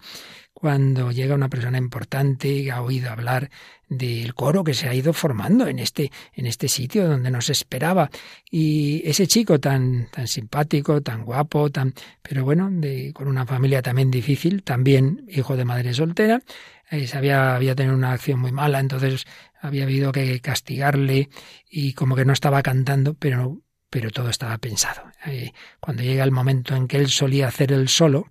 cuando 0.60 1.10
llega 1.10 1.34
una 1.34 1.48
persona 1.48 1.78
importante 1.78 2.48
y 2.48 2.68
ha 2.68 2.82
oído 2.82 3.10
hablar 3.10 3.48
del 3.88 4.34
coro 4.34 4.62
que 4.62 4.74
se 4.74 4.90
ha 4.90 4.94
ido 4.94 5.14
formando 5.14 5.66
en 5.66 5.78
este, 5.78 6.12
en 6.34 6.44
este 6.44 6.68
sitio 6.68 7.08
donde 7.08 7.30
nos 7.30 7.48
esperaba. 7.48 8.10
Y 8.50 9.00
ese 9.08 9.26
chico 9.26 9.58
tan, 9.58 10.08
tan 10.10 10.28
simpático, 10.28 11.00
tan 11.00 11.24
guapo, 11.24 11.70
tan, 11.70 11.94
pero 12.20 12.44
bueno, 12.44 12.68
de, 12.70 13.10
con 13.14 13.26
una 13.26 13.46
familia 13.46 13.80
también 13.80 14.10
difícil, 14.10 14.62
también 14.62 15.24
hijo 15.28 15.56
de 15.56 15.64
madre 15.64 15.94
soltera, 15.94 16.42
eh, 16.90 17.08
había, 17.14 17.56
había 17.56 17.74
tenido 17.74 17.96
una 17.96 18.12
acción 18.12 18.38
muy 18.38 18.52
mala, 18.52 18.80
entonces 18.80 19.24
había 19.62 19.84
habido 19.84 20.12
que 20.12 20.40
castigarle 20.40 21.30
y 21.70 21.94
como 21.94 22.16
que 22.16 22.26
no 22.26 22.34
estaba 22.34 22.62
cantando, 22.62 23.14
pero, 23.14 23.62
pero 23.88 24.10
todo 24.10 24.28
estaba 24.28 24.58
pensado. 24.58 25.04
Eh, 25.24 25.52
cuando 25.80 26.02
llega 26.02 26.22
el 26.22 26.32
momento 26.32 26.76
en 26.76 26.86
que 26.86 26.98
él 26.98 27.08
solía 27.08 27.48
hacer 27.48 27.72
el 27.72 27.88
solo, 27.88 28.28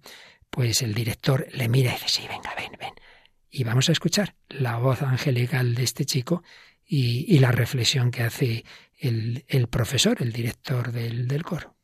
pues 0.50 0.82
el 0.82 0.94
director 0.94 1.48
le 1.52 1.70
mira 1.70 1.92
y 1.92 1.94
dice, 1.94 2.10
sí, 2.10 2.28
venga, 2.28 2.54
ven, 2.56 2.72
ven. 2.80 2.94
Y 3.50 3.64
vamos 3.64 3.90
a 3.90 3.92
escuchar 3.92 4.36
la 4.50 4.78
voz 4.78 5.02
angelical 5.02 5.76
de 5.76 5.84
este 5.84 6.06
chico 6.06 6.44
y, 6.86 7.38
la 7.40 7.52
reflexión 7.52 8.12
que 8.12 8.24
hace 8.24 8.66
el, 8.98 9.46
el 9.48 9.68
profesor, 9.68 10.22
el 10.22 10.32
director 10.32 10.92
del, 10.92 11.28
del 11.28 11.44
coro. 11.44 11.79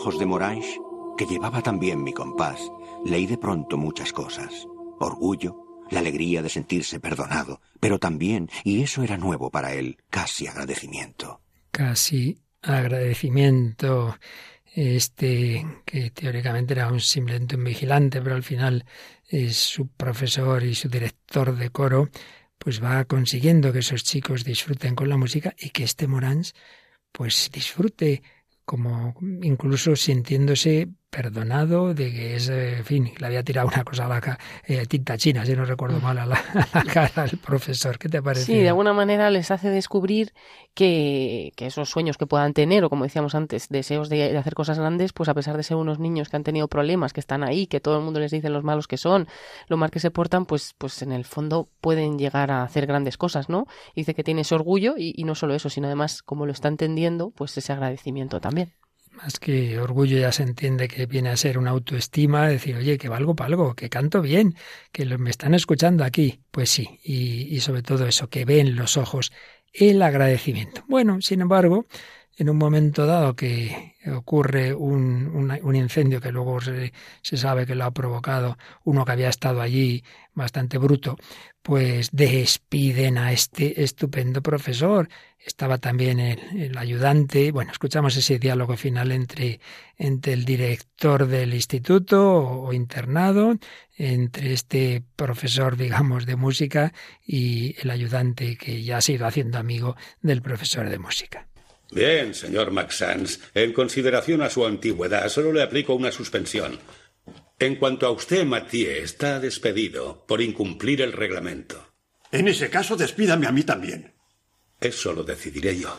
Ojos 0.00 0.18
de 0.18 0.24
Morange, 0.24 0.80
que 1.18 1.26
llevaba 1.26 1.60
también 1.60 2.02
mi 2.02 2.14
compás, 2.14 2.72
leí 3.04 3.26
de 3.26 3.36
pronto 3.36 3.76
muchas 3.76 4.14
cosas. 4.14 4.66
Orgullo, 4.98 5.84
la 5.90 5.98
alegría 5.98 6.40
de 6.40 6.48
sentirse 6.48 7.00
perdonado, 7.00 7.60
pero 7.80 7.98
también, 7.98 8.48
y 8.64 8.80
eso 8.80 9.02
era 9.02 9.18
nuevo 9.18 9.50
para 9.50 9.74
él, 9.74 9.98
casi 10.08 10.46
agradecimiento. 10.46 11.42
Casi 11.70 12.38
agradecimiento. 12.62 14.16
Este, 14.74 15.66
que 15.84 16.10
teóricamente 16.10 16.72
era 16.72 16.90
un 16.90 17.00
simplemente 17.00 17.56
un 17.56 17.64
vigilante, 17.64 18.22
pero 18.22 18.36
al 18.36 18.42
final 18.42 18.86
es 19.28 19.58
su 19.58 19.88
profesor 19.88 20.62
y 20.62 20.74
su 20.74 20.88
director 20.88 21.54
de 21.54 21.68
coro, 21.68 22.08
pues 22.56 22.82
va 22.82 23.04
consiguiendo 23.04 23.70
que 23.70 23.80
esos 23.80 24.02
chicos 24.04 24.44
disfruten 24.44 24.94
con 24.94 25.10
la 25.10 25.18
música 25.18 25.54
y 25.58 25.70
que 25.70 25.84
este 25.84 26.06
Morans 26.06 26.54
pues 27.12 27.50
disfrute 27.52 28.22
como 28.64 29.14
incluso 29.42 29.96
sintiéndose 29.96 30.88
perdonado, 31.10 31.92
de 31.92 32.12
que 32.12 32.36
es, 32.36 32.48
eh, 32.48 32.78
en 32.78 32.84
fin, 32.84 33.12
le 33.18 33.26
había 33.26 33.42
tirado 33.42 33.68
una 33.68 33.84
cosa 33.84 34.06
a 34.06 34.08
la 34.08 34.38
eh, 34.64 34.86
tinta 34.86 35.18
china, 35.18 35.44
si 35.44 35.54
no 35.56 35.64
recuerdo 35.64 35.98
mal, 36.00 36.16
a 36.18 36.26
la, 36.26 36.40
cara 36.92 37.10
al 37.16 37.36
profesor. 37.38 37.98
¿Qué 37.98 38.08
te 38.08 38.22
parece? 38.22 38.46
Sí, 38.46 38.58
de 38.58 38.68
alguna 38.68 38.92
manera 38.92 39.28
les 39.30 39.50
hace 39.50 39.70
descubrir 39.70 40.32
que, 40.72 41.52
que, 41.56 41.66
esos 41.66 41.90
sueños 41.90 42.16
que 42.16 42.26
puedan 42.26 42.54
tener, 42.54 42.84
o 42.84 42.90
como 42.90 43.04
decíamos 43.04 43.34
antes, 43.34 43.68
deseos 43.68 44.08
de, 44.08 44.38
hacer 44.38 44.54
cosas 44.54 44.78
grandes, 44.78 45.12
pues 45.12 45.28
a 45.28 45.34
pesar 45.34 45.56
de 45.56 45.64
ser 45.64 45.76
unos 45.76 45.98
niños 45.98 46.28
que 46.28 46.36
han 46.36 46.44
tenido 46.44 46.68
problemas, 46.68 47.12
que 47.12 47.20
están 47.20 47.42
ahí, 47.42 47.66
que 47.66 47.80
todo 47.80 47.98
el 47.98 48.04
mundo 48.04 48.20
les 48.20 48.30
dice 48.30 48.48
los 48.48 48.62
malos 48.62 48.86
que 48.86 48.96
son, 48.96 49.26
lo 49.66 49.76
mal 49.76 49.90
que 49.90 49.98
se 49.98 50.12
portan, 50.12 50.46
pues, 50.46 50.74
pues 50.78 51.02
en 51.02 51.10
el 51.10 51.24
fondo 51.24 51.68
pueden 51.80 52.18
llegar 52.18 52.52
a 52.52 52.62
hacer 52.62 52.86
grandes 52.86 53.16
cosas, 53.16 53.48
¿no? 53.48 53.66
dice 53.96 54.14
que 54.14 54.24
tiene 54.24 54.42
ese 54.42 54.54
orgullo 54.54 54.94
y, 54.96 55.12
y 55.16 55.24
no 55.24 55.34
solo 55.34 55.54
eso, 55.54 55.68
sino 55.68 55.88
además, 55.88 56.22
como 56.22 56.46
lo 56.46 56.52
está 56.52 56.68
entendiendo, 56.68 57.30
pues 57.30 57.56
ese 57.58 57.72
agradecimiento 57.72 58.40
también 58.40 58.72
más 59.12 59.38
que 59.38 59.78
orgullo 59.78 60.18
ya 60.18 60.32
se 60.32 60.42
entiende 60.42 60.88
que 60.88 61.06
viene 61.06 61.30
a 61.30 61.36
ser 61.36 61.58
una 61.58 61.70
autoestima, 61.70 62.48
decir, 62.48 62.76
oye, 62.76 62.98
que 62.98 63.08
valgo 63.08 63.34
para 63.34 63.48
algo, 63.48 63.74
que 63.74 63.88
canto 63.88 64.22
bien, 64.22 64.54
que 64.92 65.04
me 65.18 65.30
están 65.30 65.54
escuchando 65.54 66.04
aquí. 66.04 66.40
Pues 66.50 66.70
sí, 66.70 67.00
y, 67.02 67.60
sobre 67.60 67.82
todo 67.82 68.06
eso, 68.06 68.28
que 68.28 68.44
ven 68.44 68.76
los 68.76 68.96
ojos 68.96 69.32
el 69.72 70.02
agradecimiento. 70.02 70.84
Bueno, 70.88 71.20
sin 71.20 71.40
embargo, 71.40 71.86
en 72.36 72.48
un 72.48 72.56
momento 72.56 73.06
dado 73.06 73.36
que 73.36 73.96
ocurre 74.16 74.72
un, 74.72 75.50
un, 75.62 75.76
incendio 75.76 76.20
que 76.20 76.32
luego 76.32 76.60
se, 76.60 76.92
sabe 77.22 77.66
que 77.66 77.74
lo 77.74 77.84
ha 77.84 77.90
provocado 77.90 78.56
uno 78.84 79.04
que 79.04 79.12
había 79.12 79.28
estado 79.28 79.60
allí 79.60 80.02
bastante 80.32 80.78
bruto, 80.78 81.18
pues 81.62 82.10
despiden 82.12 83.18
a 83.18 83.32
este 83.32 83.82
estupendo 83.82 84.42
profesor. 84.42 85.08
Estaba 85.38 85.78
también 85.78 86.20
el, 86.20 86.76
ayudante. 86.76 87.50
Bueno, 87.50 87.72
escuchamos 87.72 88.16
ese 88.16 88.38
diálogo 88.38 88.76
final 88.76 89.12
entre, 89.12 89.60
entre 89.96 90.34
el 90.34 90.44
director 90.44 91.26
del 91.26 91.54
instituto 91.54 92.36
o, 92.36 92.72
internado, 92.72 93.56
entre 93.96 94.52
este 94.52 95.02
profesor, 95.16 95.76
digamos, 95.76 96.26
de 96.26 96.36
música 96.36 96.92
y 97.26 97.74
el 97.80 97.90
ayudante 97.90 98.56
que 98.56 98.82
ya 98.82 98.98
ha 98.98 99.02
sido 99.02 99.26
haciendo 99.26 99.58
amigo 99.58 99.96
del 100.20 100.42
profesor 100.42 100.88
de 100.88 100.98
música. 100.98 101.46
Bien, 101.92 102.34
señor 102.34 102.70
Maxans. 102.70 103.40
En 103.54 103.72
consideración 103.72 104.42
a 104.42 104.50
su 104.50 104.64
antigüedad, 104.64 105.28
solo 105.28 105.52
le 105.52 105.62
aplico 105.62 105.94
una 105.94 106.12
suspensión. 106.12 106.78
En 107.60 107.76
cuanto 107.76 108.06
a 108.06 108.10
usted, 108.10 108.46
Mathieu, 108.46 109.04
está 109.04 109.38
despedido 109.38 110.24
por 110.26 110.40
incumplir 110.40 111.02
el 111.02 111.12
reglamento. 111.12 111.92
En 112.32 112.48
ese 112.48 112.70
caso, 112.70 112.96
despídame 112.96 113.46
a 113.46 113.52
mí 113.52 113.64
también. 113.64 114.14
Eso 114.80 115.12
lo 115.12 115.24
decidiré 115.24 115.78
yo. 115.78 115.94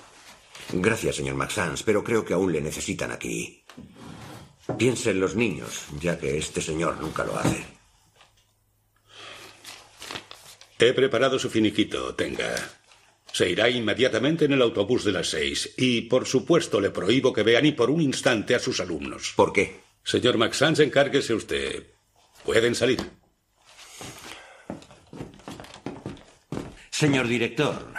Gracias, 0.73 1.17
señor 1.17 1.35
Maxans, 1.35 1.83
pero 1.83 2.03
creo 2.03 2.25
que 2.25 2.33
aún 2.33 2.51
le 2.51 2.61
necesitan 2.61 3.11
aquí. 3.11 3.63
Piense 4.75 5.11
en 5.11 5.19
los 5.19 5.35
niños, 5.35 5.85
ya 5.99 6.17
que 6.17 6.35
este 6.35 6.61
señor 6.61 6.99
nunca 6.99 7.23
lo 7.23 7.37
hace. 7.37 7.63
He 10.79 10.93
preparado 10.93 11.37
su 11.37 11.51
finiquito, 11.51 12.15
tenga. 12.15 12.55
Se 13.31 13.47
irá 13.47 13.69
inmediatamente 13.69 14.45
en 14.45 14.53
el 14.53 14.63
autobús 14.63 15.03
de 15.03 15.11
las 15.11 15.29
seis. 15.29 15.75
Y, 15.77 16.01
por 16.01 16.25
supuesto, 16.25 16.81
le 16.81 16.89
prohíbo 16.89 17.31
que 17.31 17.43
vea 17.43 17.61
ni 17.61 17.71
por 17.71 17.91
un 17.91 18.01
instante 18.01 18.55
a 18.55 18.59
sus 18.59 18.79
alumnos. 18.79 19.33
¿Por 19.35 19.53
qué? 19.53 19.90
Señor 20.03 20.37
Maxans, 20.37 20.79
encárguese 20.79 21.33
usted. 21.33 21.93
Pueden 22.45 22.75
salir. 22.75 23.01
Señor 26.89 27.27
director, 27.27 27.93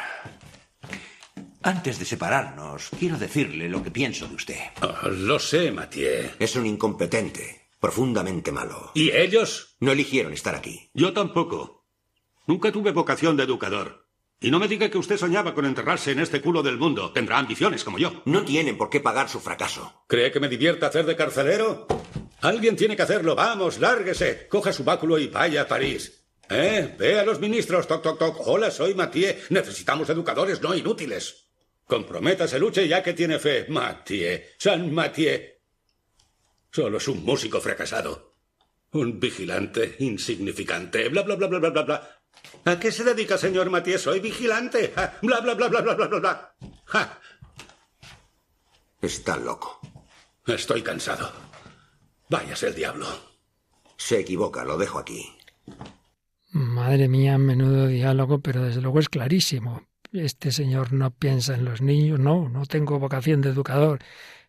antes 1.63 1.99
de 1.99 2.05
separarnos, 2.05 2.91
quiero 2.99 3.19
decirle 3.19 3.69
lo 3.69 3.83
que 3.83 3.91
pienso 3.91 4.27
de 4.29 4.35
usted. 4.35 4.61
Oh, 4.81 5.09
lo 5.09 5.39
sé, 5.39 5.71
Mathieu. 5.73 6.31
Es 6.39 6.57
un 6.57 6.67
incompetente, 6.67 7.69
profundamente 7.81 8.53
malo. 8.53 8.91
¿Y 8.95 9.11
ellos? 9.11 9.77
No 9.81 9.93
eligieron 9.93 10.33
estar 10.33 10.55
aquí. 10.55 10.91
Yo 10.95 11.13
tampoco. 11.13 11.85
Nunca 12.47 12.73
tuve 12.73 12.91
vocación 12.93 13.37
de 13.37 13.45
educador. 13.45 14.02
Y 14.43 14.51
no 14.51 14.59
me 14.59 14.67
diga 14.67 14.91
que 14.91 14.99
usted 14.99 15.17
soñaba 15.17 15.55
con 15.55 15.67
enterrarse 15.67 16.11
en 16.11 16.19
este 16.19 16.41
culo 16.41 16.65
del 16.65 16.77
mundo. 16.77 17.13
Tendrá 17.13 17.39
ambiciones 17.39 17.85
como 17.85 17.99
yo. 17.99 18.23
No 18.25 18.45
tienen 18.45 18.77
por 18.77 18.91
qué 18.91 18.99
pagar 18.99 19.29
su 19.29 19.39
fracaso. 19.39 20.03
¿Cree 20.09 20.33
que 20.33 20.41
me 20.41 20.49
divierta 20.49 20.89
hacer 20.89 21.07
de 21.07 21.15
carcelero? 21.15 21.87
Alguien 22.41 22.75
tiene 22.75 22.97
que 22.97 23.03
hacerlo. 23.03 23.37
Vamos, 23.37 23.79
lárguese. 23.79 24.49
Coja 24.49 24.73
su 24.73 24.83
báculo 24.83 25.17
y 25.17 25.29
vaya 25.29 25.63
a 25.63 25.69
París. 25.69 26.25
¿Eh? 26.51 26.93
Ve 26.99 27.21
a 27.21 27.25
los 27.25 27.39
ministros. 27.39 27.87
Toc, 27.87 28.03
toc, 28.03 28.19
toc. 28.19 28.37
Hola, 28.49 28.73
soy 28.73 28.95
Mathieu. 28.95 29.33
Necesitamos 29.51 30.11
educadores, 30.11 30.61
no 30.61 30.75
inútiles. 30.75 31.47
Comprométase, 31.87 32.59
luche 32.59 32.89
ya 32.89 33.01
que 33.01 33.13
tiene 33.13 33.39
fe. 33.39 33.67
Mathieu. 33.69 34.41
San 34.59 34.93
Mathieu. 34.93 35.41
Solo 36.73 36.99
es 36.99 37.07
un 37.07 37.25
músico 37.25 37.61
fracasado. 37.61 38.35
Un 38.91 39.21
vigilante 39.21 39.95
insignificante. 40.01 41.09
Bla, 41.11 41.23
bla, 41.23 41.37
bla, 41.37 41.47
bla, 41.47 41.59
bla, 41.61 41.71
bla, 41.71 41.83
bla. 41.83 42.22
¿A 42.65 42.79
qué 42.79 42.93
se 42.93 43.05
dedica, 43.05 43.37
señor 43.37 43.71
Matías? 43.71 44.03
Soy 44.03 44.21
vigilante. 44.21 44.93
Bla, 45.23 45.41
bla, 45.41 45.55
bla, 45.55 45.69
bla, 45.69 45.81
bla, 45.81 45.95
bla, 45.95 46.07
bla, 46.07 46.19
bla. 46.21 46.55
Está 49.01 49.37
loco. 49.37 49.81
Estoy 50.47 50.83
cansado. 50.83 51.31
Váyase 52.29 52.69
el 52.69 52.75
diablo. 52.75 53.07
Se 53.97 54.21
equivoca, 54.21 54.65
lo 54.65 54.77
dejo 54.77 54.99
aquí. 54.99 55.37
Madre 56.53 57.09
mía, 57.09 57.39
menudo 57.39 57.87
diálogo, 57.87 58.41
pero 58.41 58.63
desde 58.63 58.81
luego 58.81 59.01
es 59.01 59.09
clarísimo. 59.09 59.83
Este 60.13 60.53
señor 60.53 60.93
no 60.93 61.11
piensa 61.11 61.55
en 61.55 61.65
los 61.65 61.81
niños, 61.81 62.19
no, 62.19 62.49
no 62.49 62.67
tengo 62.67 62.99
vocación 62.99 63.41
de 63.41 63.51
educador 63.51 64.01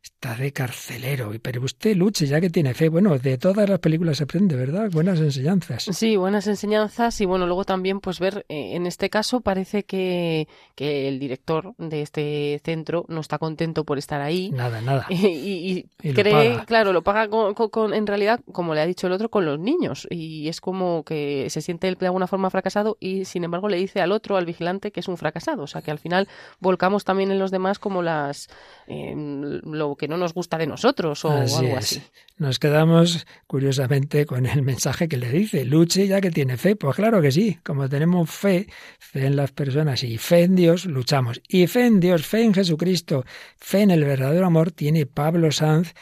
está 0.04 0.36
de 0.36 0.52
carcelero. 0.52 1.32
Pero 1.42 1.62
usted 1.62 1.96
luche, 1.96 2.26
ya 2.26 2.42
que 2.42 2.50
tiene 2.50 2.74
fe. 2.74 2.90
Bueno, 2.90 3.18
de 3.18 3.38
todas 3.38 3.70
las 3.70 3.80
películas 3.80 4.18
se 4.18 4.26
aprende, 4.26 4.56
¿verdad? 4.56 4.90
Buenas 4.92 5.20
enseñanzas. 5.20 5.84
Sí, 5.84 6.18
buenas 6.18 6.46
enseñanzas. 6.48 7.20
Y 7.22 7.26
bueno, 7.26 7.46
luego 7.46 7.64
también, 7.64 8.02
pues 8.02 8.20
ver, 8.20 8.46
eh, 8.50 8.76
en 8.76 8.86
este 8.86 9.10
caso 9.10 9.42
parece 9.42 9.84
que, 9.84 10.48
que 10.76 11.08
el 11.08 11.20
director 11.20 11.74
de 11.78 12.02
este 12.02 12.62
centro 12.64 13.06
no 13.08 13.22
está 13.22 13.38
contento 13.38 13.86
por 13.86 13.98
estar 13.98 14.22
ahí. 14.22 14.52
Nada, 14.52 14.82
nada. 14.82 15.08
Y, 15.44 15.86
cree, 16.14 16.60
claro, 16.66 16.94
lo 16.94 17.02
paga 17.02 17.28
con, 17.30 17.94
en 17.94 18.08
realidad, 18.08 18.42
como 18.52 18.76
le 18.76 18.82
ha 18.82 18.86
dicho 18.86 19.08
el 19.08 19.14
otro, 19.14 19.30
con 19.30 19.46
los 19.46 19.60
niños. 19.60 20.08
Y 20.10 20.48
es 20.48 20.60
como 20.62 21.04
que 21.04 21.50
se 21.50 21.62
siente 21.62 21.88
él 21.88 21.96
de 22.00 22.08
alguna 22.08 22.28
forma 22.28 22.50
fracasado 22.50 22.98
y 23.00 23.26
sin 23.26 23.44
embargo 23.44 23.70
le 23.70 23.78
dice 23.78 24.02
al 24.02 24.12
otro, 24.12 24.36
al 24.36 24.46
vigilante, 24.46 24.92
que 24.92 25.00
es 25.00 25.08
un 25.08 25.18
fracasado. 25.18 25.64
O 25.64 25.68
sea 25.68 25.82
que 25.82 25.92
al 25.92 26.00
final 26.00 26.28
volcamos 26.60 27.04
también 27.06 27.32
en 27.32 27.40
los 27.40 27.52
demás 27.52 27.80
como 27.80 28.02
las 28.02 28.50
eh, 28.88 29.14
lo 29.16 29.93
que 29.96 30.08
no 30.08 30.18
nos 30.18 30.34
gusta 30.34 30.58
de 30.58 30.68
nosotros 30.68 31.24
o 31.26 31.32
algo 31.32 31.78
así. 31.78 32.02
Nos 32.38 32.60
quedamos, 32.60 33.26
curiosamente, 33.48 34.26
con 34.26 34.46
el 34.46 34.62
mensaje 34.64 35.08
que 35.08 35.18
le 35.18 35.30
dice, 35.30 35.66
luche 35.66 36.08
ya 36.08 36.22
que 36.22 36.32
tiene 36.32 36.58
fe. 36.58 36.76
Pues 36.76 36.96
claro 36.96 37.22
que 37.22 37.32
sí, 37.32 37.60
como 37.64 37.88
tenemos 37.90 38.30
fe, 38.30 38.68
fe 39.00 39.28
en 39.28 39.36
las 39.36 39.52
personas 39.52 40.04
y 40.04 40.18
fe 40.18 40.44
en 40.44 40.56
Dios, 40.56 40.86
luchamos. 40.86 41.42
Y 41.48 41.68
fe 41.68 41.86
en 41.86 42.00
Dios, 42.00 42.26
fe 42.26 42.44
en 42.44 42.54
Jesucristo, 42.54 43.26
fe 43.58 43.82
en 43.82 43.92
el 43.92 44.04
verdadero 44.04 44.46
amor, 44.46 44.72
tiene 44.72 45.06
Pablo 45.06 45.52
Sanz 45.52 45.94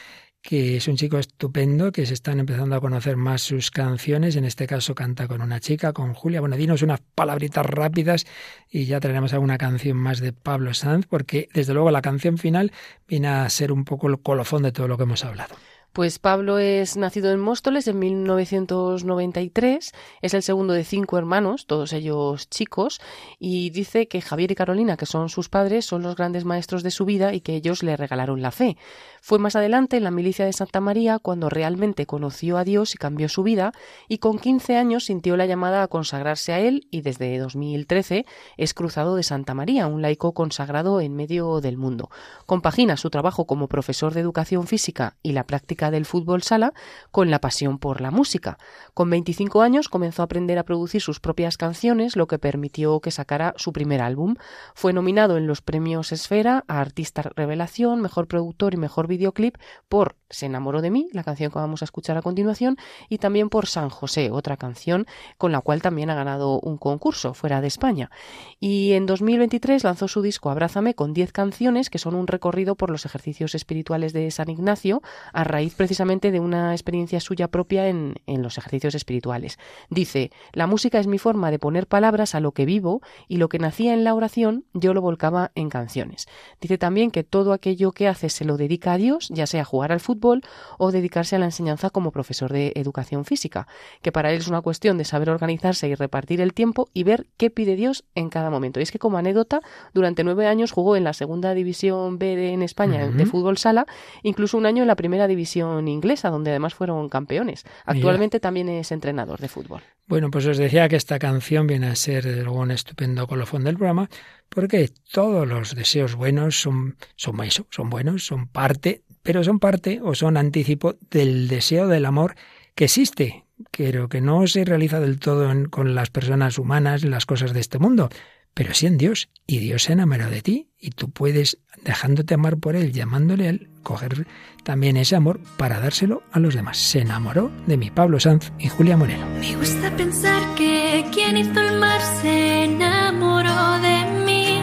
que 0.42 0.76
es 0.76 0.88
un 0.88 0.96
chico 0.96 1.18
estupendo, 1.18 1.92
que 1.92 2.04
se 2.04 2.14
están 2.14 2.40
empezando 2.40 2.74
a 2.74 2.80
conocer 2.80 3.16
más 3.16 3.42
sus 3.42 3.70
canciones. 3.70 4.34
En 4.34 4.44
este 4.44 4.66
caso 4.66 4.94
canta 4.94 5.28
con 5.28 5.40
una 5.40 5.60
chica, 5.60 5.92
con 5.92 6.14
Julia. 6.14 6.40
Bueno, 6.40 6.56
dinos 6.56 6.82
unas 6.82 7.00
palabritas 7.14 7.64
rápidas 7.64 8.26
y 8.68 8.86
ya 8.86 8.98
traeremos 8.98 9.32
alguna 9.32 9.56
canción 9.56 9.96
más 9.96 10.18
de 10.20 10.32
Pablo 10.32 10.74
Sanz, 10.74 11.06
porque 11.06 11.48
desde 11.54 11.74
luego 11.74 11.92
la 11.92 12.02
canción 12.02 12.38
final 12.38 12.72
viene 13.06 13.28
a 13.28 13.48
ser 13.48 13.70
un 13.70 13.84
poco 13.84 14.08
el 14.08 14.20
colofón 14.20 14.64
de 14.64 14.72
todo 14.72 14.88
lo 14.88 14.96
que 14.96 15.04
hemos 15.04 15.24
hablado. 15.24 15.54
Pues 15.92 16.18
Pablo 16.18 16.58
es 16.58 16.96
nacido 16.96 17.30
en 17.32 17.38
Móstoles 17.38 17.86
en 17.86 17.98
1993, 17.98 19.92
es 20.22 20.32
el 20.32 20.42
segundo 20.42 20.72
de 20.72 20.84
cinco 20.84 21.18
hermanos, 21.18 21.66
todos 21.66 21.92
ellos 21.92 22.48
chicos, 22.48 22.98
y 23.38 23.68
dice 23.68 24.08
que 24.08 24.22
Javier 24.22 24.52
y 24.52 24.54
Carolina, 24.54 24.96
que 24.96 25.04
son 25.04 25.28
sus 25.28 25.50
padres, 25.50 25.84
son 25.84 26.00
los 26.00 26.16
grandes 26.16 26.46
maestros 26.46 26.82
de 26.82 26.90
su 26.90 27.04
vida 27.04 27.34
y 27.34 27.42
que 27.42 27.56
ellos 27.56 27.82
le 27.82 27.98
regalaron 27.98 28.40
la 28.40 28.52
fe. 28.52 28.78
Fue 29.20 29.38
más 29.38 29.54
adelante 29.54 29.98
en 29.98 30.04
la 30.04 30.10
milicia 30.10 30.46
de 30.46 30.54
Santa 30.54 30.80
María 30.80 31.18
cuando 31.18 31.50
realmente 31.50 32.06
conoció 32.06 32.56
a 32.56 32.64
Dios 32.64 32.94
y 32.94 32.98
cambió 32.98 33.28
su 33.28 33.42
vida, 33.42 33.72
y 34.08 34.16
con 34.16 34.38
15 34.38 34.78
años 34.78 35.04
sintió 35.04 35.36
la 35.36 35.44
llamada 35.44 35.82
a 35.82 35.88
consagrarse 35.88 36.54
a 36.54 36.60
él 36.60 36.88
y 36.90 37.02
desde 37.02 37.36
2013 37.36 38.24
es 38.56 38.72
cruzado 38.72 39.14
de 39.14 39.24
Santa 39.24 39.52
María, 39.52 39.88
un 39.88 40.00
laico 40.00 40.32
consagrado 40.32 41.02
en 41.02 41.14
medio 41.14 41.60
del 41.60 41.76
mundo. 41.76 42.08
Compagina 42.46 42.96
su 42.96 43.10
trabajo 43.10 43.44
como 43.44 43.68
profesor 43.68 44.14
de 44.14 44.20
educación 44.20 44.66
física 44.66 45.16
y 45.22 45.32
la 45.32 45.44
práctica 45.44 45.81
del 45.90 46.06
fútbol 46.06 46.42
sala 46.42 46.72
con 47.10 47.30
la 47.30 47.40
pasión 47.40 47.78
por 47.78 48.00
la 48.00 48.10
música. 48.10 48.58
Con 48.94 49.10
25 49.10 49.62
años 49.62 49.88
comenzó 49.88 50.22
a 50.22 50.26
aprender 50.26 50.58
a 50.58 50.64
producir 50.64 51.00
sus 51.00 51.20
propias 51.20 51.56
canciones, 51.56 52.16
lo 52.16 52.26
que 52.26 52.38
permitió 52.38 53.00
que 53.00 53.10
sacara 53.10 53.54
su 53.56 53.72
primer 53.72 54.02
álbum. 54.02 54.36
Fue 54.74 54.92
nominado 54.92 55.36
en 55.36 55.46
los 55.46 55.62
premios 55.62 56.12
Esfera 56.12 56.64
a 56.68 56.80
Artista 56.80 57.22
Revelación, 57.34 58.00
Mejor 58.00 58.28
Productor 58.28 58.74
y 58.74 58.76
Mejor 58.76 59.06
Videoclip 59.06 59.56
por 59.88 60.16
Se 60.30 60.46
enamoró 60.46 60.80
de 60.80 60.90
mí, 60.90 61.08
la 61.12 61.24
canción 61.24 61.50
que 61.50 61.58
vamos 61.58 61.82
a 61.82 61.84
escuchar 61.84 62.16
a 62.16 62.22
continuación, 62.22 62.76
y 63.08 63.18
también 63.18 63.50
por 63.50 63.66
San 63.66 63.90
José, 63.90 64.30
otra 64.30 64.56
canción 64.56 65.06
con 65.36 65.52
la 65.52 65.60
cual 65.60 65.82
también 65.82 66.10
ha 66.10 66.14
ganado 66.14 66.58
un 66.60 66.78
concurso 66.78 67.34
fuera 67.34 67.60
de 67.60 67.66
España. 67.66 68.10
Y 68.58 68.92
en 68.92 69.06
2023 69.06 69.84
lanzó 69.84 70.08
su 70.08 70.22
disco 70.22 70.50
Abrázame 70.50 70.94
con 70.94 71.12
10 71.12 71.32
canciones 71.32 71.90
que 71.90 71.98
son 71.98 72.14
un 72.14 72.26
recorrido 72.26 72.74
por 72.76 72.90
los 72.90 73.04
ejercicios 73.04 73.54
espirituales 73.54 74.12
de 74.12 74.30
San 74.30 74.48
Ignacio 74.48 75.02
a 75.32 75.44
raíz 75.44 75.71
raíz 75.72 75.74
precisamente 75.74 76.30
de 76.30 76.40
una 76.40 76.72
experiencia 76.72 77.20
suya 77.20 77.48
propia 77.48 77.88
en, 77.88 78.16
en 78.26 78.42
los 78.42 78.58
ejercicios 78.58 78.94
espirituales. 78.94 79.58
Dice, 79.90 80.30
la 80.52 80.66
música 80.66 80.98
es 80.98 81.06
mi 81.06 81.18
forma 81.18 81.50
de 81.50 81.58
poner 81.58 81.86
palabras 81.86 82.34
a 82.34 82.40
lo 82.40 82.52
que 82.52 82.66
vivo 82.66 83.00
y 83.28 83.36
lo 83.36 83.48
que 83.48 83.58
nacía 83.58 83.94
en 83.94 84.04
la 84.04 84.14
oración 84.14 84.64
yo 84.74 84.94
lo 84.94 85.00
volcaba 85.00 85.50
en 85.54 85.68
canciones. 85.68 86.26
Dice 86.60 86.78
también 86.78 87.10
que 87.10 87.24
todo 87.24 87.52
aquello 87.52 87.92
que 87.92 88.08
hace 88.08 88.28
se 88.28 88.44
lo 88.44 88.56
dedica 88.56 88.92
a 88.92 88.96
Dios, 88.96 89.28
ya 89.30 89.46
sea 89.46 89.64
jugar 89.64 89.92
al 89.92 90.00
fútbol 90.00 90.42
o 90.78 90.90
dedicarse 90.90 91.36
a 91.36 91.38
la 91.38 91.46
enseñanza 91.46 91.90
como 91.90 92.10
profesor 92.10 92.52
de 92.52 92.72
educación 92.74 93.24
física, 93.24 93.66
que 94.02 94.12
para 94.12 94.30
él 94.30 94.38
es 94.38 94.48
una 94.48 94.60
cuestión 94.60 94.98
de 94.98 95.04
saber 95.04 95.30
organizarse 95.30 95.88
y 95.88 95.94
repartir 95.94 96.40
el 96.40 96.52
tiempo 96.52 96.88
y 96.92 97.04
ver 97.04 97.26
qué 97.36 97.50
pide 97.50 97.76
Dios 97.76 98.04
en 98.14 98.28
cada 98.28 98.50
momento. 98.50 98.80
Y 98.80 98.82
es 98.82 98.90
que 98.90 98.98
como 98.98 99.18
anécdota, 99.18 99.60
durante 99.94 100.24
nueve 100.24 100.46
años 100.46 100.72
jugó 100.72 100.96
en 100.96 101.04
la 101.04 101.12
segunda 101.12 101.54
división 101.54 102.18
B 102.18 102.36
de, 102.36 102.52
en 102.52 102.62
España 102.62 103.08
de 103.08 103.26
fútbol 103.26 103.58
sala, 103.58 103.86
incluso 104.22 104.58
un 104.58 104.66
año 104.66 104.82
en 104.82 104.88
la 104.88 104.96
primera 104.96 105.26
división 105.26 105.61
inglesa, 105.88 106.30
donde 106.30 106.50
además 106.50 106.74
fueron 106.74 107.08
campeones. 107.08 107.64
Actualmente 107.84 108.40
también 108.40 108.68
es 108.68 108.92
entrenador 108.92 109.40
de 109.40 109.48
fútbol. 109.48 109.82
Bueno, 110.06 110.30
pues 110.30 110.46
os 110.46 110.58
decía 110.58 110.88
que 110.88 110.96
esta 110.96 111.18
canción 111.18 111.66
viene 111.66 111.86
a 111.86 111.96
ser 111.96 112.26
luego 112.26 112.60
un 112.60 112.70
estupendo 112.70 113.26
colofón 113.26 113.64
del 113.64 113.76
programa, 113.76 114.10
porque 114.48 114.90
todos 115.10 115.46
los 115.46 115.74
deseos 115.74 116.14
buenos 116.14 116.60
son, 116.60 116.96
son 117.16 117.42
eso, 117.44 117.66
son 117.70 117.88
buenos, 117.88 118.26
son 118.26 118.48
parte, 118.48 119.02
pero 119.22 119.42
son 119.44 119.58
parte 119.58 120.00
o 120.02 120.14
son 120.14 120.36
anticipo 120.36 120.96
del 121.10 121.48
deseo 121.48 121.88
del 121.88 122.04
amor 122.04 122.34
que 122.74 122.84
existe, 122.84 123.46
pero 123.70 124.08
que 124.08 124.20
no 124.20 124.46
se 124.46 124.64
realiza 124.64 125.00
del 125.00 125.18
todo 125.18 125.50
con 125.70 125.94
las 125.94 126.10
personas 126.10 126.58
humanas, 126.58 127.04
las 127.04 127.26
cosas 127.26 127.52
de 127.52 127.60
este 127.60 127.78
mundo, 127.78 128.08
pero 128.54 128.74
sí 128.74 128.86
en 128.86 128.98
Dios. 128.98 129.28
Y 129.46 129.58
Dios 129.58 129.84
se 129.84 129.92
enamoró 129.92 130.28
de 130.30 130.42
ti 130.42 130.68
y 130.78 130.90
tú 130.90 131.10
puedes, 131.10 131.58
dejándote 131.82 132.34
amar 132.34 132.58
por 132.58 132.76
Él, 132.76 132.92
llamándole 132.92 133.46
a 133.46 133.50
Él, 133.50 133.70
coger 133.82 134.26
también 134.64 134.96
ese 134.96 135.16
amor 135.16 135.40
para 135.56 135.80
dárselo 135.80 136.22
a 136.32 136.38
los 136.40 136.54
demás. 136.54 136.78
Se 136.78 137.00
enamoró 137.00 137.50
de 137.66 137.76
mi 137.76 137.90
Pablo 137.90 138.20
Sanz 138.20 138.52
y 138.58 138.68
Julia 138.68 138.96
Moreno. 138.96 139.26
Me 139.40 139.56
gusta 139.56 139.94
pensar 139.96 140.42
que 140.54 141.04
quien 141.12 141.36
hizo 141.36 141.60
el 141.60 141.78
mar 141.78 142.00
se 142.20 142.64
enamoró 142.64 143.78
de 143.80 144.04
mí. 144.24 144.60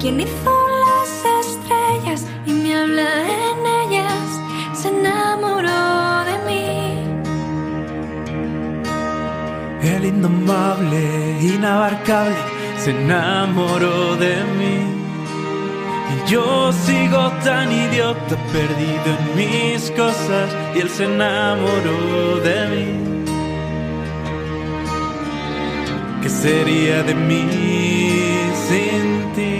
Quien 0.00 0.20
hizo 0.20 0.68
las 0.86 1.24
estrellas 1.46 2.26
y 2.46 2.52
me 2.52 2.74
habla 2.76 3.08
en 3.22 3.90
ellas 3.90 4.40
se 4.74 4.88
enamoró 4.88 6.24
de 6.24 6.38
mí. 6.46 6.72
El 9.82 10.04
indomable, 10.04 11.38
inabarcable 11.40 12.61
se 12.84 12.90
enamoró 12.90 14.16
de 14.16 14.34
mí. 14.58 14.76
Y 16.12 16.30
yo 16.30 16.72
sigo 16.72 17.30
tan 17.44 17.70
idiota, 17.70 18.36
perdido 18.52 19.08
en 19.16 19.22
mis 19.36 19.90
cosas, 19.92 20.48
y 20.74 20.80
él 20.80 20.90
se 20.90 21.04
enamoró 21.04 22.40
de 22.48 22.58
mí. 22.72 22.86
¿Qué 26.22 26.28
sería 26.28 27.02
de 27.04 27.14
mí 27.14 27.48
sin 28.68 29.04
ti? 29.36 29.56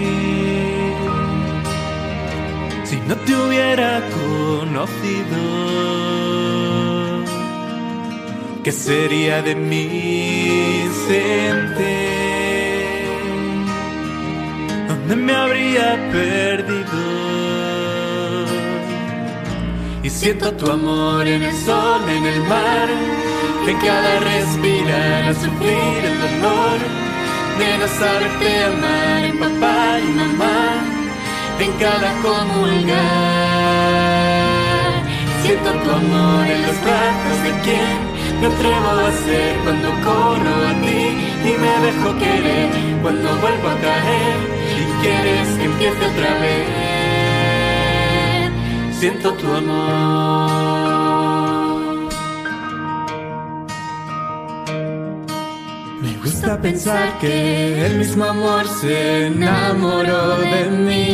Si 2.89 2.97
no 3.07 3.15
te 3.25 3.35
hubiera 3.35 4.01
conocido, 4.19 5.41
¿qué 8.63 8.71
sería 8.71 9.41
de 9.41 9.55
mí 9.55 10.89
sin 11.07 11.75
ti? 11.77 12.22
¿Dónde 15.05 15.17
me 15.17 15.35
habría 15.35 15.99
perdido? 16.13 16.85
Y 20.01 20.09
siento 20.09 20.53
tu 20.53 20.71
amor 20.71 21.27
en 21.27 21.43
el 21.43 21.53
sol, 21.53 22.01
en 22.07 22.25
el 22.25 22.39
mar, 22.43 22.87
en 23.67 23.77
cada 23.79 24.19
respirar, 24.21 25.23
a 25.25 25.33
sufrir 25.33 26.05
el 26.09 26.19
dolor 26.21 26.79
de 27.59 27.77
no 27.79 27.87
saberte 27.99 28.63
amar 28.63 29.25
en 29.25 29.39
papá 29.39 29.99
y 29.99 30.07
mamá, 30.21 30.81
en 31.59 31.71
cada 31.73 32.09
comulgar. 32.21 32.93
Siento 35.41 35.69
tu 35.83 35.91
amor 35.91 36.47
en 36.47 36.61
los 36.61 36.81
brazos 36.81 37.43
de 37.43 37.51
quien 37.65 37.97
me 38.39 38.47
atrevo 38.47 38.89
a 38.89 39.11
ser 39.25 39.57
cuando 39.65 39.89
corro 40.05 40.55
a 40.65 40.73
ti 40.81 41.01
y 41.43 41.51
me 41.59 41.73
dejo 41.87 42.09
querer 42.19 42.69
cuando 43.01 43.27
vuelvo 43.41 43.67
a 43.67 43.77
caer 43.81 44.62
quieres 45.03 45.47
que 45.57 45.65
empiece 45.65 46.05
otra 46.11 46.31
vez. 46.43 46.67
Siento 48.99 49.33
tu 49.33 49.47
amor. 49.53 50.53
Me 56.01 56.11
gusta 56.23 56.61
pensar 56.61 57.19
que 57.19 57.85
el 57.85 57.97
mismo 57.97 58.23
amor 58.25 58.65
se 58.81 59.27
enamoró 59.27 60.37
de 60.37 60.61
mí. 60.87 61.09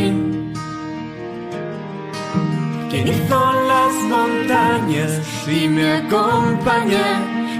Quien 2.89 3.07
hizo 3.07 3.39
las 3.71 3.93
montañas 4.13 5.11
y 5.47 5.67
me 5.67 5.97
acompaña, 5.97 7.07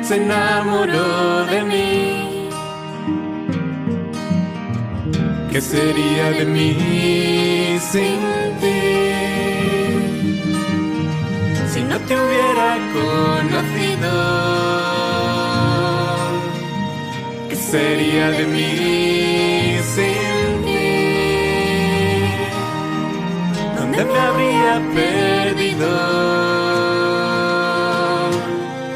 se 0.03 0.15
enamoró 0.23 1.45
de 1.45 1.61
mí. 1.63 2.18
¿Qué 5.51 5.61
sería 5.61 6.29
de 6.31 6.45
mí 6.45 7.79
sin 7.91 8.19
ti? 8.61 8.81
Si 11.73 11.81
no 11.81 11.97
te 12.01 12.13
hubiera 12.15 12.77
conocido, 12.93 14.11
¿qué 17.49 17.55
sería 17.55 18.29
de 18.29 18.45
mí 18.45 19.77
sin 19.95 20.65
ti? 20.65 20.89
¿Dónde 23.75 24.05
me 24.05 24.19
habría 24.19 24.73
perdido? 24.93 25.89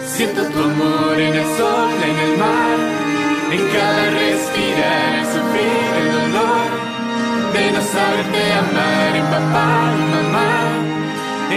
Siento 0.05 0.43
tu 0.49 0.59
amor 0.59 1.19
en 1.19 1.33
el 1.33 1.57
sol, 1.57 1.93
en 2.09 2.17
el 2.25 2.37
mar, 2.37 2.77
en 3.51 3.61
cada 3.73 4.03
respirar, 4.11 5.22
saberte 7.93 8.41
amar 8.63 9.11
en 9.21 9.25
papá 9.35 9.69
y 10.01 10.03
mamá, 10.15 10.51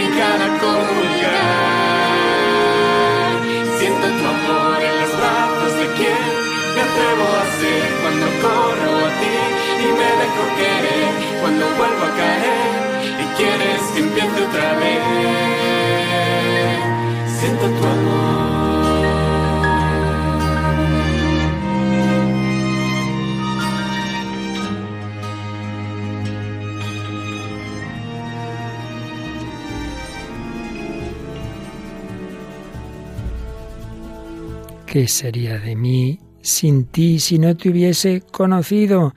en 0.01 0.07
cada 0.19 0.47
comulgar. 0.61 1.67
Siento 3.77 4.05
tu 4.17 4.23
amor 4.35 4.77
en 4.89 4.95
los 5.01 5.11
brazos 5.19 5.71
de 5.79 5.85
quien 5.97 6.25
me 6.75 6.81
atrevo 6.87 7.25
a 7.41 7.45
ser 7.59 7.85
cuando 8.01 8.25
corro 8.43 8.91
a 9.07 9.11
ti 9.19 9.37
y 9.85 9.87
me 9.99 10.09
dejo 10.21 10.43
querer 10.59 11.11
cuando 11.41 11.63
vuelvo 11.79 12.03
a 12.09 12.11
caer 12.21 12.71
y 13.23 13.25
quieres 13.37 13.81
que 13.93 13.99
empiece 14.05 14.39
otra 14.47 14.69
vez. 14.81 15.03
Siento 17.39 17.65
tu 17.77 17.83
amor. 17.95 18.16
¿Qué 34.97 35.07
sería 35.07 35.59
de 35.59 35.75
mí 35.75 36.19
sin 36.41 36.85
ti 36.85 37.19
si 37.19 37.37
no 37.37 37.55
te 37.55 37.69
hubiese 37.69 38.21
conocido? 38.31 39.13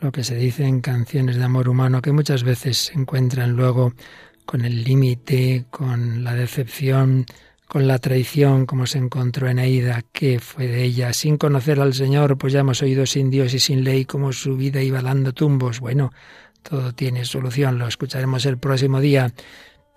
Lo 0.00 0.12
que 0.12 0.22
se 0.22 0.34
dice 0.34 0.66
en 0.66 0.82
canciones 0.82 1.36
de 1.36 1.44
amor 1.44 1.70
humano 1.70 2.02
que 2.02 2.12
muchas 2.12 2.42
veces 2.42 2.76
se 2.76 2.92
encuentran 2.92 3.56
luego 3.56 3.94
con 4.44 4.66
el 4.66 4.84
límite, 4.84 5.64
con 5.70 6.24
la 6.24 6.34
decepción, 6.34 7.24
con 7.68 7.88
la 7.88 7.98
traición, 7.98 8.66
como 8.66 8.86
se 8.86 8.98
encontró 8.98 9.48
en 9.48 9.60
Aida, 9.60 10.02
que 10.12 10.40
fue 10.40 10.66
de 10.66 10.82
ella. 10.82 11.14
Sin 11.14 11.38
conocer 11.38 11.80
al 11.80 11.94
Señor, 11.94 12.36
pues 12.36 12.52
ya 12.52 12.60
hemos 12.60 12.82
oído 12.82 13.06
sin 13.06 13.30
Dios 13.30 13.54
y 13.54 13.60
sin 13.60 13.84
ley 13.84 14.04
cómo 14.04 14.34
su 14.34 14.58
vida 14.58 14.82
iba 14.82 15.00
dando 15.00 15.32
tumbos. 15.32 15.80
Bueno, 15.80 16.12
todo 16.62 16.92
tiene 16.92 17.24
solución, 17.24 17.78
lo 17.78 17.88
escucharemos 17.88 18.44
el 18.44 18.58
próximo 18.58 19.00
día. 19.00 19.32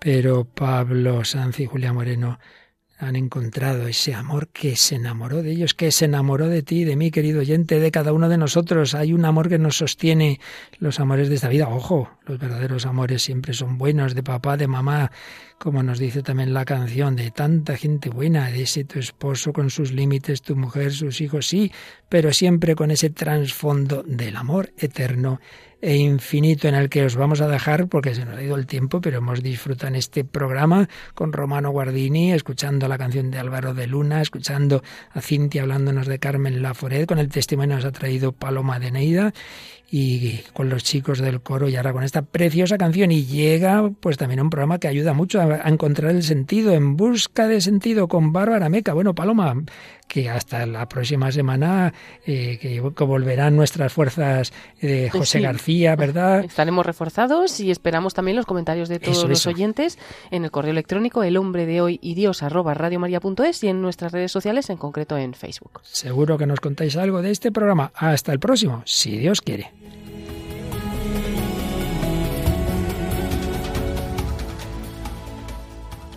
Pero 0.00 0.46
Pablo 0.46 1.22
Sanz 1.22 1.60
y 1.60 1.66
Julia 1.66 1.92
Moreno 1.92 2.38
han 3.02 3.16
encontrado 3.16 3.88
ese 3.88 4.14
amor 4.14 4.46
que 4.48 4.76
se 4.76 4.94
enamoró 4.94 5.42
de 5.42 5.50
ellos, 5.50 5.74
que 5.74 5.90
se 5.90 6.04
enamoró 6.04 6.48
de 6.48 6.62
ti, 6.62 6.84
de 6.84 6.94
mí, 6.94 7.10
querido 7.10 7.40
oyente, 7.40 7.80
de 7.80 7.90
cada 7.90 8.12
uno 8.12 8.28
de 8.28 8.38
nosotros. 8.38 8.94
Hay 8.94 9.12
un 9.12 9.24
amor 9.24 9.48
que 9.48 9.58
nos 9.58 9.76
sostiene 9.76 10.38
los 10.78 11.00
amores 11.00 11.28
de 11.28 11.34
esta 11.34 11.48
vida. 11.48 11.68
Ojo, 11.68 12.10
los 12.26 12.38
verdaderos 12.38 12.86
amores 12.86 13.20
siempre 13.22 13.54
son 13.54 13.76
buenos, 13.76 14.14
de 14.14 14.22
papá, 14.22 14.56
de 14.56 14.68
mamá, 14.68 15.10
como 15.62 15.84
nos 15.84 16.00
dice 16.00 16.24
también 16.24 16.52
la 16.52 16.64
canción, 16.64 17.14
de 17.14 17.30
tanta 17.30 17.76
gente 17.76 18.10
buena, 18.10 18.50
ese 18.50 18.82
tu 18.82 18.98
esposo 18.98 19.52
con 19.52 19.70
sus 19.70 19.92
límites, 19.92 20.42
tu 20.42 20.56
mujer, 20.56 20.90
sus 20.90 21.20
hijos, 21.20 21.46
sí, 21.46 21.70
pero 22.08 22.32
siempre 22.32 22.74
con 22.74 22.90
ese 22.90 23.10
trasfondo 23.10 24.02
del 24.04 24.34
amor 24.34 24.72
eterno 24.76 25.38
e 25.80 25.96
infinito 25.96 26.66
en 26.66 26.74
el 26.74 26.88
que 26.88 27.04
os 27.04 27.14
vamos 27.14 27.40
a 27.40 27.46
dejar 27.46 27.86
porque 27.86 28.12
se 28.12 28.24
nos 28.24 28.38
ha 28.38 28.42
ido 28.42 28.56
el 28.56 28.66
tiempo, 28.66 29.00
pero 29.00 29.18
hemos 29.18 29.40
disfrutado 29.40 29.88
en 29.88 29.94
este 29.94 30.24
programa 30.24 30.88
con 31.14 31.32
Romano 31.32 31.70
Guardini, 31.70 32.32
escuchando 32.32 32.88
la 32.88 32.98
canción 32.98 33.30
de 33.30 33.38
Álvaro 33.38 33.72
de 33.72 33.86
Luna, 33.86 34.20
escuchando 34.20 34.82
a 35.12 35.20
Cintia 35.20 35.62
hablándonos 35.62 36.08
de 36.08 36.18
Carmen 36.18 36.60
Laforet, 36.60 37.06
con 37.06 37.20
el 37.20 37.28
testimonio 37.28 37.76
que 37.76 37.82
nos 37.84 37.88
ha 37.88 37.92
traído 37.92 38.32
Paloma 38.32 38.80
de 38.80 38.90
Neida 38.90 39.32
y 39.94 40.38
con 40.54 40.70
los 40.70 40.82
chicos 40.82 41.18
del 41.18 41.42
coro 41.42 41.68
y 41.68 41.76
ahora 41.76 41.92
con 41.92 42.02
esta 42.02 42.22
preciosa 42.22 42.78
canción 42.78 43.12
y 43.12 43.26
llega 43.26 43.90
pues 44.00 44.16
también 44.16 44.40
un 44.40 44.48
programa 44.48 44.78
que 44.78 44.88
ayuda 44.88 45.12
mucho 45.12 45.38
a, 45.38 45.68
encontrar 45.68 46.12
el 46.12 46.22
sentido 46.22 46.72
en 46.72 46.96
busca 46.96 47.46
de 47.46 47.60
sentido 47.60 48.08
con 48.08 48.32
Bárbara 48.32 48.70
Meca. 48.70 48.94
Bueno, 48.94 49.14
Paloma, 49.14 49.54
que 50.08 50.30
hasta 50.30 50.64
la 50.64 50.88
próxima 50.88 51.30
semana 51.30 51.92
eh, 52.24 52.58
que, 52.58 52.80
volverán 52.80 53.54
nuestras 53.54 53.92
fuerzas 53.92 54.54
de 54.80 55.10
José 55.10 55.40
García, 55.40 55.94
¿verdad? 55.94 56.42
Estaremos 56.42 56.86
reforzados 56.86 57.60
y 57.60 57.70
esperamos 57.70 58.14
también 58.14 58.36
los 58.36 58.46
comentarios 58.46 58.88
de 58.88 58.98
todos 58.98 59.28
los 59.28 59.46
oyentes 59.46 59.98
en 60.30 60.44
el 60.44 60.50
correo 60.50 60.70
electrónico 60.70 61.22
el 61.22 61.36
hombre 61.36 61.66
de 61.66 61.82
hoy 61.82 61.98
y 62.00 62.14
dios 62.14 62.42
arroba 62.42 62.72
radiomaria.es 62.72 63.62
y 63.62 63.68
en 63.68 63.82
nuestras 63.82 64.12
redes 64.12 64.32
sociales, 64.32 64.70
en 64.70 64.78
concreto 64.78 65.18
en 65.18 65.34
Facebook. 65.34 65.82
Seguro 65.82 66.38
que 66.38 66.46
nos 66.46 66.60
contáis 66.60 66.96
algo 66.96 67.20
de 67.20 67.30
este 67.30 67.52
programa. 67.52 67.92
Hasta 67.94 68.32
el 68.32 68.40
próximo, 68.40 68.82
si 68.86 69.18
Dios 69.18 69.42
quiere. 69.42 69.81